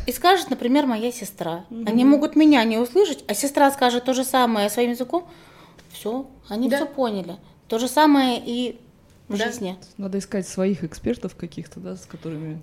и 0.08 0.12
скажет, 0.12 0.50
например, 0.50 0.86
моя 0.86 1.12
сестра. 1.12 1.66
Угу. 1.70 1.84
Они 1.88 2.06
могут 2.06 2.36
меня 2.36 2.64
не 2.64 2.78
услышать, 2.78 3.24
а 3.28 3.34
сестра 3.34 3.70
скажет 3.72 4.06
то 4.06 4.14
же 4.14 4.24
самое 4.24 4.70
своим 4.70 4.92
языком. 4.92 5.28
Все, 5.92 6.28
они 6.48 6.70
да. 6.70 6.78
все 6.78 6.86
поняли. 6.86 7.36
То 7.68 7.80
же 7.80 7.88
самое 7.88 8.42
и 8.44 8.80
в 9.28 9.38
да. 9.38 9.46
жизни. 9.46 9.78
Надо 9.98 10.20
искать 10.20 10.48
своих 10.48 10.84
экспертов 10.84 11.36
каких-то, 11.36 11.80
да, 11.80 11.96
с 11.96 12.06
которыми 12.06 12.62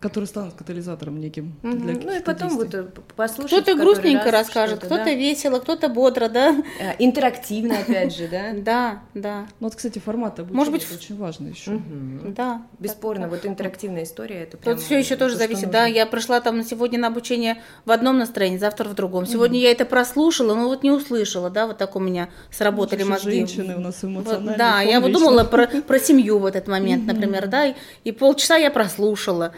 которые 0.00 0.26
станут 0.28 0.54
катализатором 0.54 1.20
неким. 1.20 1.54
Угу. 1.62 1.72
Для 1.76 1.94
ну 1.94 2.16
и 2.16 2.20
потом 2.20 2.56
действий. 2.56 2.80
вот 2.82 3.04
послушать. 3.16 3.50
Кто-то 3.50 3.74
грустненько 3.74 4.30
расскажет, 4.30 4.80
кто-то 4.80 5.04
да? 5.04 5.12
весело, 5.14 5.58
кто-то 5.58 5.88
бодро, 5.88 6.28
да. 6.28 6.56
А, 6.80 6.94
интерактивно, 6.98 7.78
опять 7.78 8.14
же, 8.14 8.28
да. 8.28 8.52
Да, 8.66 9.02
да. 9.14 9.46
Ну 9.60 9.68
вот, 9.68 9.76
кстати, 9.76 9.98
формат 9.98 10.38
Может 10.50 10.72
быть, 10.72 10.86
очень 10.92 11.16
важно 11.16 11.48
еще. 11.48 11.80
Да. 12.28 12.62
Бесспорно, 12.78 13.28
вот 13.28 13.46
интерактивная 13.46 14.02
история 14.04 14.42
это 14.42 14.56
Тут 14.56 14.80
все 14.80 14.98
еще 14.98 15.16
тоже 15.16 15.36
зависит, 15.36 15.70
да. 15.70 15.86
Я 15.86 16.06
пришла 16.06 16.40
там 16.40 16.62
сегодня 16.62 16.98
на 16.98 17.08
обучение 17.08 17.62
в 17.84 17.90
одном 17.90 18.18
настроении, 18.18 18.58
завтра 18.58 18.88
в 18.88 18.94
другом. 18.94 19.26
Сегодня 19.26 19.60
я 19.60 19.70
это 19.70 19.84
прослушала, 19.84 20.54
но 20.54 20.66
вот 20.66 20.82
не 20.82 20.90
услышала, 20.90 21.50
да, 21.50 21.66
вот 21.66 21.78
так 21.78 21.96
у 21.96 22.00
меня 22.00 22.28
сработали 22.50 23.02
мозги. 23.02 23.30
Женщины 23.30 23.76
у 23.76 23.80
нас 23.80 24.02
эмоциональные. 24.02 24.56
Да, 24.56 24.80
я 24.80 25.00
вот 25.00 25.12
думала 25.12 25.44
про 25.44 25.66
про 25.66 25.98
семью 25.98 26.38
в 26.38 26.46
этот 26.46 26.68
момент, 26.68 27.06
например, 27.06 27.46
да, 27.46 27.74
и 28.04 28.12
полчаса 28.12 28.56
я 28.56 28.70
прослушала. 28.70 29.52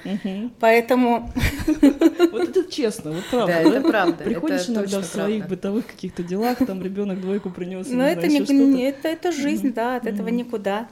Поэтому... 0.61 1.33
Вот 2.33 2.49
это 2.49 2.71
честно, 2.71 3.13
вот 3.13 3.25
правда. 3.31 3.53
Да, 3.53 3.61
это 3.61 3.81
правда. 3.89 4.25
Приходишь 4.25 4.69
иногда 4.69 5.01
в 5.01 5.05
своих 5.05 5.49
бытовых 5.49 5.87
каких-то 5.87 6.23
делах, 6.23 6.59
там 6.59 6.83
ребенок 6.83 7.21
двойку 7.21 7.51
принес. 7.51 7.87
Ну, 7.89 8.03
это 8.03 8.29
не 8.29 8.83
это 8.83 9.09
это 9.09 9.33
жизнь, 9.33 9.73
да, 9.73 9.97
от 9.97 10.07
этого 10.07 10.29
никуда. 10.29 10.89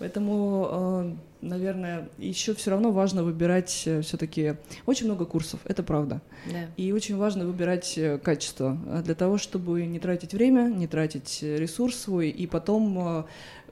Поэтому, 0.00 0.68
э, 0.72 1.12
наверное, 1.42 2.08
еще 2.16 2.54
все 2.54 2.70
равно 2.70 2.90
важно 2.90 3.22
выбирать 3.22 3.82
э, 3.84 4.00
все-таки 4.00 4.54
очень 4.86 5.04
много 5.04 5.26
курсов, 5.26 5.60
это 5.66 5.82
правда. 5.82 6.22
Да. 6.50 6.70
И 6.78 6.90
очень 6.92 7.18
важно 7.18 7.44
выбирать 7.44 7.98
э, 7.98 8.16
качество 8.16 8.78
для 9.04 9.14
того, 9.14 9.36
чтобы 9.36 9.84
не 9.84 9.98
тратить 9.98 10.32
время, 10.32 10.70
не 10.70 10.86
тратить 10.86 11.40
ресурс 11.42 11.96
свой, 11.96 12.30
и 12.30 12.46
потом 12.46 13.26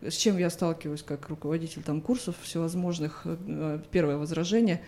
с 0.06 0.14
чем 0.14 0.38
я 0.38 0.50
сталкиваюсь 0.50 1.02
как 1.02 1.28
руководитель 1.28 1.82
там 1.82 2.00
курсов 2.00 2.36
всевозможных, 2.42 3.22
э, 3.24 3.80
первое 3.90 4.16
возражение, 4.16 4.82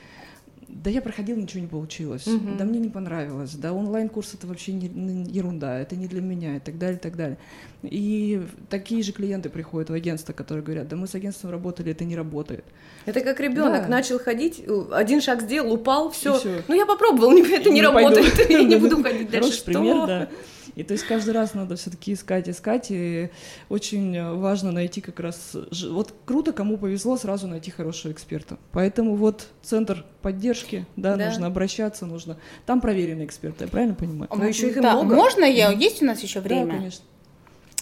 да 0.72 0.90
я 0.90 1.02
проходил, 1.02 1.36
ничего 1.36 1.60
не 1.60 1.66
получилось, 1.66 2.26
угу. 2.26 2.54
да 2.58 2.64
мне 2.64 2.78
не 2.78 2.88
понравилось, 2.88 3.52
да 3.54 3.72
онлайн-курс 3.72 4.34
это 4.34 4.46
вообще 4.46 4.72
не, 4.72 4.88
не 4.88 5.30
ерунда, 5.30 5.78
это 5.78 5.96
не 5.96 6.06
для 6.06 6.20
меня 6.20 6.56
и 6.56 6.60
так 6.60 6.78
далее, 6.78 6.96
и 6.96 7.00
так 7.00 7.16
далее. 7.16 7.38
И 7.82 8.42
такие 8.68 9.02
же 9.02 9.12
клиенты 9.12 9.48
приходят 9.48 9.90
в 9.90 9.92
агентство, 9.92 10.32
которые 10.32 10.62
говорят, 10.64 10.88
да 10.88 10.96
мы 10.96 11.06
с 11.06 11.14
агентством 11.14 11.50
работали, 11.50 11.92
это 11.92 12.04
не 12.04 12.16
работает. 12.16 12.64
Это 13.06 13.20
как 13.20 13.40
ребенок 13.40 13.82
да. 13.82 13.88
начал 13.88 14.18
ходить, 14.18 14.62
один 14.92 15.20
шаг 15.20 15.42
сделал, 15.42 15.72
упал, 15.72 16.10
все. 16.10 16.40
Ну 16.68 16.74
я 16.74 16.86
попробовал, 16.86 17.32
это 17.36 17.68
не, 17.68 17.76
не 17.76 17.82
работает, 17.82 18.38
я 18.50 18.62
не 18.62 18.76
буду 18.76 19.02
ходить 19.02 19.30
дальше. 19.30 19.50
Хороший 19.50 19.64
пример, 19.64 20.06
да. 20.06 20.28
И 20.74 20.82
то 20.82 20.92
есть 20.92 21.04
каждый 21.06 21.34
раз 21.34 21.54
надо 21.54 21.76
все-таки 21.76 22.12
искать, 22.12 22.48
искать, 22.48 22.86
и 22.90 23.30
очень 23.68 24.36
важно 24.38 24.72
найти 24.72 25.00
как 25.00 25.20
раз... 25.20 25.56
Вот 25.88 26.14
круто, 26.24 26.52
кому 26.52 26.78
повезло 26.78 27.16
сразу 27.16 27.46
найти 27.46 27.70
хорошего 27.70 28.12
эксперта. 28.12 28.58
Поэтому 28.72 29.16
вот 29.16 29.48
центр 29.62 30.04
поддержки, 30.22 30.86
да, 30.96 31.16
да. 31.16 31.26
нужно 31.26 31.46
обращаться, 31.46 32.06
нужно... 32.06 32.36
Там 32.66 32.80
проверенные 32.80 33.26
эксперты, 33.26 33.64
я 33.64 33.70
правильно 33.70 33.94
понимаю? 33.94 34.30
Но 34.34 34.44
еще 34.44 34.68
их 34.68 34.80
да. 34.80 34.94
много. 34.94 35.14
Можно 35.14 35.44
я? 35.44 35.70
Есть 35.70 36.02
у 36.02 36.06
нас 36.06 36.20
еще 36.20 36.40
время? 36.40 36.66
Да, 36.66 36.72
конечно. 36.72 37.04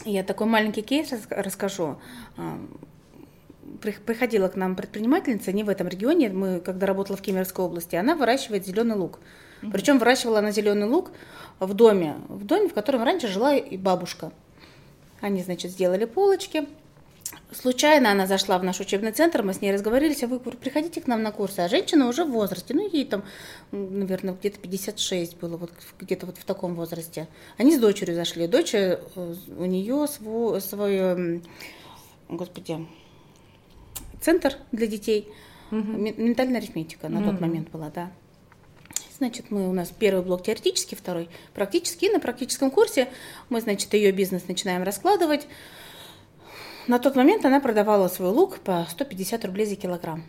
Я 0.05 0.23
такой 0.23 0.47
маленький 0.47 0.83
кейс 0.83 1.13
расскажу. 1.31 1.99
А, 2.37 2.59
приходила 4.07 4.49
к 4.49 4.57
нам 4.57 4.77
предпринимательница 4.77 5.53
не 5.53 5.65
в 5.65 5.69
этом 5.69 5.89
регионе, 5.89 6.31
мы 6.31 6.61
когда 6.61 6.87
работала 6.87 7.17
в 7.17 7.23
Кемеровской 7.23 7.65
области, 7.65 7.97
она 7.97 8.15
выращивает 8.15 8.67
зеленый 8.67 8.97
лук. 8.97 9.21
Причем 9.73 9.99
выращивала 9.99 10.39
она 10.39 10.53
зеленый 10.53 10.87
лук 10.87 11.11
в 11.61 11.75
доме, 11.75 12.17
в 12.29 12.45
доме, 12.45 12.69
в 12.69 12.75
котором 12.75 13.03
раньше 13.03 13.29
жила 13.29 13.57
и 13.57 13.77
бабушка. 13.77 14.33
Они, 15.21 15.43
значит, 15.43 15.73
сделали 15.73 16.05
полочки. 16.05 16.69
Случайно 17.51 18.11
она 18.13 18.27
зашла 18.27 18.59
в 18.59 18.65
наш 18.65 18.81
учебный 18.81 19.13
центр, 19.13 19.43
мы 19.43 19.53
с 19.53 19.61
ней 19.61 19.73
разговорились, 19.73 20.23
а 20.23 20.27
вы 20.27 20.39
приходите 20.39 21.01
к 21.01 21.07
нам 21.07 21.23
на 21.23 21.33
курсы. 21.33 21.61
А 21.61 21.69
женщина 21.69 22.09
уже 22.09 22.25
в 22.25 22.31
возрасте, 22.31 22.75
ну 22.75 22.89
ей 22.91 23.05
там, 23.05 23.23
наверное, 23.73 24.35
где-то 24.35 24.59
56 24.59 25.37
было, 25.39 25.57
вот 25.57 25.73
где-то 25.99 26.27
вот 26.27 26.39
в 26.39 26.45
таком 26.45 26.75
возрасте. 26.75 27.27
Они 27.57 27.75
с 27.75 27.81
дочерью 27.81 28.15
зашли. 28.15 28.47
Дочь, 28.47 28.75
э, 28.75 29.01
у 29.15 29.65
нее 29.65 30.07
свой, 30.09 30.61
свой, 30.61 31.43
господи, 32.29 32.87
центр 34.21 34.55
для 34.73 34.87
детей, 34.87 35.29
угу. 35.71 35.79
ментальная 35.79 36.61
арифметика 36.61 37.09
на 37.09 37.21
угу. 37.21 37.31
тот 37.31 37.41
момент 37.41 37.71
была, 37.71 37.91
да. 37.91 38.11
Значит, 39.19 39.51
мы 39.51 39.69
у 39.69 39.73
нас 39.73 39.91
первый 39.97 40.23
блок 40.23 40.45
теоретический, 40.45 40.97
второй 40.97 41.29
практический. 41.53 42.07
И 42.07 42.11
на 42.11 42.21
практическом 42.21 42.71
курсе 42.71 43.09
мы, 43.49 43.61
значит, 43.61 43.93
ее 43.95 44.13
бизнес 44.13 44.47
начинаем 44.47 44.85
раскладывать. 44.85 45.49
На 46.87 47.01
тот 47.01 47.17
момент 47.17 47.45
она 47.45 47.59
продавала 47.59 48.07
свой 48.07 48.31
лук 48.31 48.61
по 48.61 48.87
150 48.89 49.45
рублей 49.45 49.67
за 49.67 49.75
килограмм. 49.75 50.23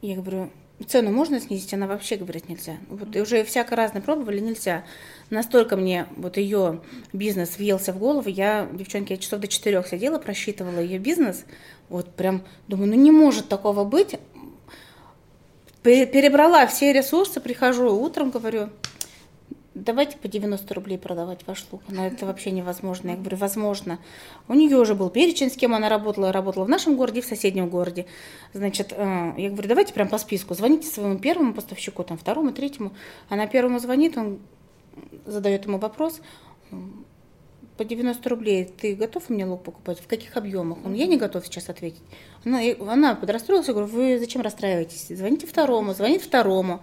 Я 0.00 0.16
говорю, 0.16 0.50
цену 0.88 1.10
можно 1.10 1.38
снизить? 1.38 1.74
Она 1.74 1.86
вообще 1.86 2.16
говорит 2.16 2.48
нельзя. 2.48 2.78
Вот 2.88 3.14
и 3.14 3.20
уже 3.20 3.44
всяко 3.44 3.76
разное 3.76 4.00
пробовали, 4.00 4.40
нельзя. 4.40 4.84
Настолько 5.28 5.76
мне 5.76 6.06
вот 6.16 6.38
ее 6.38 6.80
бизнес 7.12 7.58
въелся 7.58 7.92
в 7.92 7.98
голову, 7.98 8.28
я, 8.30 8.66
девчонки, 8.72 9.12
я 9.12 9.18
часов 9.18 9.40
до 9.40 9.48
четырех 9.48 9.86
сидела, 9.86 10.18
просчитывала 10.18 10.80
ее 10.80 10.98
бизнес. 10.98 11.44
Вот 11.90 12.14
прям 12.14 12.42
думаю, 12.68 12.88
ну 12.88 12.94
не 12.96 13.10
может 13.10 13.48
такого 13.48 13.84
быть 13.84 14.18
перебрала 15.82 16.66
все 16.66 16.92
ресурсы, 16.92 17.40
прихожу 17.40 17.90
утром, 17.90 18.30
говорю, 18.30 18.70
давайте 19.74 20.16
по 20.16 20.28
90 20.28 20.74
рублей 20.74 20.98
продавать 20.98 21.46
ваш 21.46 21.66
лук. 21.70 21.82
Но 21.88 22.06
это 22.06 22.26
вообще 22.26 22.50
невозможно. 22.50 23.10
Я 23.10 23.16
говорю, 23.16 23.36
возможно. 23.36 23.98
У 24.48 24.54
нее 24.54 24.76
уже 24.76 24.94
был 24.94 25.10
перечень, 25.10 25.50
с 25.50 25.56
кем 25.56 25.74
она 25.74 25.88
работала. 25.88 26.32
Работала 26.32 26.64
в 26.64 26.68
нашем 26.68 26.96
городе 26.96 27.20
в 27.20 27.26
соседнем 27.26 27.68
городе. 27.68 28.06
Значит, 28.52 28.92
э, 28.92 29.32
я 29.36 29.50
говорю, 29.50 29.68
давайте 29.68 29.92
прям 29.92 30.08
по 30.08 30.18
списку. 30.18 30.54
Звоните 30.54 30.88
своему 30.88 31.18
первому 31.18 31.54
поставщику, 31.54 32.04
там, 32.04 32.18
второму, 32.18 32.52
третьему. 32.52 32.92
Она 33.28 33.46
первому 33.46 33.78
звонит, 33.78 34.16
он 34.16 34.40
задает 35.26 35.64
ему 35.66 35.78
вопрос 35.78 36.20
по 37.76 37.84
90 37.84 38.28
рублей 38.28 38.64
ты 38.64 38.94
готов 38.94 39.28
мне 39.30 39.46
лук 39.46 39.62
покупать? 39.62 40.00
В 40.00 40.06
каких 40.06 40.36
объемах? 40.36 40.78
Он, 40.84 40.94
я 40.94 41.06
не 41.06 41.16
готов 41.16 41.46
сейчас 41.46 41.68
ответить. 41.68 42.02
Она, 42.44 42.60
она 42.88 43.14
подрастроилась, 43.14 43.68
я 43.68 43.74
говорю, 43.74 43.90
вы 43.90 44.18
зачем 44.18 44.42
расстраиваетесь? 44.42 45.08
Звоните 45.08 45.46
второму, 45.46 45.94
звонит 45.94 46.22
второму. 46.22 46.80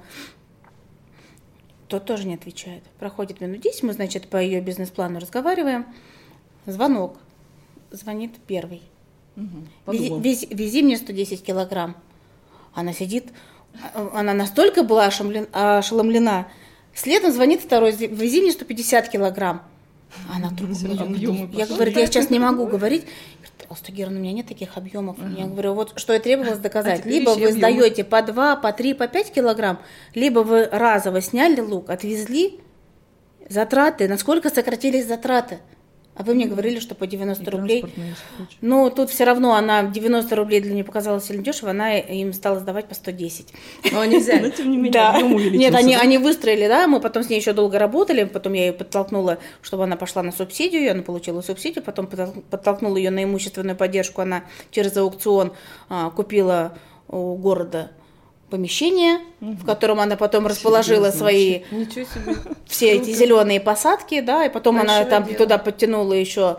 Тот 1.87 2.05
тоже 2.05 2.27
не 2.27 2.35
отвечает. 2.35 2.83
Проходит 2.99 3.41
минут 3.41 3.61
10, 3.61 3.83
мы, 3.83 3.93
значит, 3.93 4.27
по 4.27 4.37
ее 4.37 4.61
бизнес-плану 4.61 5.19
разговариваем. 5.19 5.85
Звонок. 6.65 7.17
Звонит 7.91 8.33
первый. 8.45 8.81
Угу, 9.35 9.93
вези, 9.93 10.19
вези, 10.19 10.47
вези 10.51 10.83
мне 10.83 10.97
110 10.97 11.43
килограмм. 11.43 11.95
Она 12.73 12.93
сидит, 12.93 13.29
она 13.93 14.33
настолько 14.33 14.83
была 14.83 15.07
ошеломлена. 15.07 16.47
Следом 16.93 17.31
звонит 17.31 17.61
второй, 17.61 17.91
вези 17.91 18.41
мне 18.41 18.51
150 18.51 19.09
килограмм. 19.09 19.63
Она 20.33 20.49
трубку 20.49 21.03
объемы 21.03 21.49
Я 21.53 21.65
говорю, 21.65 21.91
я 21.91 22.05
сейчас 22.05 22.29
не 22.29 22.39
могу 22.39 22.65
говорить. 22.65 23.05
Астагир, 23.69 24.07
у 24.07 24.11
меня 24.11 24.31
нет 24.31 24.47
таких 24.47 24.77
объемов. 24.77 25.19
uh 25.19 25.39
Я 25.39 25.45
говорю, 25.45 25.73
вот 25.73 25.99
что 25.99 26.13
и 26.13 26.19
требовалось 26.19 26.59
доказать. 26.59 27.05
А 27.05 27.09
либо 27.09 27.31
вы 27.31 27.51
сдаете 27.51 28.03
по 28.03 28.21
2, 28.21 28.55
по 28.55 28.71
3, 28.71 28.93
по 28.95 29.07
5 29.07 29.31
килограмм, 29.31 29.79
либо 30.15 30.39
вы 30.39 30.65
разово 30.65 31.21
сняли 31.21 31.61
лук, 31.61 31.89
отвезли, 31.89 32.59
затраты, 33.47 34.07
насколько 34.07 34.49
сократились 34.49 35.05
затраты. 35.07 35.59
А 36.19 36.23
вы 36.23 36.33
мне 36.33 36.47
говорили, 36.47 36.81
что 36.81 36.95
по 36.95 37.07
90 37.07 37.45
и 37.45 37.49
рублей. 37.49 37.85
Ну, 38.59 38.89
тут 38.89 39.09
все 39.09 39.23
равно 39.23 39.53
она 39.53 39.83
90 39.83 40.35
рублей 40.35 40.59
для 40.59 40.73
нее 40.73 40.83
показалась 40.83 41.23
сильно 41.23 41.41
дешево, 41.41 41.71
она 41.71 41.97
им 41.97 42.33
стала 42.33 42.59
сдавать 42.59 42.89
по 42.89 42.93
110. 42.93 43.53
Но 43.93 44.01
они 44.01 44.17
взяли. 44.17 44.47
Но, 44.47 44.49
тем 44.49 44.69
не 44.69 44.75
менее, 44.75 44.91
да. 44.91 45.21
Нет, 45.21 45.73
они, 45.73 45.95
они 45.95 46.17
выстроили, 46.17 46.67
да, 46.67 46.87
мы 46.87 46.99
потом 46.99 47.23
с 47.23 47.29
ней 47.29 47.39
еще 47.39 47.53
долго 47.53 47.79
работали, 47.79 48.25
потом 48.25 48.51
я 48.51 48.65
ее 48.65 48.73
подтолкнула, 48.73 49.37
чтобы 49.61 49.85
она 49.85 49.95
пошла 49.95 50.21
на 50.21 50.33
субсидию, 50.33 50.91
она 50.91 51.03
получила 51.03 51.39
субсидию, 51.39 51.85
потом 51.85 52.05
подтолкнула 52.07 52.97
ее 52.97 53.11
на 53.11 53.23
имущественную 53.23 53.77
поддержку, 53.77 54.19
она 54.19 54.43
через 54.71 54.97
аукцион 54.97 55.53
а, 55.87 56.09
купила 56.09 56.77
у 57.07 57.35
города 57.35 57.91
помещение, 58.49 59.19
угу. 59.41 59.53
в 59.53 59.65
котором 59.65 59.99
она 59.99 60.15
потом 60.15 60.47
расположила 60.47 61.11
свои 61.11 61.61
все 62.65 62.91
эти 62.91 63.11
зеленые 63.11 63.59
посадки, 63.59 64.21
да, 64.21 64.45
и 64.45 64.49
потом 64.49 64.77
Большое 64.77 64.99
она 65.01 65.09
там 65.09 65.25
дело. 65.25 65.37
туда 65.37 65.57
подтянула 65.57 66.13
еще 66.13 66.57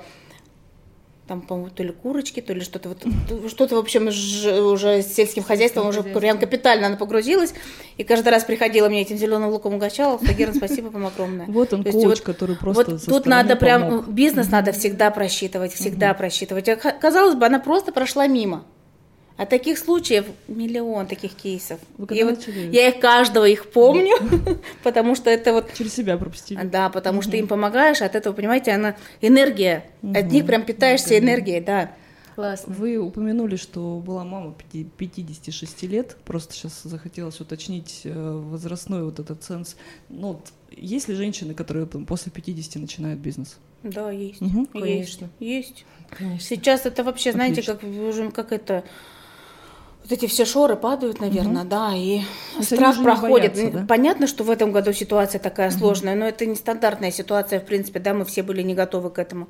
там, 1.30 1.43
по-моему, 1.43 1.70
то 1.70 1.84
ли 1.84 1.93
курочки, 1.93 2.41
то 2.41 2.53
ли 2.53 2.61
что-то 2.61 2.88
вот, 2.88 3.07
что-то, 3.49 3.76
в 3.76 3.78
общем, 3.78 4.09
уже 4.09 5.01
с 5.01 5.14
сельским 5.14 5.45
хозяйством 5.45 5.86
уже 5.86 6.03
прям 6.03 6.41
капитально 6.41 6.88
она 6.88 6.97
погрузилась, 6.97 7.55
и 7.97 8.03
каждый 8.03 8.30
раз 8.30 8.43
приходила 8.43 8.88
мне 8.88 9.03
этим 9.03 9.16
зеленым 9.16 9.51
луком 9.51 9.74
угощала, 9.74 10.18
Сагира, 10.18 10.53
спасибо 10.53 10.88
вам 10.88 11.07
огромное. 11.07 11.47
Вот 11.61 11.72
он, 11.72 11.84
коуч, 11.84 12.05
вот, 12.05 12.20
который 12.22 12.57
просто 12.57 12.95
Вот 12.95 13.07
тут 13.07 13.26
надо 13.26 13.55
прям, 13.55 14.11
бизнес 14.11 14.51
надо 14.51 14.72
всегда 14.72 15.12
просчитывать, 15.12 15.72
всегда 15.72 16.14
просчитывать. 16.14 16.68
Казалось 17.01 17.36
бы, 17.36 17.47
она 17.47 17.61
просто 17.61 17.93
прошла 17.93 18.26
мимо. 18.26 18.64
А 19.41 19.47
таких 19.47 19.78
случаев 19.78 20.26
миллион 20.49 21.07
таких 21.07 21.32
кейсов. 21.32 21.80
И 22.11 22.24
вот 22.24 22.47
я 22.47 22.88
их 22.88 23.01
каждого 23.01 23.49
их 23.49 23.70
помню, 23.70 24.14
потому 24.82 25.14
что 25.14 25.30
это 25.30 25.55
вот... 25.55 25.72
Через 25.72 25.95
себя 25.95 26.18
пропустили. 26.18 26.62
Да, 26.64 26.91
потому 26.91 27.22
что 27.22 27.38
им 27.38 27.49
помогаешь, 27.49 28.03
от 28.03 28.14
этого, 28.14 28.34
понимаете, 28.34 28.72
она 28.72 28.97
энергия. 29.22 29.86
От 30.03 30.30
них 30.30 30.45
прям 30.45 30.62
питаешься 30.62 31.18
энергией, 31.18 31.62
да. 31.62 31.91
Классно. 32.34 32.74
Вы 32.74 32.99
упомянули, 32.99 33.57
что 33.57 34.03
была 34.05 34.24
мама 34.24 34.55
56 34.99 35.84
лет. 35.84 36.18
Просто 36.26 36.53
сейчас 36.53 36.82
захотелось 36.82 37.41
уточнить 37.41 38.03
э, 38.05 38.12
возрастной 38.12 39.05
вот 39.05 39.20
этот 39.20 39.43
ценз. 39.43 39.76
Ну, 40.11 40.32
вот, 40.32 40.53
есть 40.70 41.09
ли 41.09 41.14
женщины, 41.14 41.55
которые 41.55 41.86
после 41.86 42.30
50 42.30 42.82
начинают 42.82 43.20
бизнес? 43.20 43.57
Да, 43.82 44.11
есть. 44.11 44.43
Угу. 44.43 44.66
Конечно. 44.66 45.30
Есть. 45.41 45.86
Конечно. 46.11 46.41
Сейчас 46.41 46.84
это 46.84 47.05
вообще, 47.05 47.32
знаете, 47.32 47.62
как 47.62 47.82
уже 47.82 48.30
как 48.32 48.53
это 48.53 48.84
вот 50.11 50.18
эти 50.18 50.26
все 50.26 50.44
шоры 50.44 50.76
падают, 50.76 51.20
наверное, 51.20 51.62
угу. 51.62 51.70
да, 51.70 51.92
и 51.94 52.22
но 52.56 52.62
страх 52.62 53.02
проходит. 53.02 53.54
Боятся, 53.54 53.78
да? 53.78 53.86
Понятно, 53.86 54.26
что 54.26 54.42
в 54.42 54.50
этом 54.50 54.72
году 54.72 54.92
ситуация 54.92 55.38
такая 55.38 55.70
угу. 55.70 55.78
сложная, 55.78 56.16
но 56.16 56.26
это 56.26 56.46
нестандартная 56.46 57.12
ситуация, 57.12 57.61
в 57.61 57.64
принципе, 57.64 58.00
да, 58.00 58.12
мы 58.12 58.24
все 58.24 58.42
были 58.42 58.62
не 58.62 58.74
готовы 58.74 59.11
к 59.11 59.18
этому. 59.18 59.48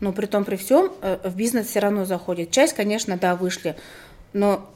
Но 0.00 0.12
при 0.12 0.26
том, 0.26 0.44
при 0.44 0.56
всем, 0.56 0.92
э, 1.00 1.18
в 1.24 1.36
бизнес 1.36 1.68
все 1.68 1.78
равно 1.78 2.04
заходит. 2.04 2.50
Часть, 2.50 2.74
конечно, 2.74 3.16
да, 3.16 3.34
вышли, 3.34 3.76
но 4.32 4.68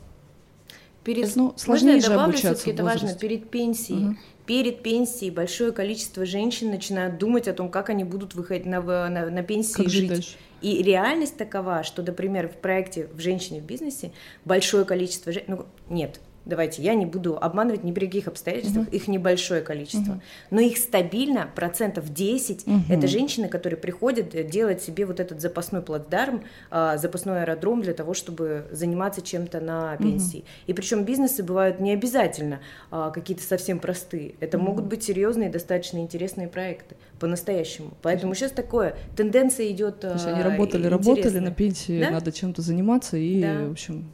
перед, 1.04 1.34
ну, 1.36 1.52
сложнее 1.56 1.96
можно 1.96 2.06
я 2.06 2.10
добавлю, 2.10 2.36
все-таки 2.38 2.70
это 2.70 2.84
важно, 2.84 3.14
перед 3.14 3.50
пенсией. 3.50 4.06
Угу. 4.06 4.16
Перед 4.48 4.82
пенсией 4.82 5.30
большое 5.30 5.72
количество 5.72 6.24
женщин 6.24 6.70
начинают 6.70 7.18
думать 7.18 7.48
о 7.48 7.52
том, 7.52 7.70
как 7.70 7.90
они 7.90 8.02
будут 8.02 8.34
выходить 8.34 8.64
на, 8.64 8.80
на, 8.80 9.28
на 9.28 9.42
пенсии 9.42 9.82
как 9.82 9.90
жить. 9.90 10.08
Дальше? 10.08 10.36
И 10.62 10.82
реальность 10.82 11.36
такова, 11.36 11.82
что, 11.82 12.02
например, 12.02 12.48
в 12.48 12.56
проекте 12.56 13.08
«В 13.12 13.20
женщине 13.20 13.60
в 13.60 13.64
бизнесе» 13.64 14.10
большое 14.46 14.86
количество 14.86 15.32
женщин, 15.32 15.56
ну, 15.56 15.66
нет, 15.94 16.18
давайте, 16.48 16.82
я 16.82 16.94
не 16.94 17.06
буду 17.06 17.38
обманывать 17.38 17.84
ни 17.84 17.92
при 17.92 18.06
каких 18.06 18.26
обстоятельствах, 18.26 18.88
угу. 18.88 18.96
их 18.96 19.06
небольшое 19.06 19.60
количество, 19.60 20.12
угу. 20.14 20.22
но 20.50 20.60
их 20.60 20.78
стабильно 20.78 21.48
процентов 21.54 22.12
10 22.12 22.66
угу. 22.66 22.80
это 22.88 23.06
женщины, 23.06 23.48
которые 23.48 23.78
приходят 23.78 24.34
э, 24.34 24.42
делать 24.42 24.82
себе 24.82 25.06
вот 25.06 25.20
этот 25.20 25.40
запасной 25.40 25.82
плацдарм, 25.82 26.42
а, 26.70 26.96
запасной 26.96 27.42
аэродром 27.42 27.82
для 27.82 27.92
того, 27.92 28.14
чтобы 28.14 28.66
заниматься 28.72 29.20
чем-то 29.20 29.60
на 29.60 29.96
пенсии. 29.98 30.38
Угу. 30.38 30.46
И 30.68 30.72
причем 30.72 31.04
бизнесы 31.04 31.42
бывают 31.42 31.80
не 31.80 31.92
обязательно 31.92 32.60
а, 32.90 33.10
какие-то 33.10 33.42
совсем 33.42 33.78
простые, 33.78 34.34
это 34.40 34.56
угу. 34.56 34.66
могут 34.66 34.86
быть 34.86 35.04
серьезные, 35.04 35.50
достаточно 35.50 35.98
интересные 35.98 36.48
проекты 36.48 36.96
по-настоящему. 37.20 37.92
Поэтому 38.00 38.34
сейчас 38.34 38.52
такое, 38.52 38.96
тенденция 39.16 39.70
идет. 39.70 40.00
То 40.00 40.12
есть 40.12 40.26
они 40.26 40.42
работали, 40.42 40.86
работали 40.86 41.38
на 41.38 41.52
пенсии, 41.52 42.00
да? 42.00 42.10
надо 42.10 42.32
чем-то 42.32 42.62
заниматься 42.62 43.18
и, 43.18 43.42
да. 43.42 43.66
в 43.66 43.72
общем, 43.72 44.10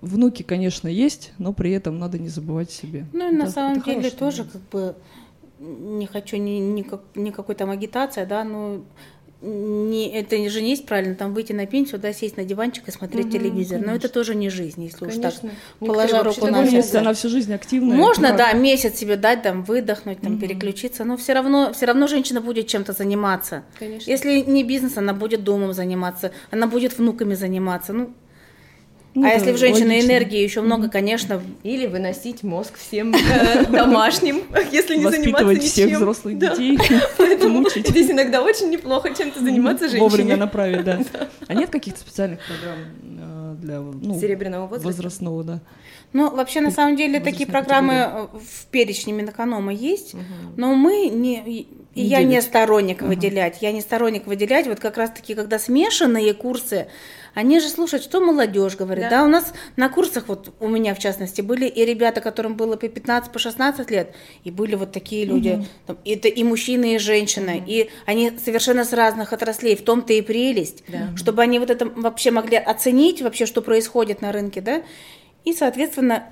внуки, 0.00 0.42
конечно, 0.42 0.88
есть, 0.88 1.32
но 1.38 1.52
при 1.52 1.72
этом 1.72 1.98
надо 1.98 2.18
не 2.18 2.28
забывать 2.28 2.70
себе. 2.70 3.06
Ну, 3.12 3.32
и 3.32 3.36
на 3.36 3.50
самом 3.50 3.80
деле 3.82 4.10
тоже 4.10 4.44
как 4.44 4.62
бы 4.70 4.94
не 5.60 6.06
хочу 6.06 6.36
ни, 6.36 6.58
ни, 6.58 6.82
как, 6.82 7.02
ни 7.14 7.30
какой 7.30 7.54
там 7.54 7.70
агитация, 7.70 8.24
да, 8.24 8.44
но 8.44 8.80
не, 9.42 10.10
это 10.12 10.36
же 10.50 10.60
не 10.60 10.70
есть 10.70 10.84
правильно, 10.84 11.14
там 11.14 11.32
выйти 11.32 11.52
на 11.52 11.64
пенсию, 11.66 11.98
да, 11.98 12.12
сесть 12.12 12.36
на 12.36 12.44
диванчик 12.44 12.88
и 12.88 12.90
смотреть 12.90 13.26
угу, 13.26 13.32
телевизор. 13.32 13.78
Конечно. 13.78 13.90
Но 13.90 13.96
это 13.96 14.08
тоже 14.10 14.34
не 14.34 14.50
жизнь, 14.50 14.84
если 14.84 14.98
конечно. 14.98 15.28
уж 15.28 15.34
так 15.34 15.50
положа 15.78 16.22
руку 16.22 16.46
на 16.46 16.64
сердце. 16.64 16.76
Если 16.76 16.96
она 16.98 17.14
всю 17.14 17.28
жизнь 17.30 17.52
активная. 17.54 17.96
Можно, 17.96 18.36
да, 18.36 18.52
месяц 18.52 18.96
себе 18.96 19.16
дать, 19.16 19.42
там, 19.42 19.62
выдохнуть, 19.64 20.20
там, 20.20 20.34
угу. 20.34 20.42
переключиться, 20.42 21.04
но 21.04 21.16
все 21.16 21.32
равно, 21.32 21.72
все 21.72 21.86
равно 21.86 22.06
женщина 22.06 22.42
будет 22.42 22.66
чем-то 22.66 22.92
заниматься. 22.92 23.64
Конечно. 23.78 24.10
Если 24.10 24.40
не 24.40 24.62
бизнес, 24.62 24.98
она 24.98 25.14
будет 25.14 25.42
домом 25.42 25.72
заниматься, 25.72 26.32
она 26.50 26.66
будет 26.66 26.98
внуками 26.98 27.34
заниматься. 27.34 27.94
Ну, 27.94 28.12
ну, 29.12 29.26
а 29.26 29.32
если 29.32 29.50
в 29.50 29.56
женщины 29.56 29.94
логично. 29.94 30.08
энергии 30.08 30.38
еще 30.40 30.60
много, 30.60 30.88
конечно. 30.88 31.42
Или 31.64 31.86
выносить 31.86 32.44
мозг 32.44 32.78
всем 32.78 33.12
э, 33.14 33.66
домашним, 33.66 34.42
если 34.72 34.96
не 34.96 35.10
заниматься 35.10 35.52
ничем. 35.52 35.68
всех 35.68 35.96
взрослых 35.98 36.38
детей. 36.38 36.78
Поэтому 37.18 37.68
здесь 37.68 38.10
иногда 38.10 38.40
очень 38.42 38.70
неплохо 38.70 39.12
чем-то 39.12 39.40
заниматься 39.40 39.88
женщине. 39.88 40.02
Вовремя 40.02 40.36
направить, 40.36 40.84
да. 40.84 41.00
А 41.48 41.54
нет 41.54 41.70
каких-то 41.70 41.98
специальных 42.00 42.38
программ 42.46 42.78
э, 43.02 43.56
для 43.60 43.80
ну, 43.80 44.20
серебряного 44.20 44.66
возраста? 44.66 44.86
Возрастного, 44.86 45.44
да. 45.44 45.60
Ну, 46.12 46.30
вообще, 46.30 46.60
на 46.60 46.70
самом 46.70 46.96
деле, 46.96 47.18
такие 47.18 47.48
программы 47.48 47.94
э, 47.94 48.26
в 48.32 48.66
перечне 48.66 49.12
Минэконома 49.12 49.72
есть, 49.72 50.14
но 50.56 50.74
мы 50.74 51.08
не... 51.08 51.66
И 51.96 52.02
я 52.02 52.22
не 52.22 52.40
сторонник 52.40 53.02
выделять, 53.02 53.58
я 53.60 53.72
не 53.72 53.80
сторонник 53.80 54.28
выделять, 54.28 54.68
вот 54.68 54.78
как 54.78 54.96
раз-таки, 54.96 55.34
когда 55.34 55.58
смешанные 55.58 56.34
курсы, 56.34 56.86
они 57.34 57.60
же 57.60 57.68
слушают, 57.68 58.04
что 58.04 58.20
молодежь 58.20 58.76
говорит. 58.76 59.04
Да. 59.04 59.10
да, 59.10 59.24
у 59.24 59.28
нас 59.28 59.52
на 59.76 59.88
курсах, 59.88 60.24
вот 60.28 60.54
у 60.60 60.68
меня 60.68 60.94
в 60.94 60.98
частности, 60.98 61.40
были 61.40 61.66
и 61.66 61.84
ребята, 61.84 62.20
которым 62.20 62.56
было 62.56 62.76
по 62.76 62.88
15, 62.88 63.32
по 63.32 63.38
16 63.38 63.90
лет, 63.90 64.14
и 64.44 64.50
были 64.50 64.74
вот 64.74 64.92
такие 64.92 65.24
люди. 65.24 65.50
Угу. 65.50 65.66
Там, 65.86 65.98
это 66.04 66.28
и 66.28 66.42
мужчины, 66.44 66.96
и 66.96 66.98
женщины, 66.98 67.58
угу. 67.58 67.64
и 67.66 67.90
они 68.06 68.32
совершенно 68.42 68.84
с 68.84 68.92
разных 68.92 69.32
отраслей, 69.32 69.76
в 69.76 69.82
том-то 69.82 70.12
и 70.12 70.22
прелесть, 70.22 70.84
да. 70.88 71.16
чтобы 71.16 71.42
они 71.42 71.58
вот 71.58 71.70
это 71.70 71.86
вообще 71.86 72.30
могли 72.30 72.56
оценить, 72.56 73.22
вообще, 73.22 73.46
что 73.46 73.62
происходит 73.62 74.22
на 74.22 74.32
рынке, 74.32 74.60
да, 74.60 74.82
и, 75.44 75.52
соответственно, 75.52 76.24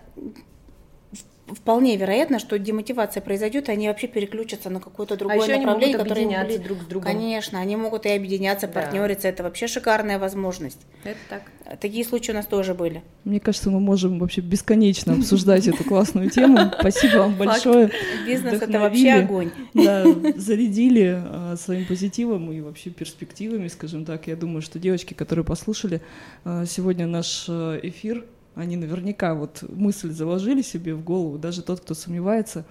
вполне 1.55 1.97
вероятно, 1.97 2.39
что 2.39 2.59
демотивация 2.59 3.21
произойдет, 3.21 3.69
и 3.69 3.73
они 3.73 3.89
вообще 3.89 4.07
переключатся 4.07 4.71
на 4.71 4.81
какое-то 4.81 5.15
а 5.15 5.17
другое 5.17 5.37
а 5.39 5.59
направление, 5.59 5.97
они 5.97 6.05
которое 6.05 6.25
объединяться 6.25 6.59
были... 6.59 6.67
друг 6.67 6.83
с 6.83 6.87
другом. 6.87 7.13
Конечно, 7.13 7.61
они 7.61 7.77
могут 7.77 8.07
и 8.07 8.11
объединяться, 8.11 8.67
да. 8.67 8.81
партнериться. 8.81 9.29
Это 9.29 9.43
вообще 9.43 9.67
шикарная 9.67 10.19
возможность. 10.19 10.81
Это 11.05 11.19
так. 11.29 11.43
Такие 11.81 12.05
случаи 12.05 12.31
у 12.31 12.35
нас 12.35 12.47
тоже 12.47 12.75
были. 12.75 13.03
Мне 13.25 13.41
кажется, 13.41 13.71
мы 13.71 13.81
можем 13.81 14.19
вообще 14.19 14.41
бесконечно 14.41 15.13
обсуждать 15.15 15.67
эту 15.69 15.85
классную 15.85 16.31
тему. 16.31 16.73
Спасибо 16.79 17.19
вам 17.19 17.35
большое. 17.37 17.91
Бизнес 18.27 18.63
это 18.63 18.79
вообще 18.79 19.13
огонь. 19.13 19.51
Да, 19.75 20.05
зарядили 20.37 21.23
а, 21.25 21.57
своим 21.57 21.87
позитивом 21.87 22.51
и 22.53 22.61
вообще 22.61 22.91
перспективами, 22.91 23.69
скажем 23.69 24.05
так. 24.05 24.27
Я 24.27 24.37
думаю, 24.37 24.63
что 24.63 24.79
девочки, 24.79 25.15
которые 25.15 25.45
послушали 25.45 26.01
а, 26.45 26.65
сегодня 26.65 27.07
наш 27.07 27.49
эфир, 27.49 28.25
они 28.59 28.77
наверняка 28.77 29.35
вот 29.35 29.63
мысль 29.69 30.11
заложили 30.11 30.63
себе 30.63 30.95
в 30.95 31.05
голову, 31.05 31.39
даже 31.39 31.63
тот, 31.63 31.81
кто 31.81 31.95
сомневается, 31.95 32.65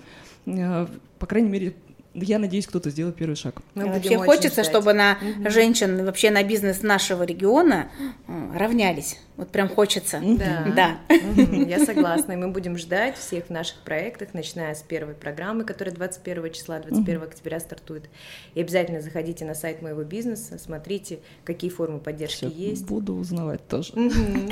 э, 0.46 0.88
по 1.18 1.26
крайней 1.26 1.50
мере, 1.50 1.76
я 2.24 2.40
надеюсь, 2.40 2.68
кто-то 2.68 2.90
сделает 2.90 3.16
первый 3.16 3.36
шаг. 3.36 3.62
Мы 3.76 3.86
вообще 3.86 4.18
хочется, 4.18 4.64
ждать. 4.64 4.66
чтобы 4.66 4.94
на 4.94 5.18
угу. 5.22 5.50
женщин, 5.50 6.06
вообще 6.06 6.32
на 6.32 6.44
бизнес 6.44 6.82
нашего 6.82 7.24
региона 7.24 7.90
э, 8.28 8.58
равнялись. 8.58 9.18
Вот 9.38 9.50
прям 9.50 9.70
хочется. 9.70 10.20
Да. 10.20 10.66
да. 10.76 11.16
Я 11.52 11.86
согласна. 11.86 12.32
И 12.32 12.36
мы 12.36 12.48
будем 12.50 12.76
ждать 12.76 13.18
всех 13.18 13.46
в 13.46 13.50
наших 13.52 13.78
проектах, 13.84 14.34
начиная 14.34 14.74
с 14.74 14.82
первой 14.82 15.14
программы, 15.14 15.64
которая 15.64 15.94
21 15.94 16.52
числа, 16.54 16.80
21 16.80 17.22
октября 17.22 17.60
стартует. 17.60 18.10
И 18.56 18.62
обязательно 18.62 19.00
заходите 19.00 19.46
на 19.46 19.54
сайт 19.54 19.84
моего 19.84 20.04
бизнеса, 20.04 20.58
смотрите, 20.58 21.20
какие 21.44 21.70
формы 21.70 22.00
поддержки 22.00 22.46
Всё, 22.46 22.50
есть. 22.50 22.88
Буду 22.88 23.14
узнавать 23.14 23.66
тоже. 23.68 23.94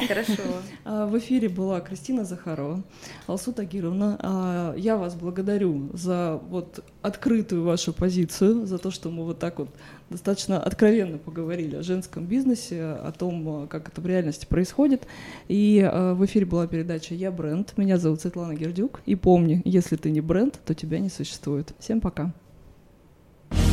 Хорошо. 0.07 0.33
А, 0.83 1.07
в 1.07 1.17
эфире 1.17 1.49
была 1.49 1.79
Кристина 1.81 2.25
Захарова, 2.25 2.83
Алсу 3.27 3.53
Тагировна. 3.53 4.19
А, 4.21 4.75
я 4.77 4.97
вас 4.97 5.15
благодарю 5.15 5.89
за 5.93 6.39
вот 6.49 6.83
открытую 7.01 7.54
вашу 7.63 7.93
позицию, 7.93 8.65
за 8.65 8.77
то, 8.77 8.91
что 8.91 9.09
мы 9.09 9.23
вот 9.23 9.39
так 9.39 9.59
вот 9.59 9.69
достаточно 10.09 10.61
откровенно 10.61 11.17
поговорили 11.17 11.77
о 11.77 11.83
женском 11.83 12.25
бизнесе, 12.25 12.81
о 12.81 13.11
том, 13.11 13.67
как 13.67 13.89
это 13.89 14.01
в 14.01 14.07
реальности 14.07 14.45
происходит. 14.45 15.07
И 15.47 15.79
э, 15.79 16.13
в 16.13 16.25
эфире 16.25 16.45
была 16.45 16.67
передача 16.67 17.15
«Я 17.15 17.31
бренд». 17.31 17.77
Меня 17.77 17.97
зовут 17.97 18.21
Светлана 18.21 18.55
Гердюк. 18.55 19.01
И 19.05 19.15
помни, 19.15 19.61
если 19.65 19.95
ты 19.95 20.11
не 20.11 20.21
бренд, 20.21 20.59
то 20.65 20.73
тебя 20.73 20.99
не 20.99 21.09
существует. 21.09 21.73
Всем 21.79 22.01
пока. 22.01 22.33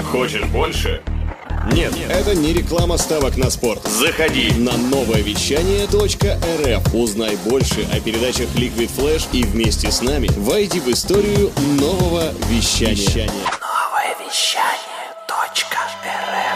Хочешь 0.05 0.45
больше? 0.53 1.01
Нет, 1.73 1.95
Нет, 1.97 2.11
это 2.11 2.35
не 2.35 2.53
реклама 2.53 2.97
ставок 2.99 3.37
на 3.37 3.49
спорт. 3.49 3.87
Заходи 3.87 4.53
на 4.59 4.77
новое 4.77 5.23
вещание 5.23 5.87
.рф. 5.87 6.95
Узнай 6.95 7.39
больше 7.47 7.87
о 7.93 8.01
передачах 8.01 8.49
Liquid 8.57 8.91
Flash 8.97 9.29
и 9.33 9.45
вместе 9.45 9.91
с 9.91 10.03
нами 10.03 10.29
войди 10.37 10.81
в 10.81 10.89
историю 10.89 11.51
нового 11.79 12.33
вещания. 12.51 12.97
вещания. 12.97 13.72
Радиовещание.рф 14.13 16.52